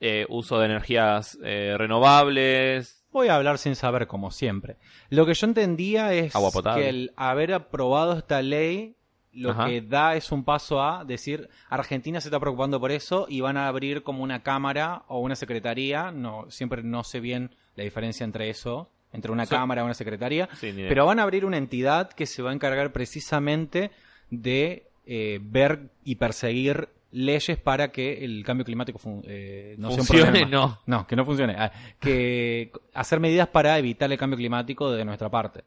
eh, 0.00 0.26
uso 0.28 0.58
de 0.58 0.66
energías 0.66 1.38
eh, 1.44 1.76
renovables. 1.78 3.06
Voy 3.12 3.28
a 3.28 3.36
hablar 3.36 3.58
sin 3.58 3.76
saber, 3.76 4.08
como 4.08 4.32
siempre. 4.32 4.76
Lo 5.08 5.24
que 5.24 5.34
yo 5.34 5.46
entendía 5.46 6.12
es 6.12 6.34
que 6.74 6.88
el 6.88 7.12
haber 7.16 7.54
aprobado 7.54 8.18
esta 8.18 8.42
ley 8.42 8.96
lo 9.30 9.50
Ajá. 9.52 9.66
que 9.66 9.82
da 9.82 10.16
es 10.16 10.32
un 10.32 10.44
paso 10.44 10.82
a 10.82 11.04
decir 11.04 11.48
Argentina 11.68 12.20
se 12.20 12.28
está 12.28 12.40
preocupando 12.40 12.80
por 12.80 12.90
eso 12.90 13.26
y 13.28 13.40
van 13.40 13.56
a 13.56 13.68
abrir 13.68 14.02
como 14.02 14.24
una 14.24 14.42
cámara 14.42 15.04
o 15.06 15.20
una 15.20 15.36
secretaría. 15.36 16.10
No, 16.10 16.50
siempre 16.50 16.82
no 16.82 17.04
sé 17.04 17.20
bien 17.20 17.54
la 17.76 17.84
diferencia 17.84 18.24
entre 18.24 18.50
eso, 18.50 18.90
entre 19.12 19.32
una 19.32 19.46
Sí. 19.46 19.54
cámara 19.54 19.82
y 19.82 19.84
una 19.84 19.94
secretaría. 19.94 20.48
Sí. 20.60 20.72
Pero 20.88 21.06
van 21.06 21.18
a 21.18 21.22
abrir 21.22 21.44
una 21.44 21.56
entidad 21.56 22.10
que 22.10 22.26
se 22.26 22.42
va 22.42 22.50
a 22.50 22.52
encargar 22.54 22.92
precisamente 22.92 23.90
de 24.30 24.86
eh, 25.06 25.38
ver 25.40 25.90
y 26.04 26.16
perseguir 26.16 26.88
leyes 27.12 27.56
para 27.58 27.92
que 27.92 28.24
el 28.24 28.44
cambio 28.44 28.64
climático 28.64 28.98
fun- 28.98 29.22
eh, 29.24 29.76
no 29.78 29.90
sea 29.90 30.00
un 30.00 30.06
Funcione, 30.06 30.30
problema. 30.40 30.50
no. 30.50 30.80
No, 30.86 31.06
que 31.06 31.14
no 31.16 31.24
funcione. 31.24 31.54
Ah, 31.56 31.70
Que 32.00 32.72
hacer 32.92 33.20
medidas 33.20 33.46
para 33.48 33.78
evitar 33.78 34.10
el 34.10 34.18
cambio 34.18 34.36
climático 34.36 34.90
de 34.90 35.04
nuestra 35.04 35.30
parte. 35.30 35.62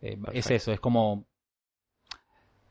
Eh, 0.00 0.16
es 0.32 0.48
eso, 0.50 0.70
es 0.72 0.78
como 0.80 1.26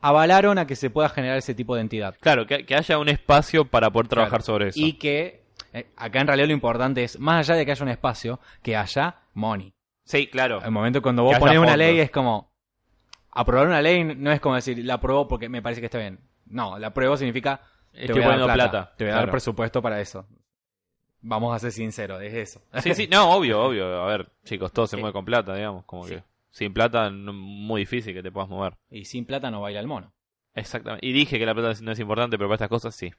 avalaron 0.00 0.58
a 0.58 0.66
que 0.66 0.76
se 0.76 0.90
pueda 0.90 1.08
generar 1.10 1.36
ese 1.38 1.54
tipo 1.54 1.74
de 1.74 1.82
entidad. 1.82 2.14
Claro, 2.20 2.46
que, 2.46 2.64
que 2.64 2.74
haya 2.74 2.98
un 2.98 3.08
espacio 3.08 3.64
para 3.66 3.90
poder 3.90 4.08
trabajar 4.08 4.40
Claro. 4.40 4.44
sobre 4.44 4.68
eso. 4.68 4.80
Y 4.80 4.94
que 4.94 5.42
acá 5.96 6.20
en 6.20 6.26
realidad 6.26 6.46
lo 6.48 6.54
importante 6.54 7.04
es, 7.04 7.18
más 7.18 7.46
allá 7.48 7.58
de 7.58 7.66
que 7.66 7.72
haya 7.72 7.82
un 7.82 7.90
espacio, 7.90 8.40
que 8.62 8.76
haya 8.76 9.16
money. 9.34 9.73
Sí, 10.04 10.26
claro. 10.26 10.60
El 10.62 10.70
momento 10.70 11.00
cuando 11.02 11.22
vos 11.24 11.38
pones 11.38 11.58
una 11.58 11.76
ley 11.76 11.98
es 12.00 12.10
como 12.10 12.52
aprobar 13.30 13.66
una 13.66 13.82
ley 13.82 14.04
no 14.04 14.30
es 14.30 14.40
como 14.40 14.54
decir 14.54 14.78
la 14.84 14.94
apruebo 14.94 15.26
porque 15.28 15.48
me 15.48 15.62
parece 15.62 15.80
que 15.80 15.86
está 15.86 15.98
bien. 15.98 16.20
No, 16.46 16.78
la 16.78 16.88
apruebo 16.88 17.16
significa 17.16 17.62
te 17.92 18.12
voy 18.12 18.22
a 18.22 18.28
dar 18.28 18.36
plata, 18.44 18.54
plata. 18.70 18.94
te 18.96 19.04
voy 19.04 19.12
a 19.12 19.16
dar 19.16 19.30
presupuesto 19.30 19.80
para 19.82 20.00
eso. 20.00 20.26
Vamos 21.22 21.54
a 21.56 21.58
ser 21.58 21.72
sinceros, 21.72 22.20
es 22.22 22.34
eso. 22.34 22.62
Sí, 22.82 22.94
sí, 22.94 23.08
no, 23.10 23.30
obvio, 23.34 23.62
obvio. 23.62 23.86
A 24.02 24.06
ver, 24.06 24.30
chicos, 24.44 24.72
todo 24.72 24.86
se 24.86 24.96
Sí. 24.96 25.00
mueve 25.00 25.14
con 25.14 25.24
plata, 25.24 25.54
digamos. 25.54 25.84
Como 25.86 26.04
Sí. 26.04 26.16
que 26.16 26.22
sin 26.50 26.74
plata 26.74 27.08
no- 27.10 27.32
muy 27.32 27.80
difícil 27.82 28.12
que 28.12 28.22
te 28.22 28.30
puedas 28.30 28.50
mover. 28.50 28.76
Y 28.90 29.06
sin 29.06 29.24
plata 29.24 29.50
no 29.50 29.62
baila 29.62 29.80
el 29.80 29.86
mono. 29.86 30.12
Exactamente. 30.54 31.06
Y 31.06 31.12
dije 31.12 31.38
que 31.38 31.46
la 31.46 31.54
plata 31.54 31.72
no 31.82 31.92
es 31.92 31.98
importante, 31.98 32.36
pero 32.36 32.48
para 32.48 32.56
estas 32.56 32.68
cosas 32.68 32.94
sí. 32.94 33.10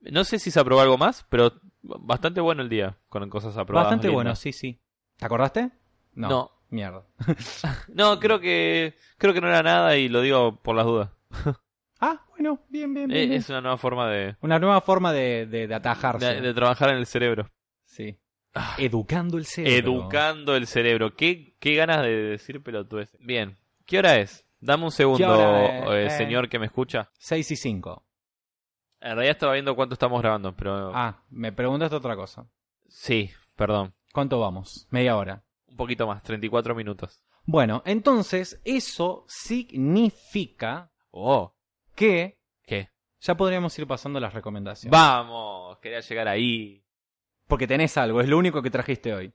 No 0.00 0.22
sé 0.24 0.38
si 0.38 0.50
se 0.50 0.60
aprobó 0.60 0.80
algo 0.80 0.98
más, 0.98 1.26
pero 1.28 1.52
bastante 1.82 2.40
bueno 2.40 2.62
el 2.62 2.68
día 2.68 2.96
con 3.08 3.28
cosas 3.28 3.56
aprobadas. 3.56 3.86
Bastante 3.90 4.08
bueno, 4.08 4.36
sí, 4.36 4.52
sí. 4.52 4.78
¿Te 5.16 5.26
acordaste? 5.26 5.70
No. 6.14 6.28
No. 6.28 6.50
Mierda. 6.68 7.04
No, 7.88 8.18
creo 8.18 8.40
que 8.40 8.94
creo 9.18 9.32
que 9.32 9.40
no 9.40 9.48
era 9.48 9.62
nada 9.62 9.96
y 9.96 10.08
lo 10.08 10.20
digo 10.20 10.60
por 10.62 10.76
las 10.76 10.86
dudas. 10.86 11.10
Ah, 11.98 12.26
bueno, 12.28 12.60
bien, 12.68 12.92
bien, 12.92 13.08
bien. 13.08 13.22
Eh, 13.22 13.26
bien. 13.26 13.40
es 13.40 13.48
una 13.48 13.62
nueva 13.62 13.78
forma 13.78 14.10
de, 14.10 14.36
Una 14.42 14.58
nueva 14.58 14.82
forma 14.82 15.14
de, 15.14 15.46
de, 15.46 15.66
de 15.66 15.74
atajarse. 15.74 16.26
de, 16.26 16.40
de 16.42 16.52
trabajar 16.52 16.90
en 16.90 16.96
el 16.98 17.06
cerebro. 17.06 17.50
Sí. 17.86 18.18
Educando 18.78 19.38
el 19.38 19.46
cerebro. 19.46 19.92
Educando 19.92 20.56
el 20.56 20.66
cerebro. 20.66 21.14
¿Qué, 21.14 21.56
qué 21.58 21.74
ganas 21.74 22.02
de 22.02 22.10
decir 22.10 22.62
pelotudes. 22.62 23.16
Bien. 23.20 23.56
¿Qué 23.86 23.98
hora 23.98 24.18
es? 24.18 24.46
Dame 24.60 24.84
un 24.84 24.90
segundo, 24.92 25.18
¿Qué 25.18 25.24
hora 25.24 25.96
eh? 25.98 26.06
Eh. 26.06 26.10
señor 26.10 26.48
que 26.48 26.58
me 26.58 26.66
escucha. 26.66 27.10
6 27.18 27.50
y 27.50 27.56
5. 27.56 28.04
En 29.00 29.10
realidad 29.14 29.30
estaba 29.30 29.52
viendo 29.52 29.74
cuánto 29.76 29.94
estamos 29.94 30.20
grabando, 30.20 30.54
pero... 30.54 30.92
Ah, 30.94 31.22
me 31.30 31.52
preguntaste 31.52 31.96
otra 31.96 32.16
cosa. 32.16 32.46
Sí, 32.88 33.30
perdón. 33.54 33.94
¿Cuánto 34.16 34.40
vamos? 34.40 34.86
Media 34.88 35.14
hora. 35.14 35.44
Un 35.66 35.76
poquito 35.76 36.06
más, 36.06 36.22
34 36.22 36.74
minutos. 36.74 37.22
Bueno, 37.44 37.82
entonces 37.84 38.58
eso 38.64 39.26
significa 39.28 40.90
Oh, 41.10 41.54
que 41.94 42.38
¿qué? 42.64 42.88
ya 43.20 43.36
podríamos 43.36 43.78
ir 43.78 43.86
pasando 43.86 44.18
las 44.18 44.32
recomendaciones. 44.32 44.90
Vamos, 44.90 45.76
quería 45.80 46.00
llegar 46.00 46.28
ahí. 46.28 46.82
Porque 47.46 47.66
tenés 47.66 47.98
algo, 47.98 48.22
es 48.22 48.28
lo 48.30 48.38
único 48.38 48.62
que 48.62 48.70
trajiste 48.70 49.12
hoy. 49.12 49.34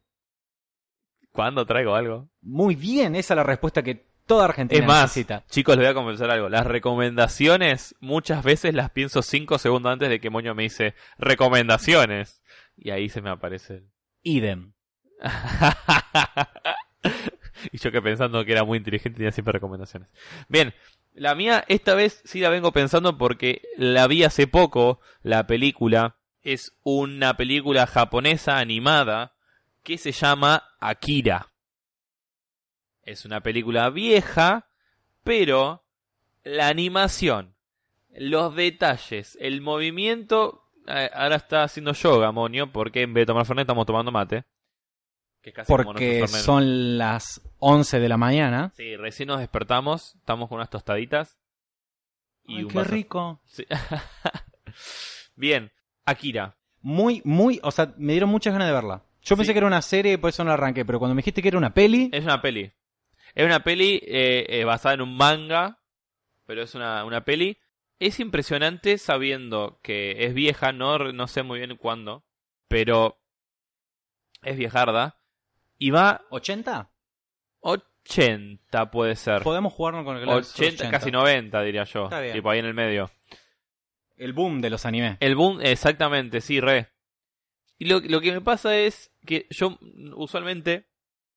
¿Cuándo 1.32 1.64
traigo 1.68 1.94
algo? 1.94 2.32
Muy 2.42 2.74
bien, 2.74 3.16
esa 3.16 3.36
es 3.36 3.38
la 3.38 3.44
respuesta 3.44 3.84
que 3.84 4.08
toda 4.26 4.46
Argentina 4.46 4.82
Es 4.82 4.88
más, 4.88 5.02
necesita. 5.04 5.46
chicos, 5.48 5.78
les 5.78 5.86
voy 5.86 5.92
a 5.92 5.94
confesar 5.94 6.32
algo. 6.32 6.50
Las 6.50 6.66
recomendaciones 6.66 7.94
muchas 8.00 8.44
veces 8.44 8.74
las 8.74 8.90
pienso 8.90 9.22
5 9.22 9.60
segundos 9.60 9.92
antes 9.94 10.10
de 10.10 10.20
que 10.20 10.32
Moño 10.32 10.56
me 10.56 10.64
dice 10.64 10.96
recomendaciones. 11.20 12.42
Y 12.76 12.90
ahí 12.90 13.10
se 13.10 13.22
me 13.22 13.30
aparece 13.30 13.76
el... 13.76 13.92
Idem. 14.24 14.74
y 17.72 17.78
yo 17.78 17.92
que 17.92 18.02
pensando 18.02 18.44
que 18.46 18.52
era 18.52 18.64
muy 18.64 18.78
inteligente 18.78 19.18
tenía 19.18 19.32
siempre 19.32 19.54
recomendaciones. 19.54 20.10
Bien, 20.48 20.74
la 21.14 21.36
mía 21.36 21.64
esta 21.68 21.94
vez 21.94 22.22
sí 22.26 22.40
la 22.40 22.50
vengo 22.50 22.72
pensando 22.72 23.18
porque 23.18 23.62
la 23.78 24.08
vi 24.08 24.24
hace 24.24 24.48
poco, 24.48 25.00
la 25.22 25.48
película. 25.48 26.18
Es 26.42 26.74
una 26.84 27.38
película 27.38 27.86
japonesa 27.86 28.58
animada 28.58 29.36
que 29.84 29.98
se 29.98 30.12
llama 30.12 30.64
Akira. 30.80 31.52
Es 33.04 33.26
una 33.26 33.42
película 33.42 33.90
vieja, 33.90 34.68
pero 35.24 35.84
la 36.44 36.68
animación, 36.68 37.56
los 38.10 38.56
detalles, 38.56 39.38
el 39.40 39.62
movimiento... 39.62 40.61
eh, 40.88 41.10
Ahora 41.14 41.36
está 41.36 41.64
haciendo 41.64 41.94
yoga, 41.94 42.32
Monio, 42.32 42.72
porque 42.72 43.02
en 43.02 43.14
vez 43.14 43.24
de 43.24 43.28
tomar 43.28 43.46
Fernet 43.46 43.64
estamos 43.64 43.86
tomando 43.86 44.12
mate. 44.12 44.44
Que 45.42 45.50
es 45.50 45.56
casi 45.56 45.72
Porque 45.72 46.28
son 46.28 46.98
las 46.98 47.42
11 47.60 48.00
de 48.00 48.10
la 48.10 48.18
mañana. 48.18 48.72
Sí, 48.76 48.96
recién 48.96 49.28
nos 49.28 49.40
despertamos, 49.40 50.16
estamos 50.16 50.48
con 50.48 50.58
unas 50.58 50.70
tostaditas. 50.70 51.40
Y 52.44 52.58
Ay, 52.58 52.64
un 52.64 52.70
qué 52.70 52.78
vaso. 52.78 52.92
rico. 52.92 53.42
Sí. 53.46 53.66
Bien, 55.36 55.72
Akira. 56.06 56.58
Muy, 56.82 57.22
muy, 57.26 57.60
o 57.64 57.72
sea, 57.72 57.94
me 57.98 58.14
dieron 58.14 58.30
muchas 58.30 58.54
ganas 58.54 58.68
de 58.68 58.74
verla. 58.74 59.04
Yo 59.22 59.38
pensé 59.38 59.54
que 59.54 59.60
era 59.60 59.68
una 59.68 59.82
serie, 59.84 60.18
por 60.18 60.30
eso 60.32 60.44
no 60.44 60.50
la 60.50 60.56
arranqué, 60.56 60.84
pero 60.84 60.98
cuando 60.98 61.14
me 61.14 61.20
dijiste 61.20 61.42
que 61.44 61.48
era 61.50 61.58
una 61.58 61.74
peli, 61.74 62.10
Es 62.12 62.24
una 62.24 62.42
peli. 62.42 62.72
Es 63.36 63.46
una 63.46 63.64
peli 63.64 64.02
eh, 64.04 64.46
eh, 64.50 64.64
basada 64.66 64.96
en 64.96 65.02
un 65.02 65.16
manga, 65.16 65.80
pero 66.46 66.64
es 66.64 66.74
una, 66.74 67.06
una 67.06 67.24
peli. 67.24 67.58
Es 68.02 68.20
impresionante 68.20 68.98
sabiendo 68.98 69.80
que 69.84 70.26
es 70.26 70.34
vieja, 70.34 70.72
no, 70.72 70.98
no 71.14 71.28
sé 71.28 71.44
muy 71.44 71.60
bien 71.60 71.78
cuándo, 71.78 72.26
pero 72.68 73.22
es 74.42 74.58
viejarda. 74.58 75.22
Y 75.78 75.92
va 75.92 76.26
¿80? 76.32 76.90
80 77.60 78.90
puede 78.90 79.16
ser. 79.16 79.44
Podemos 79.44 79.72
jugarnos 79.72 80.04
con 80.04 80.18
el 80.18 80.28
80, 80.28 80.90
casi 80.90 81.12
90 81.12 81.62
diría 81.62 81.84
yo. 81.84 82.06
Está 82.06 82.22
bien. 82.22 82.34
Tipo 82.34 82.50
ahí 82.50 82.58
en 82.58 82.66
el 82.66 82.74
medio. 82.74 83.12
El 84.18 84.34
boom 84.34 84.62
de 84.62 84.72
los 84.72 84.88
animes. 84.88 85.18
El 85.20 85.36
boom, 85.36 85.60
exactamente, 85.62 86.42
sí, 86.42 86.60
re. 86.60 86.90
Y 87.78 87.86
lo, 87.86 88.00
lo 88.00 88.20
que 88.20 88.32
me 88.32 88.42
pasa 88.42 88.76
es 88.78 89.14
que 89.28 89.46
yo 89.52 89.78
usualmente, 90.16 90.90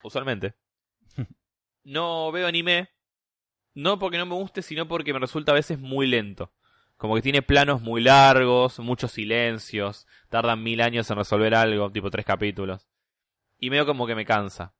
usualmente, 0.02 0.54
no 1.84 2.32
veo 2.32 2.46
anime, 2.46 2.88
no 3.74 3.98
porque 3.98 4.18
no 4.18 4.26
me 4.26 4.34
guste, 4.34 4.62
sino 4.62 4.88
porque 4.88 5.12
me 5.12 5.18
resulta 5.18 5.52
a 5.52 5.56
veces 5.56 5.78
muy 5.78 6.06
lento. 6.06 6.52
Como 6.96 7.16
que 7.16 7.22
tiene 7.22 7.42
planos 7.42 7.82
muy 7.82 8.00
largos, 8.02 8.78
muchos 8.78 9.12
silencios, 9.12 10.06
tardan 10.28 10.62
mil 10.62 10.80
años 10.80 11.10
en 11.10 11.16
resolver 11.16 11.54
algo, 11.54 11.90
tipo 11.90 12.10
tres 12.10 12.24
capítulos. 12.24 12.88
Y 13.58 13.70
medio 13.70 13.84
como 13.84 14.06
que 14.06 14.14
me 14.14 14.24
cansa. 14.24 14.74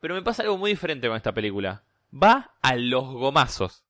Pero 0.00 0.14
me 0.14 0.22
pasa 0.22 0.42
algo 0.42 0.58
muy 0.58 0.70
diferente 0.70 1.06
con 1.06 1.16
esta 1.16 1.32
película. 1.32 1.84
Va 2.12 2.54
a 2.60 2.76
los 2.76 3.04
gomazos. 3.04 3.84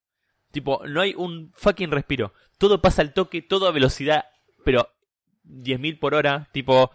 Tipo, 0.50 0.82
no 0.86 1.00
hay 1.00 1.14
un 1.16 1.50
fucking 1.54 1.90
respiro. 1.90 2.34
Todo 2.58 2.82
pasa 2.82 3.02
al 3.02 3.14
toque, 3.14 3.40
todo 3.40 3.66
a 3.66 3.72
velocidad, 3.72 4.26
pero 4.64 4.88
10.000 5.44 5.98
por 5.98 6.14
hora. 6.14 6.48
Tipo, 6.52 6.90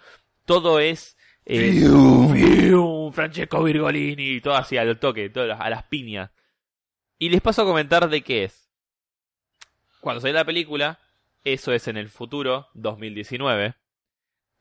todo 0.46 0.80
es... 0.80 1.18
eh, 1.46 1.72
fiu, 1.72 3.12
Francesco 3.12 3.64
Virgolini, 3.64 4.40
todo 4.42 4.56
así 4.56 4.78
al 4.78 5.00
toque, 5.00 5.30
todo 5.30 5.52
a 5.54 5.70
las 5.70 5.84
piñas. 5.84 6.30
Y 7.20 7.30
les 7.30 7.42
paso 7.42 7.62
a 7.62 7.66
comentar 7.66 8.10
de 8.10 8.22
qué 8.22 8.44
es. 8.46 8.70
Cuando 10.02 10.22
salió 10.22 10.36
la 10.36 10.46
película, 10.46 11.00
eso 11.44 11.74
es 11.74 11.88
en 11.88 11.98
el 11.98 12.10
futuro, 12.10 12.68
2019. 12.74 13.76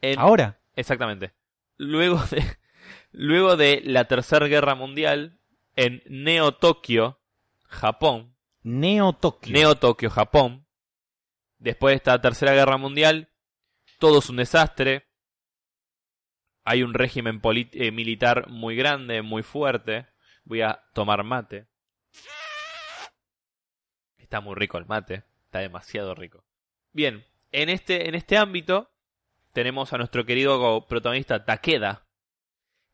En- 0.01 0.19
Ahora. 0.19 0.59
Exactamente. 0.75 1.33
Luego 1.77 2.23
de, 2.31 2.43
luego 3.13 3.57
de 3.57 3.83
la 3.85 4.07
Tercera 4.07 4.47
Guerra 4.47 4.75
Mundial, 4.75 5.39
en 5.75 6.03
Neo 6.07 6.53
Tokio, 6.53 7.21
Japón, 7.65 8.35
Neo 8.63 9.13
Tokyo. 9.13 9.53
Neo 9.53 9.75
Tokio, 9.77 10.11
Japón. 10.11 10.67
Después 11.59 11.93
de 11.93 11.97
esta 11.97 12.21
Tercera 12.21 12.53
Guerra 12.53 12.77
Mundial, 12.79 13.31
todo 13.99 14.19
es 14.19 14.29
un 14.31 14.37
desastre. 14.37 15.07
Hay 16.65 16.83
un 16.83 16.95
régimen 16.95 17.41
eh, 17.73 17.93
militar 17.93 18.49
muy 18.49 18.75
grande, 18.75 19.23
muy 19.23 19.43
fuerte. 19.43 20.07
Voy 20.45 20.63
a 20.63 20.83
tomar 20.95 21.23
mate. 21.23 21.69
Está 24.27 24.41
muy 24.41 24.57
rico 24.57 24.77
el 24.77 24.87
mate, 24.87 25.23
está 25.45 25.61
demasiado 25.61 26.17
rico. 26.17 26.43
Bien, 26.93 27.25
en 27.53 27.69
este, 27.69 28.09
en 28.09 28.17
este 28.17 28.37
ámbito 28.37 28.91
tenemos 29.53 29.93
a 29.93 29.99
nuestro 29.99 30.27
querido 30.27 30.85
protagonista 30.89 31.45
Takeda, 31.45 32.09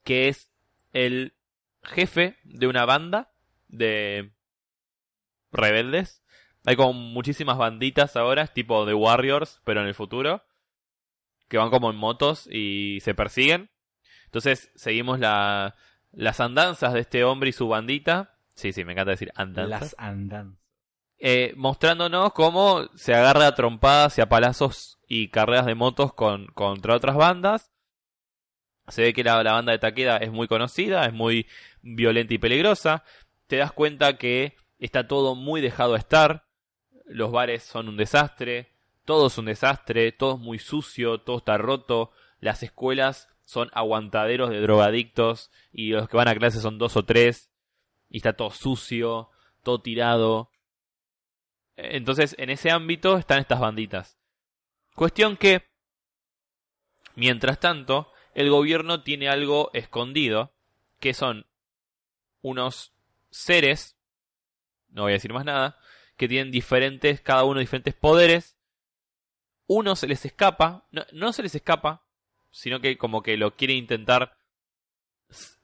que 0.04 0.28
es 0.28 0.52
el 0.92 1.32
jefe 1.84 2.36
de 2.44 2.66
una 2.66 2.84
banda 2.84 3.32
de 3.68 4.34
rebeldes. 5.52 6.22
Hay 6.66 6.76
como 6.76 6.92
muchísimas 6.92 7.56
banditas 7.56 8.14
ahora, 8.14 8.46
tipo 8.48 8.84
The 8.84 8.92
Warriors, 8.92 9.62
pero 9.64 9.80
en 9.80 9.86
el 9.86 9.94
futuro, 9.94 10.44
que 11.48 11.56
van 11.56 11.70
como 11.70 11.88
en 11.88 11.96
motos 11.96 12.46
y 12.52 12.98
se 13.00 13.14
persiguen. 13.14 13.70
Entonces 14.26 14.70
seguimos 14.74 15.18
la, 15.18 15.76
las 16.10 16.40
andanzas 16.40 16.92
de 16.92 17.00
este 17.00 17.24
hombre 17.24 17.48
y 17.48 17.52
su 17.54 17.68
bandita. 17.68 18.36
Sí, 18.54 18.74
sí, 18.74 18.84
me 18.84 18.92
encanta 18.92 19.12
decir 19.12 19.32
andanzas. 19.34 19.80
Las 19.80 19.94
andan. 19.96 20.58
Eh, 21.24 21.54
mostrándonos 21.54 22.32
cómo 22.32 22.88
se 22.96 23.14
agarra 23.14 23.46
a 23.46 23.54
trompadas 23.54 24.18
y 24.18 24.20
a 24.20 24.28
palazos 24.28 24.98
y 25.06 25.28
carreras 25.28 25.66
de 25.66 25.76
motos 25.76 26.12
con, 26.12 26.48
contra 26.48 26.96
otras 26.96 27.14
bandas. 27.14 27.70
Se 28.88 29.02
ve 29.02 29.12
que 29.12 29.22
la, 29.22 29.40
banda 29.40 29.70
de 29.70 29.78
Takeda 29.78 30.16
es 30.16 30.32
muy 30.32 30.48
conocida, 30.48 31.06
es 31.06 31.12
muy 31.12 31.46
violenta 31.80 32.34
y 32.34 32.38
peligrosa. 32.38 33.04
Te 33.46 33.58
das 33.58 33.70
cuenta 33.70 34.18
que 34.18 34.56
está 34.80 35.06
todo 35.06 35.36
muy 35.36 35.60
dejado 35.60 35.94
a 35.94 35.98
estar. 35.98 36.48
Los 37.06 37.30
bares 37.30 37.62
son 37.62 37.88
un 37.88 37.96
desastre. 37.96 38.72
Todo 39.04 39.28
es 39.28 39.38
un 39.38 39.44
desastre. 39.44 40.10
Todo 40.10 40.34
es 40.34 40.40
muy 40.40 40.58
sucio. 40.58 41.18
Todo 41.18 41.38
está 41.38 41.56
roto. 41.56 42.10
Las 42.40 42.64
escuelas 42.64 43.28
son 43.44 43.70
aguantaderos 43.74 44.50
de 44.50 44.60
drogadictos. 44.60 45.52
Y 45.70 45.90
los 45.90 46.08
que 46.08 46.16
van 46.16 46.26
a 46.26 46.34
clase 46.34 46.60
son 46.60 46.78
dos 46.78 46.96
o 46.96 47.04
tres. 47.04 47.52
Y 48.10 48.16
está 48.16 48.32
todo 48.32 48.50
sucio. 48.50 49.30
Todo 49.62 49.80
tirado. 49.80 50.51
Entonces, 51.82 52.34
en 52.38 52.50
ese 52.50 52.70
ámbito 52.70 53.18
están 53.18 53.40
estas 53.40 53.60
banditas. 53.60 54.18
Cuestión 54.94 55.36
que, 55.36 55.68
mientras 57.16 57.58
tanto, 57.58 58.12
el 58.34 58.50
gobierno 58.50 59.02
tiene 59.02 59.28
algo 59.28 59.70
escondido, 59.74 60.54
que 61.00 61.12
son 61.14 61.46
unos 62.40 62.92
seres, 63.30 63.96
no 64.90 65.02
voy 65.02 65.12
a 65.12 65.14
decir 65.14 65.32
más 65.32 65.44
nada, 65.44 65.78
que 66.16 66.28
tienen 66.28 66.52
diferentes, 66.52 67.20
cada 67.20 67.44
uno 67.44 67.60
diferentes 67.60 67.94
poderes. 67.94 68.56
Uno 69.66 69.96
se 69.96 70.06
les 70.06 70.24
escapa, 70.24 70.86
no, 70.90 71.32
se 71.32 71.42
les 71.42 71.54
escapa, 71.54 72.04
sino 72.50 72.80
que 72.80 72.98
como 72.98 73.22
que 73.22 73.36
lo 73.36 73.56
quiere 73.56 73.74
intentar 73.74 74.36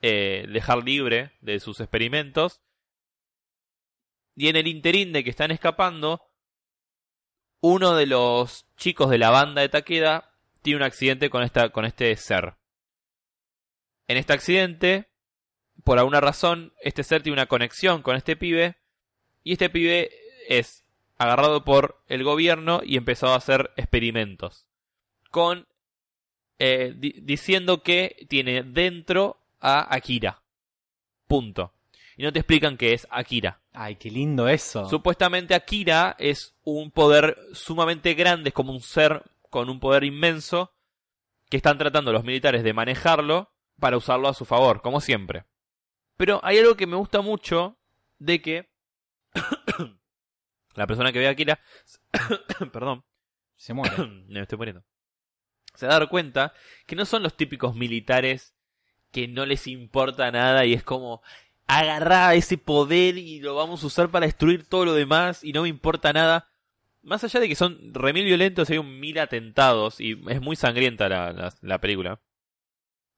eh, 0.01 0.47
dejar 0.51 0.83
libre 0.83 1.33
de 1.41 1.61
sus 1.61 1.81
experimentos. 1.81 2.61
Y 4.39 4.47
en 4.47 4.55
el 4.55 4.69
interín 4.69 5.13
de 5.13 5.25
que 5.25 5.31
están 5.31 5.51
escapando, 5.51 6.23
uno 7.61 7.97
de 7.97 8.07
los 8.07 8.67
chicos 8.77 9.11
de 9.11 9.19
la 9.19 9.31
banda 9.31 9.63
de 9.63 9.69
Takeda 9.69 10.33
tiene 10.63 10.77
un 10.77 10.85
accidente 10.85 11.29
con, 11.29 11.43
este 11.43 12.15
ser. 12.15 12.55
En 14.07 14.17
este 14.17 14.33
accidente, 14.33 15.09
por 15.83 15.99
alguna 15.99 16.21
razón, 16.21 16.73
este 16.81 17.03
ser 17.03 17.25
tiene 17.25 17.35
una 17.35 17.47
conexión 17.47 18.01
con 18.01 18.15
este 18.15 18.37
pibe 18.37 18.77
y 19.43 19.55
este 19.55 19.71
pibe 19.71 20.09
es 20.49 20.85
agarrado 21.17 21.65
por 21.65 22.01
el 22.07 22.23
gobierno 22.23 22.81
y 22.85 22.97
empezó 22.97 23.33
a 23.33 23.37
hacer 23.37 23.73
experimentos 23.77 24.69
con 25.33 25.67
eh, 26.61 26.95
di 26.97 27.13
diciendo 27.23 27.83
que 27.83 28.25
tiene 28.29 28.63
dentro 28.63 29.41
a 29.59 29.93
Akira. 29.93 30.43
Punto. 31.27 31.73
Y 32.19 32.25
no 32.25 32.33
te 32.33 32.41
explican 32.41 32.77
qué 32.77 32.95
es 32.95 33.07
Akira. 33.11 33.61
Ay, 33.73 33.95
qué 33.95 34.11
lindo 34.11 34.49
eso. 34.49 34.89
Supuestamente 34.89 35.55
Akira 35.55 36.17
es 36.19 36.57
un 36.65 36.91
poder 36.91 37.39
sumamente 37.53 38.15
grande, 38.15 38.49
es 38.49 38.55
como 38.55 38.73
un 38.73 38.81
ser 38.81 39.23
con 39.51 39.71
un 39.71 39.79
poder 39.79 40.03
inmenso 40.03 40.75
que 41.49 41.57
están 41.57 41.79
tratando 41.79 42.13
los 42.13 42.25
militares 42.25 42.65
de 42.65 42.73
manejarlo 42.73 43.53
para 43.79 43.97
usarlo 43.97 44.27
a 44.27 44.35
su 44.35 44.45
favor, 44.45 44.83
como 44.83 45.01
siempre. 45.01 45.45
Pero 46.17 46.41
hay 46.43 46.59
algo 46.59 46.77
que 46.77 46.89
me 46.89 46.97
gusta 46.97 47.21
mucho 47.21 47.79
de 48.19 48.43
que 48.43 48.69
la 50.75 50.89
persona 50.89 51.13
que 51.13 51.21
ve 51.21 51.29
a 51.29 51.31
Akira, 51.31 51.61
perdón, 52.73 53.05
Se 53.55 53.75
muere. 53.75 53.95
me 54.27 54.41
estoy 54.41 54.59
muriendo, 54.59 54.83
se 55.73 55.87
da 55.87 56.05
cuenta 56.09 56.53
que 56.85 56.97
no 56.97 57.05
son 57.05 57.23
los 57.23 57.37
típicos 57.37 57.77
militares 57.77 58.57
que 59.13 59.29
no 59.29 59.47
les 59.47 59.69
importa 59.69 60.33
nada 60.33 60.65
y 60.67 60.75
es 60.75 60.83
como 60.83 61.23
agarrar 61.69 62.35
ese 62.35 62.59
poder 62.59 63.19
y 63.19 63.41
lo 63.41 63.55
vamos 63.55 63.85
a 63.85 63.87
usar 63.87 64.11
para 64.11 64.27
destruir 64.27 64.65
todo 64.67 64.87
lo 64.87 64.95
demás 64.95 65.45
y 65.45 65.53
no 65.53 65.63
me 65.63 65.69
importa 65.69 66.13
nada. 66.13 66.49
Más 67.03 67.23
allá 67.23 67.39
de 67.41 67.49
que 67.49 67.55
son 67.55 67.95
remil 67.95 68.25
violentos, 68.25 68.69
hay 68.71 68.79
un 68.79 68.99
mil 68.99 69.19
atentados 69.19 70.01
y 70.01 70.19
es 70.29 70.41
muy 70.41 70.57
sangrienta 70.57 71.09
la, 71.09 71.33
la, 71.33 71.55
la 71.61 71.79
película. 71.81 72.21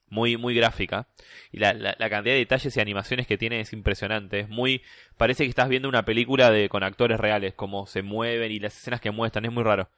Muy, 0.08 0.36
muy 0.36 0.54
gráfica. 0.56 1.08
Y 1.52 1.58
la, 1.58 1.72
la, 1.72 1.94
la, 1.96 2.10
cantidad 2.10 2.34
de 2.34 2.40
detalles 2.40 2.76
y 2.76 2.80
animaciones 2.80 3.28
que 3.28 3.38
tiene 3.38 3.60
es 3.60 3.72
impresionante. 3.72 4.40
Es 4.40 4.48
muy. 4.48 4.82
Parece 5.16 5.44
que 5.44 5.50
estás 5.50 5.68
viendo 5.68 5.88
una 5.88 6.04
película 6.04 6.50
de, 6.50 6.68
con 6.68 6.82
actores 6.82 7.20
reales, 7.20 7.54
cómo 7.54 7.86
se 7.86 8.02
mueven 8.02 8.50
y 8.50 8.58
las 8.58 8.76
escenas 8.76 9.00
que 9.00 9.12
muestran, 9.12 9.44
es 9.44 9.52
muy 9.52 9.62
raro. 9.62 9.88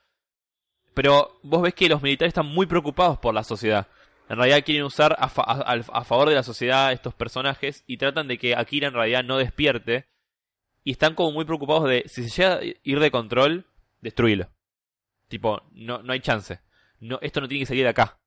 Pero 0.92 1.40
vos 1.42 1.62
ves 1.62 1.72
que 1.72 1.88
los 1.88 2.03
militares 2.03 2.30
están 2.30 2.46
muy 2.46 2.66
preocupados 2.66 3.18
por 3.18 3.32
la 3.32 3.42
sociedad. 3.42 3.88
En 4.29 4.37
realidad 4.37 4.64
quieren 4.64 4.85
usar 4.85 5.16
a, 5.18 5.29
fa 5.29 5.43
a, 5.43 6.05
favor 6.05 6.29
de 6.29 6.35
la 6.35 6.43
sociedad 6.43 6.93
estos 6.93 7.14
personajes 7.14 7.85
y 7.87 7.99
tratan 7.99 8.29
de 8.29 8.39
que 8.39 8.55
Akira 8.57 8.89
en 8.89 8.95
realidad 8.95 9.25
no 9.25 9.39
despierte. 9.39 10.07
Y 10.85 10.93
están 10.93 11.14
como 11.14 11.33
muy 11.33 11.45
preocupados 11.45 11.89
de 11.89 12.05
si 12.07 12.29
se 12.29 12.43
llega 12.43 12.55
a 12.57 12.61
ir 12.62 13.01
de 13.01 13.11
control, 13.11 13.66
destruirlo. 14.01 14.49
Tipo, 15.29 15.62
no, 15.73 16.03
no 16.03 16.12
hay 16.12 16.20
chance. 16.20 16.61
No, 16.99 17.18
esto 17.23 17.41
no 17.41 17.49
tiene 17.49 17.62
que 17.62 17.66
salir 17.66 17.85
de 17.85 17.91
acá. 17.91 18.18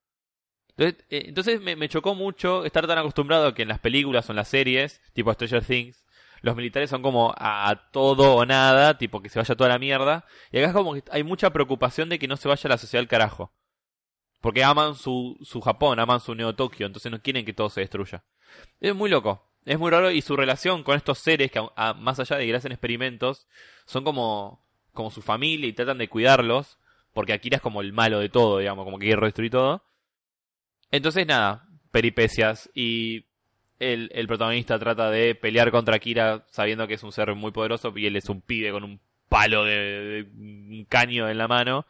Entonces, 0.78 1.06
eh, 1.10 1.24
entonces 1.28 1.62
me, 1.62 1.76
me, 1.76 1.90
chocó 1.90 2.16
mucho 2.16 2.66
estar 2.66 2.86
tan 2.88 2.98
acostumbrado 2.98 3.48
a 3.48 3.54
que 3.54 3.62
en 3.62 3.70
las 3.70 3.80
películas 3.80 4.28
o 4.28 4.32
en 4.32 4.38
las 4.38 4.50
series, 4.50 5.02
tipo 5.14 5.34
Stranger 5.34 5.64
Things, 5.64 6.06
los 6.42 6.56
militares 6.56 6.90
son 6.90 7.02
como 7.02 7.34
a, 7.38 7.70
a, 7.70 7.92
todo 7.92 8.36
o 8.36 8.46
nada, 8.46 8.98
tipo 8.98 9.22
que 9.22 9.30
se 9.30 9.40
vaya 9.40 9.56
toda 9.56 9.70
la 9.70 9.80
mierda. 9.80 10.26
Y 10.52 10.60
acá 10.60 10.68
es 10.68 10.74
como 10.74 10.94
que 10.94 11.04
hay 11.12 11.24
mucha 11.24 11.50
preocupación 11.52 12.10
de 12.10 12.20
que 12.20 12.28
no 12.28 12.38
se 12.38 12.48
vaya 12.48 12.70
la 12.70 12.78
sociedad 12.78 13.02
al 13.02 13.08
carajo. 13.08 13.54
Porque 14.46 14.64
aman 14.64 14.94
su, 14.94 15.40
su 15.42 15.60
Japón, 15.60 16.00
aman 16.00 16.20
su 16.20 16.36
Neo 16.36 16.54
Tokio, 16.54 16.86
entonces 16.86 17.12
no 17.12 17.20
quieren 17.20 17.46
que 17.46 17.54
todo 17.54 17.68
se 17.68 17.82
destruya. 17.82 18.24
Es 18.80 18.94
muy 18.94 19.10
loco, 19.10 19.44
es 19.66 19.80
muy 19.80 19.90
raro 19.90 20.12
y 20.12 20.22
su 20.22 20.36
relación 20.36 20.84
con 20.84 20.96
estos 20.96 21.18
seres 21.18 21.50
que 21.50 21.60
más 21.98 22.20
allá 22.20 22.38
de 22.38 22.46
que 22.46 22.56
hacen 22.56 22.72
experimentos, 22.72 23.48
son 23.88 24.04
como, 24.04 24.64
como 24.94 25.10
su 25.10 25.24
familia 25.24 25.68
y 25.68 25.74
tratan 25.74 25.98
de 25.98 26.10
cuidarlos, 26.10 26.78
porque 27.12 27.34
Akira 27.34 27.56
es 27.56 27.62
como 27.64 27.82
el 27.82 27.92
malo 27.92 28.20
de 28.20 28.30
todo, 28.30 28.60
digamos, 28.60 28.86
como 28.86 29.00
que 29.00 29.08
quiere 29.08 29.20
destruir 29.26 29.50
todo. 29.50 29.84
Entonces 30.92 31.26
nada, 31.26 31.68
peripecias 31.90 32.70
y 32.76 33.26
el, 33.80 34.12
el 34.14 34.28
protagonista 34.28 34.78
trata 34.78 35.10
de 35.10 35.34
pelear 35.34 35.72
contra 35.72 35.96
Akira 35.96 36.46
sabiendo 36.52 36.86
que 36.86 36.94
es 36.94 37.02
un 37.02 37.12
ser 37.12 37.34
muy 37.34 37.50
poderoso 37.50 37.92
y 37.96 38.06
él 38.06 38.16
es 38.16 38.30
un 38.30 38.42
pibe 38.42 38.72
con 38.72 38.84
un 38.84 39.02
palo 39.28 39.66
de, 39.66 39.74
de 39.74 40.22
un 40.38 40.86
caño 40.88 41.28
en 41.30 41.40
la 41.40 41.48
mano. 41.48 41.88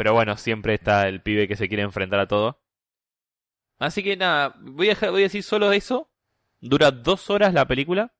Pero 0.00 0.14
bueno, 0.14 0.38
siempre 0.38 0.72
está 0.72 1.06
el 1.08 1.20
pibe 1.20 1.46
que 1.46 1.56
se 1.56 1.68
quiere 1.68 1.82
enfrentar 1.82 2.20
a 2.20 2.26
todo. 2.26 2.58
Así 3.78 4.02
que 4.02 4.16
nada, 4.16 4.54
voy 4.58 4.86
a, 4.86 4.90
dejar, 4.92 5.10
voy 5.10 5.20
a 5.20 5.24
decir 5.24 5.42
solo 5.42 5.72
eso. 5.72 6.10
Dura 6.58 6.90
dos 6.90 7.28
horas 7.28 7.52
la 7.52 7.66
película. 7.66 8.14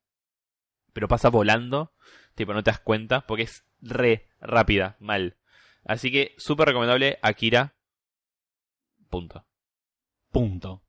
Pero 0.93 1.09
pasa 1.09 1.31
volando. 1.31 1.95
Tipo, 2.35 2.53
no 2.53 2.63
te 2.63 2.71
das 2.71 2.81
cuenta. 2.81 3.23
Porque 3.23 3.45
es 3.45 3.65
re 3.81 4.29
rápida, 4.43 4.99
mal. 5.01 5.39
Así 5.87 6.13
que 6.13 6.35
súper 6.37 6.69
recomendable 6.69 7.19
Akira. 7.23 7.75
Punto. 9.09 9.47
Punto. 10.33 10.83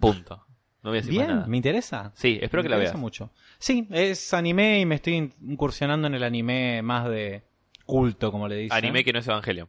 Punto. 0.00 0.46
No 0.82 0.92
voy 0.92 0.96
a 0.96 1.02
decir 1.02 1.10
Bien, 1.10 1.26
más 1.26 1.34
nada. 1.36 1.46
me 1.46 1.58
interesa. 1.58 2.12
Sí, 2.14 2.38
espero 2.40 2.62
me 2.62 2.68
que 2.68 2.70
la 2.70 2.76
interesa 2.76 2.94
veas. 2.94 3.02
mucho. 3.02 3.30
Sí, 3.58 3.86
es 3.90 4.32
anime 4.32 4.80
y 4.80 4.86
me 4.86 4.94
estoy 4.94 5.30
incursionando 5.42 6.06
en 6.06 6.14
el 6.14 6.22
anime 6.22 6.80
más 6.80 7.06
de 7.10 7.42
culto, 7.84 8.32
como 8.32 8.48
le 8.48 8.56
dicen. 8.56 8.78
Anime 8.78 9.04
que 9.04 9.12
no 9.12 9.18
es 9.18 9.28
Evangelion. 9.28 9.68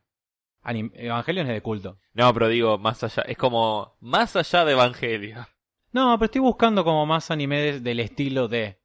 Anim 0.64 0.92
Evangelion 0.96 1.48
es 1.48 1.54
de 1.54 1.62
culto. 1.62 1.98
No, 2.14 2.34
pero 2.34 2.48
digo, 2.48 2.78
más 2.78 3.04
allá, 3.04 3.24
es 3.28 3.38
como 3.38 3.96
más 4.00 4.36
allá 4.36 4.64
de 4.66 4.72
Evangelion. 4.74 5.46
No, 5.92 6.18
pero 6.18 6.26
estoy 6.26 6.42
buscando 6.42 6.84
como 6.84 7.06
más 7.06 7.30
anime 7.32 7.60
de, 7.60 7.80
del 7.82 8.00
estilo 8.00 8.48
de 8.48 8.80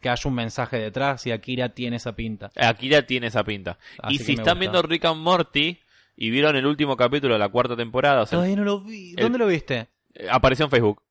que 0.00 0.08
haya 0.10 0.28
un 0.28 0.34
mensaje 0.34 0.78
detrás 0.78 1.26
y 1.26 1.32
Akira 1.32 1.70
tiene 1.70 1.96
esa 1.96 2.14
pinta. 2.14 2.50
Akira 2.56 3.02
tiene 3.06 3.28
esa 3.28 3.44
pinta. 3.44 3.78
Así 4.02 4.16
y 4.16 4.18
si 4.18 4.32
están 4.32 4.44
gusta. 4.44 4.54
viendo 4.54 4.82
Rick 4.82 5.04
and 5.06 5.20
Morty 5.20 5.78
y 6.16 6.30
vieron 6.30 6.54
el 6.56 6.66
último 6.66 6.96
capítulo 6.96 7.34
de 7.34 7.38
la 7.40 7.48
cuarta 7.48 7.76
temporada, 7.76 8.22
o 8.22 8.26
sea, 8.26 8.36
Todavía 8.38 8.56
no 8.56 8.64
lo 8.64 8.80
vi. 8.80 9.10
el- 9.10 9.16
¿Dónde 9.16 9.38
lo 9.38 9.46
viste? 9.46 9.88
eh, 10.14 10.28
apareció 10.30 10.64
en 10.66 10.70
Facebook. 10.70 11.02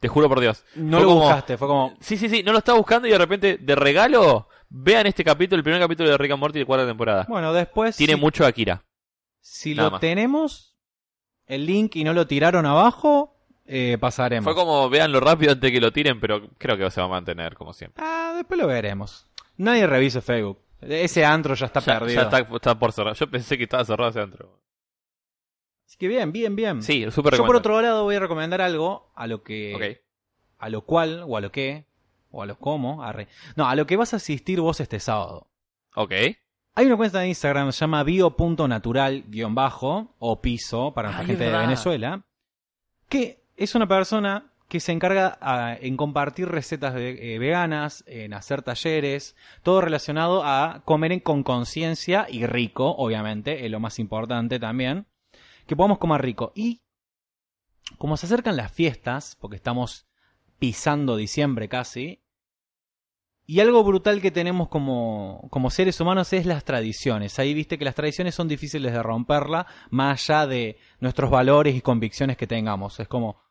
Te 0.00 0.08
juro 0.08 0.28
por 0.28 0.40
Dios. 0.40 0.64
No 0.74 0.96
Fue 0.98 1.06
lo 1.06 1.08
como- 1.12 1.20
buscaste, 1.22 1.56
fue 1.56 1.68
como... 1.68 1.94
Sí, 2.00 2.16
sí, 2.16 2.28
sí, 2.28 2.42
no 2.42 2.50
lo 2.52 2.58
estaba 2.58 2.76
buscando 2.76 3.06
y 3.06 3.12
de 3.12 3.18
repente, 3.18 3.56
de 3.60 3.74
regalo, 3.76 4.48
vean 4.68 5.06
este 5.06 5.22
capítulo, 5.24 5.58
el 5.58 5.64
primer 5.64 5.80
capítulo 5.80 6.10
de 6.10 6.18
Rick 6.18 6.32
and 6.32 6.40
Morty 6.40 6.58
de 6.58 6.66
cuarta 6.66 6.86
temporada. 6.86 7.24
Bueno, 7.28 7.52
después... 7.52 7.96
Tiene 7.96 8.16
mucho 8.16 8.44
Akira. 8.44 8.82
Si 9.44 9.74
nada 9.74 9.88
lo 9.88 9.92
más. 9.92 10.00
tenemos, 10.00 10.76
el 11.46 11.66
link 11.66 11.96
y 11.96 12.04
no 12.04 12.14
lo 12.14 12.26
tiraron 12.26 12.64
abajo, 12.64 13.36
eh, 13.66 13.98
pasaremos. 14.00 14.44
Fue 14.44 14.54
como, 14.54 14.88
véanlo 14.88 15.20
rápido 15.20 15.52
antes 15.52 15.70
que 15.70 15.80
lo 15.80 15.92
tiren, 15.92 16.20
pero 16.20 16.48
creo 16.58 16.78
que 16.78 16.90
se 16.90 17.00
va 17.00 17.06
a 17.06 17.10
mantener 17.10 17.54
como 17.54 17.72
siempre. 17.72 18.02
Ah, 18.06 18.32
después 18.36 18.58
lo 18.58 18.66
veremos. 18.66 19.26
Nadie 19.56 19.86
revise 19.86 20.20
Facebook. 20.22 20.58
Ese 20.80 21.24
antro 21.24 21.54
ya 21.54 21.66
está 21.66 21.80
Ya, 21.80 21.98
perdido. 21.98 22.22
ya 22.22 22.28
está, 22.38 22.54
está 22.56 22.78
por 22.78 22.92
cerrar. 22.92 23.14
Yo 23.14 23.30
pensé 23.30 23.58
que 23.58 23.64
estaba 23.64 23.84
cerrado 23.84 24.10
ese 24.10 24.20
antro. 24.20 24.60
Así 25.86 25.96
que 25.98 26.08
bien, 26.08 26.32
bien, 26.32 26.56
bien. 26.56 26.82
Sí, 26.82 27.08
súper 27.10 27.36
Yo 27.36 27.44
por 27.44 27.56
otro 27.56 27.80
lado 27.82 28.04
voy 28.04 28.14
a 28.16 28.20
recomendar 28.20 28.60
algo 28.62 29.12
a 29.14 29.26
lo 29.26 29.42
que... 29.42 29.74
Ok. 29.74 30.06
A 30.58 30.68
lo 30.70 30.84
cual, 30.86 31.24
o 31.26 31.36
a 31.36 31.40
lo 31.40 31.50
que, 31.52 31.86
o 32.30 32.42
a 32.42 32.46
lo 32.46 32.56
cómo, 32.58 33.02
arre. 33.02 33.28
No, 33.56 33.68
a 33.68 33.74
lo 33.74 33.86
que 33.86 33.96
vas 33.96 34.12
a 34.14 34.16
asistir 34.16 34.60
vos 34.60 34.80
este 34.80 35.00
sábado. 35.00 35.50
Ok. 35.94 36.12
Hay 36.74 36.86
una 36.86 36.96
cuenta 36.96 37.20
de 37.20 37.28
Instagram 37.28 37.66
que 37.68 37.72
se 37.72 37.80
llama 37.80 38.02
bio.natural-bajo 38.02 40.14
o 40.18 40.40
piso 40.40 40.94
para 40.94 41.08
nuestra 41.08 41.22
Ay, 41.24 41.26
gente 41.26 41.44
de. 41.50 41.58
Venezuela 41.58 42.24
que 43.08 43.44
es 43.56 43.74
una 43.74 43.86
persona 43.86 44.52
que 44.68 44.80
se 44.80 44.90
encarga 44.92 45.36
a- 45.42 45.76
en 45.78 45.98
compartir 45.98 46.48
recetas 46.48 46.94
ve- 46.94 47.34
eh, 47.34 47.38
veganas, 47.38 48.02
en 48.06 48.32
hacer 48.32 48.62
talleres, 48.62 49.36
todo 49.62 49.82
relacionado 49.82 50.42
a 50.44 50.80
comer 50.86 51.12
en- 51.12 51.20
con 51.20 51.42
conciencia 51.42 52.26
y 52.30 52.46
rico, 52.46 52.88
obviamente, 52.96 53.66
es 53.66 53.70
lo 53.70 53.80
más 53.80 53.98
importante 53.98 54.58
también, 54.58 55.06
que 55.66 55.76
podamos 55.76 55.98
comer 55.98 56.22
rico. 56.22 56.52
Y 56.54 56.80
como 57.98 58.16
se 58.16 58.24
acercan 58.24 58.56
las 58.56 58.72
fiestas, 58.72 59.36
porque 59.38 59.56
estamos 59.56 60.06
pisando 60.58 61.16
diciembre 61.16 61.68
casi, 61.68 62.21
y 63.46 63.60
algo 63.60 63.82
brutal 63.82 64.20
que 64.20 64.30
tenemos 64.30 64.68
como, 64.68 65.48
como 65.50 65.70
seres 65.70 66.00
humanos 66.00 66.32
es 66.32 66.46
las 66.46 66.64
tradiciones. 66.64 67.38
Ahí 67.38 67.54
viste 67.54 67.76
que 67.76 67.84
las 67.84 67.94
tradiciones 67.94 68.34
son 68.34 68.48
difíciles 68.48 68.92
de 68.92 69.02
romperla, 69.02 69.66
más 69.90 70.30
allá 70.30 70.46
de 70.46 70.78
nuestros 71.00 71.30
valores 71.30 71.74
y 71.74 71.80
convicciones 71.80 72.36
que 72.36 72.46
tengamos. 72.46 73.00
Es 73.00 73.08
como 73.08 73.42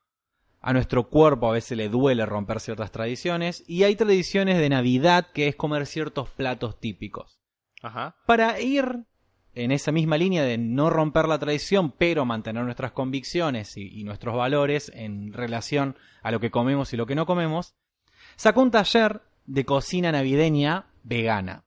a 0.61 0.73
nuestro 0.73 1.09
cuerpo 1.09 1.49
a 1.49 1.53
veces 1.53 1.77
le 1.77 1.89
duele 1.89 2.25
romper 2.25 2.61
ciertas 2.61 2.91
tradiciones. 2.91 3.63
Y 3.67 3.83
hay 3.83 3.95
tradiciones 3.95 4.59
de 4.59 4.69
Navidad 4.69 5.27
que 5.33 5.49
es 5.49 5.55
comer 5.55 5.85
ciertos 5.85 6.29
platos 6.29 6.79
típicos. 6.79 7.41
Ajá. 7.81 8.15
Para 8.25 8.61
ir 8.61 9.05
en 9.53 9.71
esa 9.71 9.91
misma 9.91 10.17
línea 10.17 10.43
de 10.43 10.57
no 10.57 10.89
romper 10.89 11.27
la 11.27 11.39
tradición, 11.39 11.91
pero 11.91 12.23
mantener 12.23 12.63
nuestras 12.63 12.93
convicciones 12.93 13.75
y, 13.75 13.99
y 13.99 14.05
nuestros 14.05 14.37
valores 14.37 14.89
en 14.95 15.33
relación 15.33 15.97
a 16.23 16.31
lo 16.31 16.39
que 16.39 16.51
comemos 16.51 16.93
y 16.93 16.97
lo 16.97 17.05
que 17.05 17.15
no 17.15 17.25
comemos, 17.25 17.75
sacó 18.37 18.61
un 18.61 18.71
taller 18.71 19.21
de 19.45 19.65
cocina 19.65 20.11
navideña 20.11 20.85
vegana, 21.03 21.63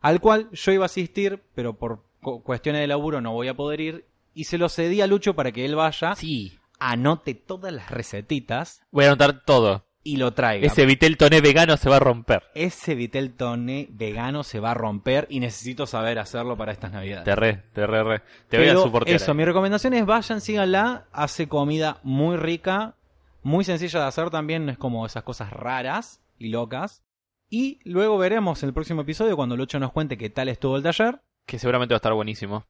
al 0.00 0.20
cual 0.20 0.48
yo 0.52 0.72
iba 0.72 0.84
a 0.84 0.86
asistir, 0.86 1.42
pero 1.54 1.74
por 1.78 2.04
cu- 2.20 2.42
cuestiones 2.42 2.80
de 2.80 2.86
laburo 2.86 3.20
no 3.20 3.32
voy 3.32 3.48
a 3.48 3.54
poder 3.54 3.80
ir, 3.80 4.06
y 4.34 4.44
se 4.44 4.58
lo 4.58 4.68
cedí 4.68 5.00
a 5.00 5.06
Lucho 5.06 5.34
para 5.34 5.52
que 5.52 5.64
él 5.64 5.74
vaya, 5.74 6.14
Sí. 6.14 6.58
anote 6.78 7.34
todas 7.34 7.72
las 7.72 7.90
recetitas 7.90 8.82
Voy 8.90 9.04
a 9.04 9.08
anotar 9.08 9.44
todo. 9.44 9.84
y 10.04 10.16
lo 10.16 10.32
traiga. 10.32 10.66
Ese 10.66 10.86
Vitel 10.86 11.16
Toné 11.18 11.40
vegano 11.40 11.76
se 11.76 11.90
va 11.90 11.96
a 11.96 12.00
romper. 12.00 12.44
Ese 12.54 12.94
Vitel 12.94 13.34
Toné 13.34 13.88
vegano 13.90 14.42
se 14.44 14.58
va 14.60 14.70
a 14.70 14.74
romper 14.74 15.26
y 15.28 15.40
necesito 15.40 15.86
saber 15.86 16.18
hacerlo 16.18 16.56
para 16.56 16.72
estas 16.72 16.92
navidades. 16.92 17.24
Te 17.24 17.34
re, 17.36 17.64
te 17.74 17.86
re, 17.86 18.04
re. 18.04 18.22
Te 18.48 18.56
voy 18.58 18.66
a 18.68 18.70
Pero 18.70 18.82
soportar. 18.84 19.14
Eso, 19.14 19.34
mi 19.34 19.44
recomendación 19.44 19.92
es 19.94 20.06
vayan, 20.06 20.40
síganla. 20.40 21.08
Hace 21.12 21.48
comida 21.48 21.98
muy 22.04 22.36
rica, 22.36 22.94
muy 23.42 23.64
sencilla 23.64 24.00
de 24.00 24.06
hacer 24.06 24.30
también, 24.30 24.64
no 24.64 24.72
es 24.72 24.78
como 24.78 25.04
esas 25.04 25.24
cosas 25.24 25.52
raras 25.52 26.22
y 26.38 26.48
locas. 26.48 27.02
Y 27.50 27.80
luego 27.84 28.18
veremos 28.18 28.62
en 28.62 28.68
el 28.68 28.74
próximo 28.74 29.02
episodio 29.02 29.36
cuando 29.36 29.56
Lucho 29.56 29.78
nos 29.78 29.92
cuente 29.92 30.18
qué 30.18 30.30
tal 30.30 30.48
estuvo 30.48 30.76
el 30.76 30.82
taller. 30.82 31.20
Que 31.46 31.58
seguramente 31.58 31.94
va 31.94 31.96
a 31.96 31.98
estar 31.98 32.12
buenísimo. 32.12 32.66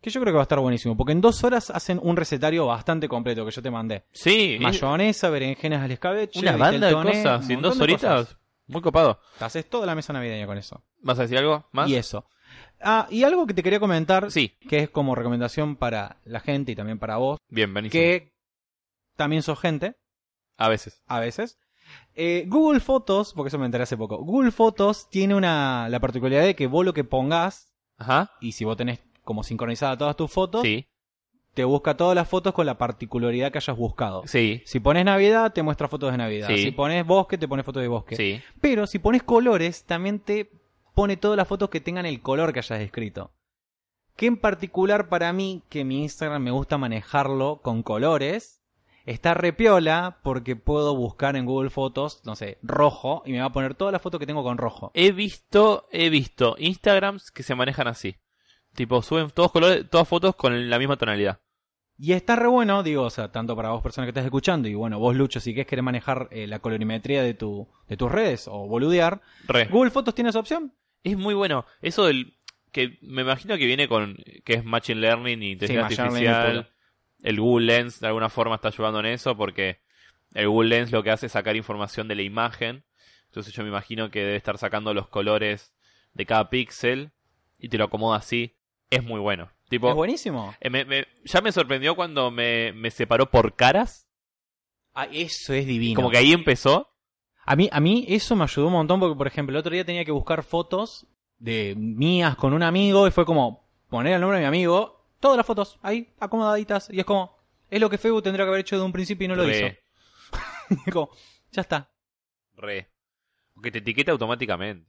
Que 0.00 0.10
yo 0.10 0.20
creo 0.20 0.32
que 0.32 0.36
va 0.36 0.42
a 0.42 0.44
estar 0.44 0.58
buenísimo, 0.60 0.96
porque 0.96 1.12
en 1.12 1.20
dos 1.20 1.42
horas 1.44 1.70
hacen 1.70 1.98
un 2.02 2.16
recetario 2.16 2.66
bastante 2.66 3.08
completo 3.08 3.44
que 3.46 3.50
yo 3.52 3.62
te 3.62 3.70
mandé. 3.70 4.04
Sí. 4.12 4.58
Mayonesa, 4.60 5.30
berenjenas 5.30 5.82
al 5.82 5.90
escabeche, 5.92 6.40
Una 6.40 6.56
banda 6.56 6.88
de 6.88 6.92
cosas. 6.92 7.48
En 7.50 7.62
dos 7.62 7.80
horitas. 7.80 8.26
cosas. 8.26 8.38
Muy 8.66 8.82
copado. 8.82 9.20
Te 9.38 9.44
haces 9.44 9.68
toda 9.70 9.86
la 9.86 9.94
mesa 9.94 10.12
navideña 10.12 10.46
con 10.46 10.58
eso. 10.58 10.84
¿Vas 11.00 11.18
a 11.18 11.22
decir 11.22 11.38
algo 11.38 11.68
más? 11.72 11.88
Y 11.88 11.94
eso. 11.94 12.28
Ah, 12.80 13.06
y 13.10 13.22
algo 13.22 13.46
que 13.46 13.54
te 13.54 13.62
quería 13.62 13.80
comentar, 13.80 14.30
Sí. 14.30 14.56
que 14.68 14.80
es 14.80 14.90
como 14.90 15.14
recomendación 15.14 15.76
para 15.76 16.18
la 16.24 16.40
gente 16.40 16.72
y 16.72 16.76
también 16.76 16.98
para 16.98 17.16
vos, 17.16 17.38
Bien, 17.48 17.72
buenísimo. 17.72 17.92
que 18.00 18.34
también 19.16 19.42
sos 19.42 19.58
gente, 19.60 19.96
A 20.58 20.68
veces. 20.68 21.00
a 21.06 21.20
veces. 21.20 21.58
Eh, 22.14 22.44
Google 22.48 22.80
Fotos, 22.80 23.32
porque 23.34 23.48
eso 23.48 23.58
me 23.58 23.66
enteré 23.66 23.82
hace 23.84 23.96
poco, 23.96 24.18
Google 24.18 24.50
Fotos 24.50 25.08
tiene 25.10 25.34
una, 25.34 25.88
la 25.90 26.00
particularidad 26.00 26.44
de 26.44 26.54
que 26.56 26.66
vos 26.66 26.84
lo 26.84 26.94
que 26.94 27.04
pongas, 27.04 27.72
Ajá. 27.98 28.32
y 28.40 28.52
si 28.52 28.64
vos 28.64 28.76
tenés 28.76 29.00
como 29.22 29.42
sincronizadas 29.42 29.98
todas 29.98 30.16
tus 30.16 30.30
fotos, 30.30 30.62
Sí. 30.62 30.86
te 31.54 31.64
busca 31.64 31.96
todas 31.96 32.14
las 32.14 32.28
fotos 32.28 32.52
con 32.54 32.64
la 32.66 32.78
particularidad 32.78 33.50
que 33.52 33.58
hayas 33.58 33.76
buscado. 33.76 34.22
Sí. 34.26 34.62
Si 34.66 34.78
pones 34.80 35.04
Navidad, 35.04 35.52
te 35.52 35.62
muestra 35.62 35.88
fotos 35.88 36.12
de 36.12 36.18
Navidad. 36.18 36.48
Sí. 36.48 36.62
Si 36.62 36.70
pones 36.70 37.04
bosque, 37.06 37.36
te 37.38 37.48
pone 37.48 37.62
fotos 37.62 37.82
de 37.82 37.88
bosque. 37.88 38.16
Sí. 38.16 38.40
Pero 38.60 38.86
si 38.86 38.98
pones 38.98 39.22
colores, 39.22 39.84
también 39.84 40.20
te 40.20 40.50
pone 40.94 41.16
todas 41.16 41.36
las 41.36 41.48
fotos 41.48 41.68
que 41.70 41.80
tengan 41.80 42.06
el 42.06 42.20
color 42.22 42.52
que 42.52 42.60
hayas 42.60 42.80
escrito. 42.80 43.32
Que 44.16 44.26
en 44.26 44.36
particular 44.38 45.08
para 45.10 45.32
mí, 45.32 45.62
que 45.68 45.84
mi 45.84 46.02
Instagram 46.02 46.42
me 46.42 46.50
gusta 46.50 46.78
manejarlo 46.78 47.60
con 47.62 47.82
colores, 47.82 48.62
está 49.06 49.34
repiola 49.34 50.18
porque 50.22 50.56
puedo 50.56 50.94
buscar 50.94 51.36
en 51.36 51.46
Google 51.46 51.70
Fotos, 51.70 52.20
no 52.24 52.36
sé, 52.36 52.58
rojo, 52.62 53.22
y 53.24 53.32
me 53.32 53.40
va 53.40 53.46
a 53.46 53.52
poner 53.52 53.74
todas 53.74 53.92
las 53.92 54.02
fotos 54.02 54.20
que 54.20 54.26
tengo 54.26 54.42
con 54.42 54.58
rojo. 54.58 54.90
He 54.94 55.12
visto, 55.12 55.88
he 55.90 56.10
visto 56.10 56.56
Instagrams 56.58 57.30
que 57.30 57.42
se 57.42 57.54
manejan 57.54 57.88
así. 57.88 58.16
Tipo, 58.74 59.00
suben 59.00 59.30
todos 59.30 59.52
colores, 59.52 59.88
todas 59.88 60.06
fotos 60.06 60.34
con 60.34 60.68
la 60.68 60.78
misma 60.78 60.96
tonalidad. 60.96 61.40
Y 61.98 62.12
está 62.12 62.36
re 62.36 62.48
bueno, 62.48 62.82
digo, 62.82 63.04
o 63.04 63.10
sea, 63.10 63.32
tanto 63.32 63.56
para 63.56 63.70
vos 63.70 63.82
personas 63.82 64.06
que 64.06 64.10
estás 64.10 64.26
escuchando, 64.26 64.68
y 64.68 64.74
bueno, 64.74 64.98
vos 64.98 65.16
Lucho, 65.16 65.40
si 65.40 65.54
querés 65.54 65.66
querer 65.66 65.82
manejar 65.82 66.28
eh, 66.30 66.46
la 66.46 66.58
colorimetría 66.58 67.22
de, 67.22 67.32
tu, 67.32 67.68
de 67.88 67.96
tus 67.96 68.12
redes 68.12 68.48
o 68.48 68.66
boludear, 68.66 69.22
Re. 69.46 69.66
Google 69.66 69.90
Fotos 69.90 70.14
tiene 70.14 70.28
esa 70.28 70.40
opción. 70.40 70.74
Es 71.02 71.16
muy 71.16 71.32
bueno. 71.32 71.64
Eso 71.80 72.04
del 72.04 72.36
que 72.72 72.98
me 73.00 73.22
imagino 73.22 73.56
que 73.56 73.64
viene 73.64 73.88
con 73.88 74.16
que 74.44 74.54
es 74.54 74.64
machine 74.64 75.00
learning 75.00 75.42
y 75.42 75.52
inteligencia 75.52 76.04
artificial. 76.04 76.70
El 77.22 77.40
Google 77.40 77.66
Lens 77.66 78.00
de 78.00 78.06
alguna 78.08 78.28
forma 78.28 78.56
está 78.56 78.68
ayudando 78.68 79.00
en 79.00 79.06
eso 79.06 79.36
porque 79.36 79.80
el 80.34 80.48
Google 80.48 80.68
Lens 80.68 80.92
lo 80.92 81.02
que 81.02 81.10
hace 81.10 81.26
es 81.26 81.32
sacar 81.32 81.56
información 81.56 82.08
de 82.08 82.14
la 82.14 82.22
imagen. 82.22 82.84
Entonces 83.26 83.52
yo 83.52 83.62
me 83.62 83.68
imagino 83.68 84.10
que 84.10 84.20
debe 84.20 84.36
estar 84.36 84.58
sacando 84.58 84.94
los 84.94 85.08
colores 85.08 85.72
de 86.14 86.26
cada 86.26 86.48
píxel 86.50 87.10
y 87.58 87.68
te 87.68 87.78
lo 87.78 87.84
acomoda 87.84 88.18
así. 88.18 88.54
Es 88.90 89.02
muy 89.02 89.20
bueno. 89.20 89.50
Tipo, 89.68 89.88
Es 89.90 89.94
buenísimo. 89.96 90.54
eh, 90.60 90.70
me- 90.70 90.84
me- 90.84 91.06
ya 91.24 91.40
me 91.40 91.50
sorprendió 91.52 91.96
cuando 91.96 92.30
me, 92.30 92.72
me 92.72 92.90
separó 92.90 93.30
por 93.30 93.56
caras. 93.56 94.06
Ah, 94.94 95.08
eso 95.10 95.52
es 95.52 95.66
divino. 95.66 95.96
Como 95.96 96.10
que 96.10 96.18
ahí 96.18 96.32
empezó. 96.32 96.88
A 97.44 97.56
mí, 97.56 97.68
a 97.72 97.80
mí 97.80 98.04
eso 98.08 98.34
me 98.36 98.44
ayudó 98.44 98.66
un 98.68 98.72
montón 98.74 99.00
porque, 99.00 99.16
por 99.16 99.26
ejemplo, 99.26 99.54
el 99.54 99.60
otro 99.60 99.72
día 99.72 99.84
tenía 99.84 100.04
que 100.04 100.12
buscar 100.12 100.42
fotos 100.42 101.06
de 101.38 101.74
mías 101.76 102.36
con 102.36 102.52
un 102.54 102.62
amigo 102.62 103.06
y 103.06 103.10
fue 103.10 103.24
como 103.26 103.68
poner 103.88 104.14
el 104.14 104.20
nombre 104.20 104.38
de 104.38 104.44
mi 104.44 104.48
amigo, 104.48 104.95
todas 105.20 105.36
las 105.36 105.46
fotos 105.46 105.78
ahí 105.82 106.12
acomodaditas 106.18 106.88
y 106.90 106.98
es 107.00 107.04
como, 107.04 107.36
es 107.70 107.80
lo 107.80 107.90
que 107.90 107.98
Facebook 107.98 108.22
tendría 108.22 108.44
que 108.44 108.48
haber 108.48 108.60
hecho 108.60 108.76
de 108.78 108.82
un 108.84 108.92
principio 108.92 109.24
y 109.24 109.28
no 109.28 109.36
lo 109.36 109.44
Re, 109.44 109.56
hizo. 110.70 110.90
como, 110.92 111.10
ya 111.52 111.62
está. 111.62 111.90
Re. 112.54 112.88
Porque 113.54 113.70
te 113.70 113.78
etiqueta 113.78 114.12
automáticamente. 114.12 114.88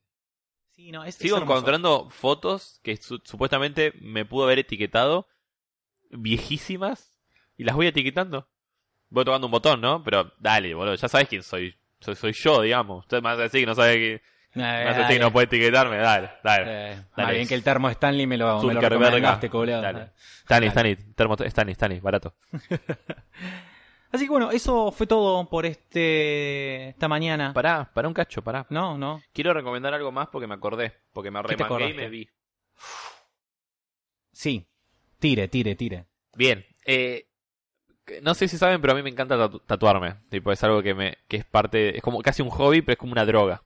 Sí, 0.72 0.92
no, 0.92 1.04
es, 1.04 1.16
Sigo 1.16 1.38
encontrando 1.38 2.10
fotos 2.10 2.80
que 2.84 2.98
su- 2.98 3.22
supuestamente 3.24 3.94
me 4.00 4.26
pudo 4.26 4.44
haber 4.46 4.60
etiquetado 4.60 5.28
viejísimas 6.12 7.20
y 7.58 7.64
las 7.64 7.76
voy 7.76 7.88
etiquetando. 7.88 8.48
Voy 9.10 9.24
tocando 9.26 9.48
un 9.48 9.52
botón, 9.52 9.82
¿no? 9.82 10.04
Pero 10.04 10.34
dale, 10.40 10.74
boludo, 10.74 10.96
ya 10.96 11.08
sabes 11.08 11.28
quién 11.30 11.44
soy. 11.44 11.76
Soy, 12.00 12.16
soy 12.16 12.34
yo, 12.34 12.62
digamos. 12.62 13.06
Usted 13.06 13.18
me 13.18 13.30
vas 13.30 13.40
a 13.40 13.44
decir 13.44 13.62
que 13.62 13.66
no 13.66 13.74
sabe 13.76 13.96
que, 13.96 14.22
Decir 14.64 15.02
dale. 15.02 15.14
que 15.14 15.20
no 15.20 15.32
puede 15.32 15.46
etiquetarme. 15.46 15.98
Dale, 15.98 16.30
dale. 16.44 16.64
Eh, 16.94 17.02
Dale. 17.16 17.34
bien 17.36 17.48
que 17.48 17.56
el 17.56 17.64
termo 17.64 17.90
Stanley 17.90 18.28
me 18.28 18.38
lo, 18.38 18.62
me 18.64 18.74
lo 18.74 18.82
recomendaste, 18.82 19.50
culiao. 19.50 19.82
dale. 19.82 20.12
Stani, 20.44 20.68
Dale. 20.68 20.70
Stani, 20.72 20.96
termo, 21.14 21.36
Stani, 21.38 21.74
Stani, 21.74 22.00
barato. 22.00 22.36
Así 24.12 24.24
que 24.26 24.32
bueno, 24.32 24.52
eso 24.52 24.92
fue 24.94 25.06
todo 25.06 25.50
por 25.50 25.66
este 25.66 26.90
esta 26.90 27.08
mañana. 27.10 27.52
Pará, 27.54 27.92
pará 27.94 28.08
un 28.08 28.14
cacho, 28.14 28.42
pará. 28.42 28.66
No, 28.70 28.98
no. 28.98 29.22
Quiero 29.34 29.54
recomendar 29.54 29.94
algo 29.94 30.12
más 30.14 30.30
porque 30.30 30.48
me 30.48 30.54
acordé. 30.56 30.94
Porque 31.12 31.30
me 31.30 31.42
¿Qué 31.44 31.56
te 31.58 31.64
remangué 31.66 31.90
y 31.90 31.94
me 31.94 32.10
vi. 32.10 32.30
Sí. 34.32 34.66
Tire, 35.20 35.48
tire, 35.48 35.76
tire. 35.76 36.06
Bien, 36.36 36.64
eh, 36.86 37.28
no 38.22 38.34
sé 38.36 38.48
si 38.48 38.58
saben, 38.58 38.80
pero 38.80 38.94
a 38.94 38.96
mí 38.96 39.02
me 39.04 39.10
encanta 39.10 39.36
tatu- 39.36 39.62
tatuarme. 39.66 40.16
Tipo, 40.30 40.52
es 40.52 40.64
algo 40.64 40.82
que 40.84 40.94
me, 40.94 41.18
que 41.28 41.38
es 41.38 41.46
parte, 41.46 41.98
es 41.98 42.02
como 42.04 42.22
casi 42.22 42.42
un 42.42 42.50
hobby, 42.50 42.82
pero 42.82 42.94
es 42.94 43.00
como 43.00 43.12
una 43.14 43.26
droga. 43.26 43.64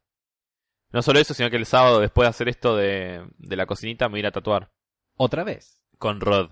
No 0.92 1.02
solo 1.02 1.20
eso, 1.20 1.34
sino 1.34 1.50
que 1.50 1.56
el 1.58 1.66
sábado 1.66 2.00
después 2.00 2.26
de 2.26 2.30
hacer 2.30 2.50
esto 2.50 2.76
de, 2.76 3.26
de 3.38 3.56
la 3.56 3.66
cocinita 3.66 4.08
me 4.08 4.14
voy 4.14 4.20
a 4.20 4.22
ir 4.22 4.28
a 4.28 4.32
tatuar. 4.32 4.72
Otra 5.16 5.44
vez. 5.44 5.82
Con 5.98 6.20
Rod, 6.20 6.52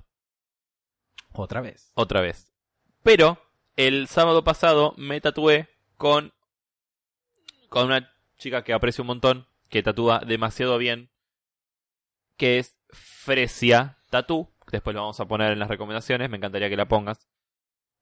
Otra 1.34 1.62
vez. 1.62 1.92
otra 1.96 2.22
vez. 2.22 2.54
Pero, 3.02 3.42
el 3.76 4.08
sábado 4.08 4.44
pasado 4.44 4.94
me 4.98 5.20
tatué 5.22 5.68
con, 5.98 6.34
con 7.70 7.88
una 7.88 8.14
chica 8.38 8.64
que 8.64 8.74
aprecio 8.74 9.02
un 9.02 9.08
montón, 9.08 9.48
que 9.70 9.82
tatúa 9.84 10.20
demasiado 10.20 10.78
bien, 10.78 11.10
que 12.38 12.60
es 12.60 12.78
Fresia 12.92 13.98
Tattoo. 14.10 14.52
Después 14.72 14.94
lo 14.94 15.02
vamos 15.02 15.20
a 15.20 15.28
poner 15.28 15.52
en 15.52 15.60
las 15.60 15.68
recomendaciones, 15.70 16.30
me 16.30 16.38
encantaría 16.38 16.70
que 16.70 16.78
la 16.78 16.88
pongas. 16.88 17.28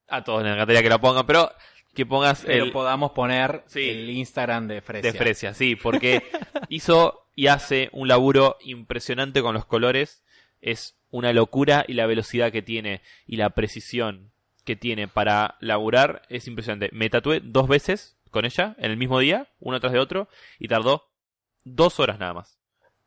A 0.09 0.23
todos 0.23 0.43
les 0.43 0.53
encantaría 0.53 0.83
que 0.83 0.89
la 0.89 0.99
pongan, 0.99 1.25
pero 1.25 1.49
que 1.97 2.05
pongas 2.05 2.43
Pero 2.45 2.71
podamos 2.71 3.11
poner 3.13 3.63
Sí. 3.65 3.89
el 3.89 4.07
Instagram 4.07 4.67
de 4.67 4.81
Fresia. 4.81 5.11
de 5.11 5.17
Fresia, 5.17 5.53
sí, 5.55 5.75
porque 5.75 6.21
hizo 6.69 7.27
y 7.33 7.47
hace 7.47 7.89
un 7.91 8.07
laburo 8.07 8.57
impresionante 8.61 9.41
con 9.41 9.55
los 9.55 9.65
colores. 9.65 10.23
Es 10.61 10.95
una 11.09 11.33
locura 11.33 11.85
y 11.87 11.93
la 11.93 12.05
velocidad 12.05 12.51
que 12.51 12.61
tiene 12.61 13.01
y 13.25 13.37
la 13.37 13.49
precisión 13.49 14.31
que 14.63 14.75
tiene 14.75 15.07
para 15.07 15.55
laburar 15.59 16.21
es 16.29 16.47
impresionante. 16.47 16.91
Me 16.93 17.09
tatué 17.09 17.41
dos 17.43 17.67
veces 17.67 18.19
con 18.29 18.45
ella 18.45 18.75
en 18.77 18.91
el 18.91 18.97
mismo 18.97 19.17
día, 19.17 19.47
uno 19.59 19.79
tras 19.79 19.93
de 19.93 19.99
otro, 19.99 20.29
y 20.59 20.67
tardó 20.67 21.09
dos 21.63 21.99
horas 21.99 22.19
nada 22.19 22.35
más. 22.35 22.59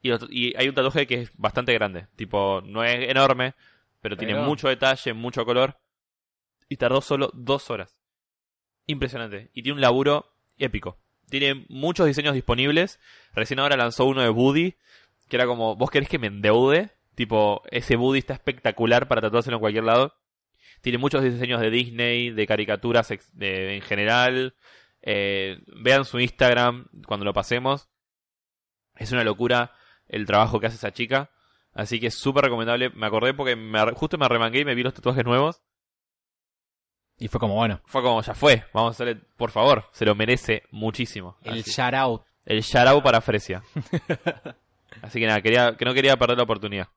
Y, 0.02 0.56
hay 0.56 0.68
un 0.68 0.74
tatuaje 0.74 1.06
que 1.06 1.22
es 1.22 1.30
bastante 1.36 1.72
grande, 1.74 2.08
tipo, 2.16 2.60
no 2.64 2.82
es 2.82 3.08
enorme, 3.08 3.54
pero, 4.00 4.16
tiene 4.16 4.34
mucho 4.34 4.68
detalle, 4.68 5.12
mucho 5.12 5.44
color, 5.44 5.78
y 6.68 6.76
tardó 6.76 7.02
solo 7.02 7.30
dos 7.34 7.70
horas. 7.70 7.99
Impresionante. 8.90 9.50
Y 9.54 9.62
tiene 9.62 9.76
un 9.76 9.80
laburo 9.80 10.32
épico. 10.58 10.98
Tiene 11.28 11.64
muchos 11.68 12.06
diseños 12.06 12.34
disponibles. 12.34 12.98
Recién 13.34 13.60
ahora 13.60 13.76
lanzó 13.76 14.04
uno 14.04 14.20
de 14.22 14.30
Woody, 14.30 14.74
que 15.28 15.36
era 15.36 15.46
como, 15.46 15.76
¿vos 15.76 15.90
querés 15.90 16.08
que 16.08 16.18
me 16.18 16.26
endeude? 16.26 16.90
Tipo, 17.14 17.62
ese 17.70 17.96
Woody 17.96 18.18
está 18.18 18.34
espectacular 18.34 19.06
para 19.08 19.20
tatuárselo 19.20 19.56
en 19.56 19.60
cualquier 19.60 19.84
lado. 19.84 20.14
Tiene 20.80 20.98
muchos 20.98 21.22
diseños 21.22 21.60
de 21.60 21.70
Disney, 21.70 22.30
de 22.30 22.46
caricaturas 22.46 23.08
de- 23.32 23.76
en 23.76 23.82
general. 23.82 24.54
Eh, 25.02 25.60
vean 25.66 26.04
su 26.04 26.18
Instagram 26.18 26.86
cuando 27.06 27.24
lo 27.24 27.32
pasemos. 27.32 27.88
Es 28.96 29.12
una 29.12 29.24
locura 29.24 29.72
el 30.08 30.26
trabajo 30.26 30.58
que 30.60 30.66
hace 30.66 30.76
esa 30.76 30.92
chica. 30.92 31.30
Así 31.72 32.00
que 32.00 32.08
es 32.08 32.14
súper 32.14 32.44
recomendable. 32.44 32.90
Me 32.90 33.06
acordé 33.06 33.34
porque 33.34 33.54
me 33.56 33.80
justo 33.92 34.18
me 34.18 34.24
arremangué 34.24 34.60
y 34.60 34.64
me 34.64 34.74
vi 34.74 34.82
los 34.82 34.94
tatuajes 34.94 35.24
nuevos. 35.24 35.62
Y 37.20 37.28
fue 37.28 37.38
como, 37.38 37.54
bueno, 37.54 37.80
Fue 37.84 38.02
como, 38.02 38.20
ya 38.22 38.34
fue. 38.34 38.64
Vamos 38.72 38.88
a 38.88 38.92
hacerle, 38.92 39.20
por 39.36 39.50
favor. 39.50 39.84
Se 39.92 40.04
lo 40.04 40.14
merece 40.14 40.62
muchísimo. 40.70 41.36
el 41.44 41.60
Así- 41.60 41.70
shout 41.70 41.94
out. 41.94 42.22
el 42.46 42.62
Sharau 42.62 43.02
para 43.02 43.20
Fresia. 43.20 43.62
Así 45.02 45.20
que 45.20 45.26
nada, 45.26 45.40
quería, 45.40 45.76
que 45.76 45.84
no 45.84 45.94
quería 45.94 46.16
perder 46.16 46.36
la 46.38 46.44
oportunidad. 46.44 46.88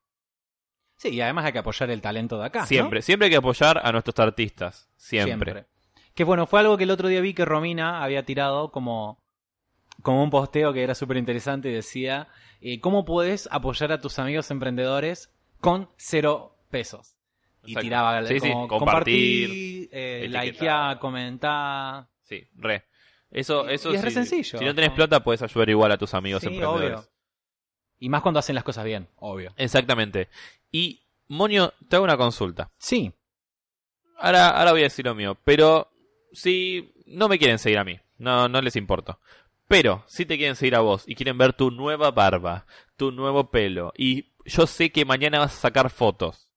Sí, 0.97 1.09
y 1.09 1.21
además 1.21 1.45
hay 1.45 1.51
que 1.53 1.59
apoyar 1.59 1.89
el 1.89 2.01
talento 2.01 2.37
de 2.39 2.45
acá. 2.45 2.61
¿no? 2.61 2.65
Siempre, 2.65 3.01
siempre 3.01 3.25
hay 3.25 3.31
que 3.31 3.37
apoyar 3.37 3.79
a 3.85 3.91
nuestros 3.91 4.17
artistas. 4.19 4.89
Siempre. 4.95 5.65
Que 6.13 6.23
bueno, 6.23 6.47
fue 6.47 6.59
algo 6.61 6.77
que 6.77 6.83
el 6.85 6.91
otro 6.91 7.07
día 7.07 7.19
vi 7.21 7.33
que 7.33 7.43
Romina 7.45 8.03
había 8.03 8.23
tirado 8.23 8.71
como, 8.71 9.17
como 10.01 10.23
un 10.23 10.29
posteo 10.29 10.71
que 10.73 10.83
era 10.83 10.95
súper 10.95 11.17
interesante 11.17 11.69
y 11.69 11.73
decía, 11.73 12.27
eh, 12.61 12.79
¿cómo 12.79 13.03
puedes 13.03 13.49
apoyar 13.51 13.91
a 13.91 13.99
tus 13.99 14.19
amigos 14.19 14.49
emprendedores 14.51 15.29
con 15.59 15.89
cero 15.97 16.55
pesos? 16.69 17.15
Y 17.65 17.75
tiraba 17.75 18.25
Sí, 18.25 18.39
sí, 18.39 18.49
como 18.49 18.67
compartir, 18.67 19.47
compartir, 19.49 19.89
eh, 19.91 20.27
likear, 20.29 20.99
comentar. 20.99 22.07
Sí, 22.23 22.47
re. 22.55 22.85
Eso, 23.31 23.69
Y- 23.69 23.73
eso 23.73 23.91
y 23.91 23.95
es 23.95 24.01
re 24.03 24.09
sí. 24.09 24.15
sencillo, 24.15 24.59
Si 24.59 24.65
no 24.65 24.75
tenés 24.75 24.91
plata, 24.91 25.23
puedes 25.23 25.41
ayudar 25.41 25.69
igual 25.69 25.91
a 25.91 25.97
tus 25.97 26.13
amigos 26.13 26.41
Sí, 26.43 26.49
emprendedores. 26.49 26.99
obvio. 26.99 27.09
Y 27.99 28.09
más 28.09 28.21
cuando 28.21 28.39
hacen 28.39 28.55
las 28.55 28.63
cosas 28.63 28.83
bien, 28.85 29.07
obvio. 29.15 29.53
Exactamente. 29.55 30.27
Y, 30.71 31.01
Monio, 31.29 31.73
te 31.89 31.95
hago 31.95 32.05
una 32.05 32.17
consulta. 32.17 32.71
Sí, 32.77 33.13
Ahora, 34.19 34.49
ahora 34.49 34.71
voy 34.71 34.81
a 34.81 34.85
decir 34.85 35.05
lo 35.05 35.15
mío. 35.15 35.37
Pero, 35.43 35.91
si 36.31 36.93
no 37.07 37.27
me 37.27 37.37
quieren 37.37 37.59
seguir 37.59 37.77
a 37.79 37.83
mí, 37.83 37.99
no, 38.17 38.47
no 38.47 38.61
les 38.61 38.75
importo. 38.75 39.19
Pero, 39.67 40.03
si 40.07 40.25
te 40.25 40.37
quieren 40.37 40.55
seguir 40.55 40.75
a 40.75 40.79
vos 40.81 41.03
y 41.07 41.15
quieren 41.15 41.37
ver 41.37 41.53
tu 41.53 41.71
nueva 41.71 42.11
barba, 42.11 42.65
tu 42.95 43.11
nuevo 43.11 43.49
pelo, 43.49 43.91
y 43.97 44.31
yo 44.45 44.67
sé 44.67 44.91
que 44.91 45.03
mañana 45.05 45.39
vas 45.39 45.53
a 45.57 45.59
sacar 45.61 45.89
fotos 45.89 46.49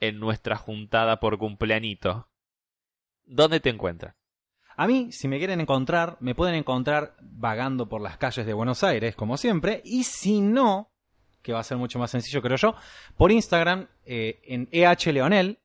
en 0.00 0.18
nuestra 0.20 0.56
juntada 0.56 1.20
por 1.20 1.38
cumpleañito, 1.38 2.28
¿dónde 3.24 3.60
te 3.60 3.70
encuentras? 3.70 4.14
A 4.76 4.86
mí, 4.88 5.12
si 5.12 5.28
me 5.28 5.38
quieren 5.38 5.60
encontrar, 5.60 6.16
me 6.20 6.34
pueden 6.34 6.56
encontrar 6.56 7.16
vagando 7.20 7.88
por 7.88 8.00
las 8.00 8.18
calles 8.18 8.44
de 8.44 8.52
Buenos 8.54 8.82
Aires, 8.82 9.14
como 9.14 9.36
siempre. 9.36 9.80
Y 9.84 10.02
si 10.04 10.40
no, 10.40 10.90
que 11.42 11.52
va 11.52 11.60
a 11.60 11.64
ser 11.64 11.76
mucho 11.76 11.98
más 12.00 12.10
sencillo, 12.10 12.42
creo 12.42 12.56
yo, 12.56 12.74
por 13.16 13.30
Instagram, 13.30 13.86
eh, 14.04 14.40
en 14.44 14.68
EH 14.72 15.12
Leonel, 15.12 15.60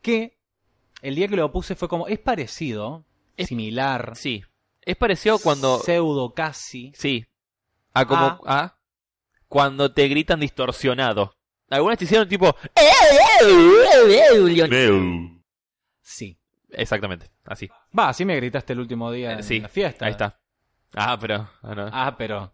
que 0.00 0.40
el 1.02 1.14
día 1.14 1.28
que 1.28 1.36
lo 1.36 1.52
puse 1.52 1.76
fue 1.76 1.88
como, 1.88 2.08
es 2.08 2.18
parecido, 2.18 3.04
Es- 3.36 3.48
similar, 3.48 4.16
Sí. 4.16 4.42
Es 4.84 4.96
parecido 4.96 5.38
cuando... 5.38 5.78
pseudo 5.78 6.34
casi. 6.34 6.92
Sí. 6.96 7.24
A 7.94 8.04
como... 8.04 8.40
Ah. 8.44 8.64
A, 8.64 8.78
cuando 9.46 9.92
te 9.92 10.08
gritan 10.08 10.40
distorsionado. 10.40 11.36
Algunas 11.72 11.98
te 11.98 12.04
hicieron 12.04 12.28
tipo... 12.28 12.54
Sí. 16.00 16.38
Exactamente, 16.70 17.30
así. 17.44 17.68
Va, 17.98 18.08
así 18.08 18.24
me 18.24 18.36
gritaste 18.36 18.72
el 18.72 18.80
último 18.80 19.10
día 19.12 19.32
Eh, 19.32 19.34
en 19.34 19.42
sí, 19.42 19.60
la 19.60 19.68
fiesta. 19.68 20.06
Ahí 20.06 20.12
está. 20.12 20.38
Ah, 20.94 21.18
pero... 21.20 21.48
ah, 21.62 21.74
no. 21.74 21.88
Ah, 21.92 22.14
pero 22.16 22.52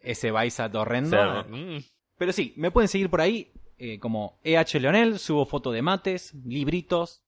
ese 0.00 0.30
Baisa 0.30 0.70
horrendo. 0.74 1.10
Ser- 1.10 1.48
mm. 1.50 1.84
Pero 2.16 2.32
sí, 2.32 2.52
me 2.56 2.70
pueden 2.70 2.88
seguir 2.88 3.10
por 3.10 3.20
ahí 3.20 3.52
eh, 3.78 3.98
como 3.98 4.38
EH 4.42 4.80
Leonel, 4.80 5.18
subo 5.18 5.46
foto 5.46 5.70
de 5.70 5.82
mates, 5.82 6.34
libritos, 6.44 7.22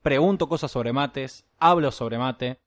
pregunto 0.00 0.48
cosas 0.48 0.70
sobre 0.70 0.92
mates, 0.92 1.44
hablo 1.58 1.90
sobre 1.92 2.18
mate, 2.18 2.60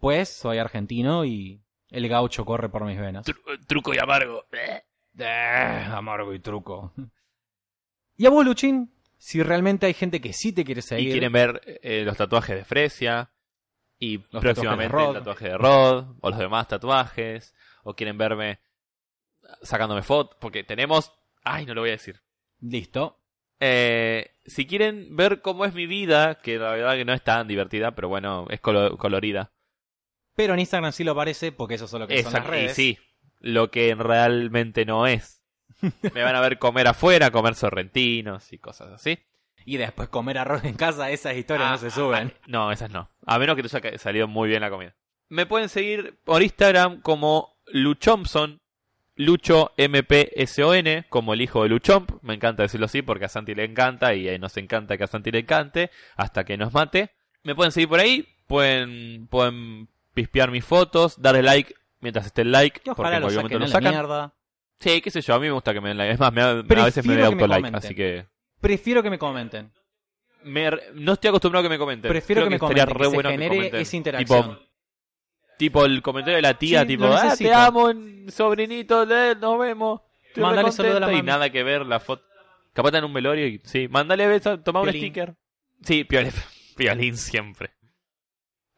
pues 0.00 0.28
soy 0.28 0.58
argentino 0.58 1.24
y 1.24 1.62
el 1.90 2.08
gaucho 2.08 2.44
corre 2.44 2.68
por 2.68 2.84
mis 2.84 2.98
venas. 2.98 3.24
Tru- 3.26 3.66
truco 3.66 3.94
y 3.94 3.98
amargo. 3.98 4.44
Amargo 5.18 6.32
y 6.34 6.40
truco. 6.40 6.92
Y 8.16 8.26
a 8.26 8.30
vos, 8.30 8.44
Luchín, 8.44 8.92
si 9.18 9.42
realmente 9.42 9.86
hay 9.86 9.94
gente 9.94 10.20
que 10.20 10.32
sí 10.32 10.52
te 10.52 10.64
quiere 10.64 10.82
seguir, 10.82 11.08
Y 11.08 11.12
quieren 11.12 11.32
ver 11.32 11.60
eh, 11.82 12.02
los 12.04 12.16
tatuajes 12.16 12.56
de 12.56 12.64
Fresia. 12.64 13.30
Y 13.98 14.18
Los 14.30 14.42
próximamente 14.42 14.96
el 15.04 15.12
tatuaje 15.14 15.48
de 15.48 15.58
Rod. 15.58 16.16
O 16.20 16.30
los 16.30 16.38
demás 16.38 16.66
tatuajes. 16.68 17.54
O 17.84 17.94
quieren 17.94 18.18
verme 18.18 18.60
sacándome 19.62 20.02
fotos. 20.02 20.36
Porque 20.40 20.64
tenemos... 20.64 21.12
Ay, 21.44 21.66
no 21.66 21.74
lo 21.74 21.80
voy 21.82 21.90
a 21.90 21.92
decir. 21.92 22.20
listo. 22.60 23.18
Eh, 23.64 24.28
si 24.44 24.66
quieren 24.66 25.14
ver 25.14 25.40
cómo 25.40 25.64
es 25.64 25.72
mi 25.72 25.86
vida, 25.86 26.40
que 26.40 26.58
la 26.58 26.72
verdad 26.72 26.94
que 26.96 27.04
no 27.04 27.12
es 27.12 27.22
tan 27.22 27.46
divertida, 27.46 27.94
pero 27.94 28.08
bueno, 28.08 28.46
es 28.50 28.60
colo- 28.60 28.98
colorida. 28.98 29.52
Pero 30.34 30.54
en 30.54 30.60
Instagram 30.60 30.90
sí 30.90 31.04
lo 31.04 31.14
parece 31.14 31.52
porque 31.52 31.74
eso 31.74 31.84
es 31.84 31.92
lo 31.92 32.08
que 32.08 32.22
son 32.24 32.32
las 32.32 32.40
Exacto, 32.42 32.56
y 32.56 32.60
redes. 32.62 32.74
sí, 32.74 32.98
lo 33.42 33.70
que 33.70 33.94
realmente 33.94 34.86
no 34.86 35.06
es. 35.06 35.42
Me 36.14 36.22
van 36.22 36.36
a 36.36 36.40
ver 36.40 36.58
comer 36.58 36.86
afuera, 36.86 37.30
comer 37.30 37.54
sorrentinos 37.56 38.52
y 38.52 38.58
cosas 38.58 38.92
así. 38.92 39.18
Y 39.64 39.76
después 39.76 40.08
comer 40.08 40.38
arroz 40.38 40.64
en 40.64 40.74
casa, 40.74 41.10
esas 41.10 41.36
historias 41.36 41.68
Ah, 41.68 41.72
no 41.72 41.78
se 41.78 41.90
suben. 41.90 42.32
ah, 42.34 42.40
no, 42.46 42.72
esas 42.72 42.90
no. 42.90 43.10
A 43.26 43.38
menos 43.38 43.56
que 43.56 43.62
te 43.62 43.76
haya 43.88 43.98
salido 43.98 44.28
muy 44.28 44.48
bien 44.48 44.60
la 44.62 44.70
comida. 44.70 44.94
Me 45.28 45.44
pueden 45.46 45.68
seguir 45.68 46.18
por 46.24 46.42
Instagram 46.42 47.00
como 47.00 47.56
Luchompson, 47.66 48.60
Lucho 49.16 49.72
MPSON, 49.76 51.04
como 51.08 51.34
el 51.34 51.40
hijo 51.42 51.62
de 51.62 51.68
Luchomp. 51.68 52.10
Me 52.22 52.34
encanta 52.34 52.62
decirlo 52.62 52.86
así 52.86 53.02
porque 53.02 53.24
a 53.26 53.28
Santi 53.28 53.54
le 53.54 53.64
encanta 53.64 54.14
y 54.14 54.28
eh, 54.28 54.38
nos 54.38 54.56
encanta 54.56 54.96
que 54.96 55.04
a 55.04 55.08
Santi 55.08 55.30
le 55.30 55.40
encante 55.40 55.90
hasta 56.16 56.44
que 56.44 56.56
nos 56.56 56.72
mate. 56.72 57.10
Me 57.42 57.54
pueden 57.54 57.72
seguir 57.72 57.88
por 57.88 58.00
ahí, 58.00 58.26
pueden, 58.46 59.26
pueden 59.28 59.88
pispear 60.14 60.50
mis 60.50 60.64
fotos, 60.64 61.20
darle 61.20 61.42
like 61.42 61.74
mientras 62.02 62.26
esté 62.26 62.42
el 62.42 62.52
like, 62.52 62.80
porque 62.94 63.14
en 63.14 63.20
cualquier 63.22 63.42
momento 63.42 63.58
lo 63.58 63.66
sacan. 63.68 63.92
mierda. 63.94 64.34
Sí, 64.78 65.00
qué 65.00 65.10
sé 65.10 65.20
yo, 65.22 65.34
a 65.34 65.38
mí 65.38 65.46
me 65.46 65.52
gusta 65.52 65.72
que 65.72 65.80
me 65.80 65.88
den 65.88 65.96
like. 65.98 66.12
Es 66.14 66.20
más, 66.20 66.32
me 66.32 66.40
da- 66.42 66.50
a 66.50 66.84
veces 66.84 67.06
me 67.06 67.14
que 67.14 67.20
me 67.20 67.26
autolike, 67.26 67.74
así 67.74 67.94
que... 67.94 68.26
Prefiero 68.60 69.02
que 69.02 69.10
me 69.10 69.18
comenten. 69.18 69.72
me 70.44 70.70
no 70.94 71.12
estoy 71.14 71.28
acostumbrado 71.28 71.64
a 71.64 71.68
que 71.68 71.72
me 71.74 71.78
comenten. 71.78 72.08
Prefiero 72.10 72.40
Creo 72.40 72.48
que 72.48 72.54
me 72.54 72.58
comenten, 72.58 72.86
re 72.88 73.00
que 73.02 73.14
bueno 73.14 73.28
que 73.30 73.34
genere 73.34 73.56
comenten. 73.56 73.80
esa 73.80 73.96
interacción. 73.96 74.42
Tipo, 74.42 74.58
tipo 75.58 75.84
el 75.84 76.02
comentario 76.02 76.36
de 76.36 76.42
la 76.42 76.54
tía, 76.58 76.80
Sí, 76.82 76.86
tipo, 76.88 77.04
ah, 77.06 77.34
te 77.38 77.54
amo, 77.54 77.90
sobrinito, 78.28 79.04
eh, 79.10 79.36
nos 79.40 79.58
vemos. 79.58 80.00
Mándale 80.36 80.62
re 80.68 80.72
saludo 80.72 80.96
a 80.96 81.00
la 81.00 81.06
contenta", 81.06 81.24
y 81.24 81.26
nada 81.26 81.50
que 81.50 81.62
ver 81.62 81.86
la 81.86 82.00
foto. 82.00 82.24
Capaz 82.72 82.94
en 82.96 83.04
un 83.04 83.12
velorio 83.12 83.46
y 83.46 83.60
sí, 83.64 83.86
mándale 83.88 84.26
beso, 84.26 84.58
toma 84.60 84.80
un 84.80 84.88
sticker. 84.88 85.34
Sí, 85.82 86.04
piolín, 86.04 86.32
piolín 86.76 87.16
siempre. 87.16 87.70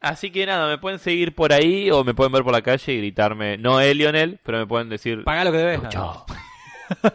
Así 0.05 0.29
que 0.31 0.45
nada, 0.45 0.67
me 0.69 0.77
pueden 0.77 0.99
seguir 0.99 1.33
por 1.33 1.51
ahí 1.51 1.89
o 1.89 2.03
me 2.03 2.13
pueden 2.13 2.31
ver 2.31 2.43
por 2.43 2.53
la 2.53 2.61
calle 2.61 2.93
y 2.93 2.97
gritarme, 2.97 3.57
no 3.57 3.81
es 3.81 3.95
Lionel, 3.95 4.39
pero 4.43 4.59
me 4.59 4.67
pueden 4.67 4.87
decir, 4.87 5.23
Paga 5.23 5.43
lo 5.43 5.51
que 5.51 5.57
debes. 5.57 5.81
Lucho. 5.81 6.25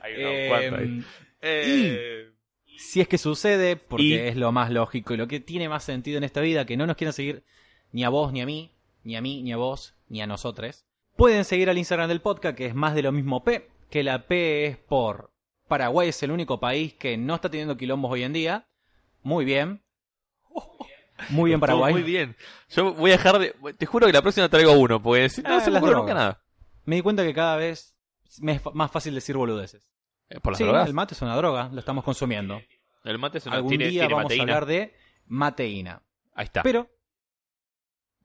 Hay 0.00 0.14
unos 0.18 0.32
Eh, 0.32 0.46
cuantos 0.48 0.78
ahí. 0.80 1.04
Eh, 1.42 2.30
si 2.78 3.00
es 3.00 3.08
que 3.08 3.18
sucede, 3.18 3.76
porque 3.76 4.02
Y- 4.04 4.14
es 4.14 4.36
lo 4.36 4.50
más 4.52 4.70
lógico 4.70 5.14
y 5.14 5.16
lo 5.16 5.28
que 5.28 5.40
tiene 5.40 5.68
más 5.68 5.84
sentido 5.84 6.18
en 6.18 6.24
esta 6.24 6.40
vida, 6.40 6.64
que 6.66 6.76
no 6.76 6.86
nos 6.86 6.96
quieran 6.96 7.12
seguir 7.12 7.44
ni 7.92 8.04
a 8.04 8.08
vos 8.08 8.32
ni 8.32 8.40
a 8.40 8.46
mí, 8.46 8.72
ni 9.04 9.16
a 9.16 9.20
mí 9.20 9.42
ni 9.42 9.52
a 9.52 9.56
vos, 9.56 9.94
ni 10.08 10.20
a 10.20 10.26
nosotros, 10.26 10.84
pueden 11.16 11.44
seguir 11.44 11.70
al 11.70 11.78
Instagram 11.78 12.08
del 12.08 12.20
podcast, 12.20 12.56
que 12.56 12.66
es 12.66 12.74
más 12.74 12.94
de 12.94 13.02
lo 13.02 13.12
mismo 13.12 13.44
P, 13.44 13.68
que 13.90 14.02
la 14.02 14.26
P 14.26 14.66
es 14.66 14.76
por 14.76 15.30
Paraguay 15.68 16.08
es 16.08 16.22
el 16.22 16.30
único 16.32 16.58
país 16.60 16.94
que 16.94 17.16
no 17.18 17.34
está 17.36 17.50
teniendo 17.50 17.76
quilombos 17.76 18.10
hoy 18.10 18.22
en 18.22 18.32
día. 18.32 18.66
Muy 19.22 19.44
bien. 19.44 19.82
Muy 21.30 21.50
bien 21.50 21.60
Paraguay. 21.60 21.92
Muy 21.92 22.02
bien. 22.04 22.36
Yo 22.70 22.94
voy 22.94 23.10
a 23.10 23.16
dejar 23.16 23.38
de. 23.38 23.54
Te 23.76 23.86
juro 23.86 24.06
que 24.06 24.12
la 24.12 24.22
próxima 24.22 24.48
traigo 24.48 24.72
uno, 24.72 25.02
porque 25.02 25.28
si 25.28 25.42
no 25.42 25.56
Ah, 25.56 25.60
se 25.60 25.70
me 25.70 25.78
ocurre 25.78 25.94
nunca 25.96 26.14
nada. 26.14 26.42
Me 26.84 26.96
di 26.96 27.02
cuenta 27.02 27.24
que 27.24 27.34
cada 27.34 27.56
vez 27.56 27.96
me 28.40 28.52
es 28.52 28.62
más 28.74 28.90
fácil 28.90 29.14
decir 29.14 29.36
boludeces. 29.36 29.88
Eh, 30.30 30.38
¿Por 30.40 30.52
las 30.52 30.58
Sí, 30.58 30.64
drogas? 30.64 30.86
el 30.86 30.94
mate 30.94 31.14
es 31.14 31.22
una 31.22 31.36
droga, 31.36 31.70
lo 31.72 31.80
estamos 31.80 32.04
consumiendo. 32.04 32.60
El 33.04 33.18
mate 33.18 33.38
es 33.38 33.46
una 33.46 33.56
Algún 33.56 33.76
día 33.78 34.04
vamos 34.06 34.24
mateína. 34.24 34.42
a 34.42 34.44
hablar 34.44 34.66
de 34.66 34.94
mateína. 35.26 36.02
Ahí 36.34 36.44
está. 36.44 36.62
Pero, 36.62 36.88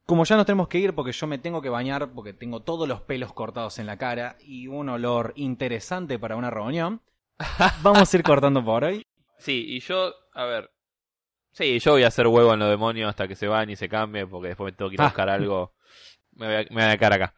como 0.06 0.26
ya 0.26 0.36
nos 0.36 0.46
tenemos 0.46 0.68
que 0.68 0.80
ir 0.80 0.94
porque 0.94 1.14
yo 1.14 1.28
me 1.28 1.38
tengo 1.38 1.62
que 1.62 1.70
bañar 1.70 2.12
porque 2.14 2.34
tengo 2.34 2.62
todos 2.62 2.88
los 2.88 3.02
pelos 3.02 3.34
cortados 3.34 3.80
en 3.80 3.86
la 3.88 3.98
cara 3.98 4.38
y 4.42 4.68
un 4.68 4.90
olor 4.90 5.34
interesante 5.36 6.20
para 6.20 6.36
una 6.36 6.50
reunión, 6.50 7.02
vamos 7.82 8.14
a 8.14 8.18
ir 8.18 8.24
cortando 8.24 8.64
por 8.64 8.84
hoy. 8.84 9.06
Sí, 9.40 9.66
y 9.68 9.80
yo, 9.80 10.14
a 10.34 10.44
ver. 10.46 10.70
Sí, 11.54 11.80
yo 11.80 11.92
voy 11.94 12.04
a 12.04 12.08
hacer 12.08 12.28
huevo 12.28 12.54
en 12.54 12.60
los 12.60 12.70
demonios 12.70 13.10
hasta 13.10 13.28
que 13.28 13.36
se 13.36 13.48
van 13.48 13.70
y 13.70 13.76
se 13.76 13.88
cambie, 13.88 14.26
porque 14.28 14.50
después 14.50 14.74
me 14.74 14.78
tengo 14.78 14.90
que 14.90 14.96
ir 14.96 15.02
a 15.02 15.06
Ah. 15.06 15.08
buscar 15.08 15.30
algo. 15.30 15.74
Me 16.34 16.48
voy, 16.48 16.56
a, 16.56 16.60
me 16.74 16.84
voy 16.84 16.92
a 16.94 16.98
quedar 16.98 17.14
acá. 17.14 17.34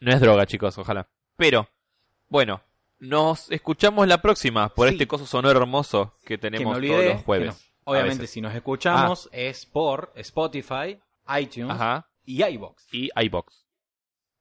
No 0.00 0.12
es 0.12 0.20
droga, 0.20 0.46
chicos, 0.46 0.76
ojalá. 0.78 1.06
Pero, 1.36 1.68
bueno, 2.28 2.62
nos 2.98 3.50
escuchamos 3.50 4.06
la 4.08 4.22
próxima 4.22 4.68
por 4.70 4.88
Sí. 4.88 4.94
este 4.94 5.06
coso 5.06 5.26
sonoro 5.26 5.60
hermoso 5.60 6.14
que 6.24 6.38
tenemos 6.38 6.76
olvidé, 6.76 6.92
todos 6.94 7.14
los 7.14 7.22
jueves. 7.24 7.48
no- 7.48 7.72
Obviamente, 7.92 8.26
si 8.28 8.40
nos 8.40 8.54
escuchamos 8.54 9.28
es 9.32 9.66
por 9.66 10.12
Spotify, 10.14 10.98
iTunes 11.38 11.72
Ajá. 11.72 12.06
y 12.24 12.42
iBox. 12.44 12.86
Y 12.94 13.10
iBox. 13.14 13.66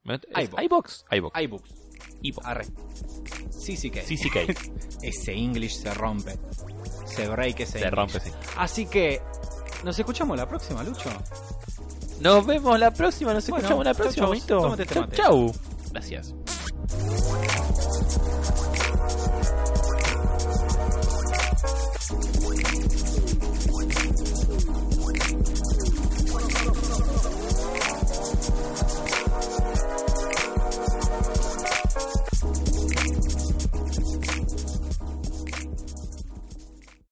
¿Es 0.05 0.22
iVoox. 0.49 0.64
iBox? 0.64 1.05
iBox. 1.12 1.41
iBox. 2.22 2.45
Arre. 2.45 2.66
Sí, 3.49 3.76
sí 3.76 3.89
que. 3.91 4.01
CCK. 4.01 4.38
Ese 5.03 5.34
English 5.34 5.74
se 5.74 5.91
rompe. 5.93 6.34
Se 7.16 7.28
break 7.28 7.59
ese. 7.59 7.80
Se 7.80 7.89
rompe, 7.89 8.20
sí. 8.20 8.32
Así 8.57 8.86
que 8.86 9.22
nos 9.84 9.97
escuchamos 9.97 10.38
la 10.38 10.47
próxima, 10.47 10.84
Lucho. 10.84 11.09
Nos 12.20 12.45
vemos 12.45 12.80
la 12.80 12.91
próxima, 12.91 13.34
nos 13.34 13.47
escuchamos 13.47 13.84
la 13.84 13.93
próxima, 13.93 14.28
bonito. 14.28 14.76
Chau, 14.86 15.07
chau. 15.07 15.55
Gracias. 15.91 16.34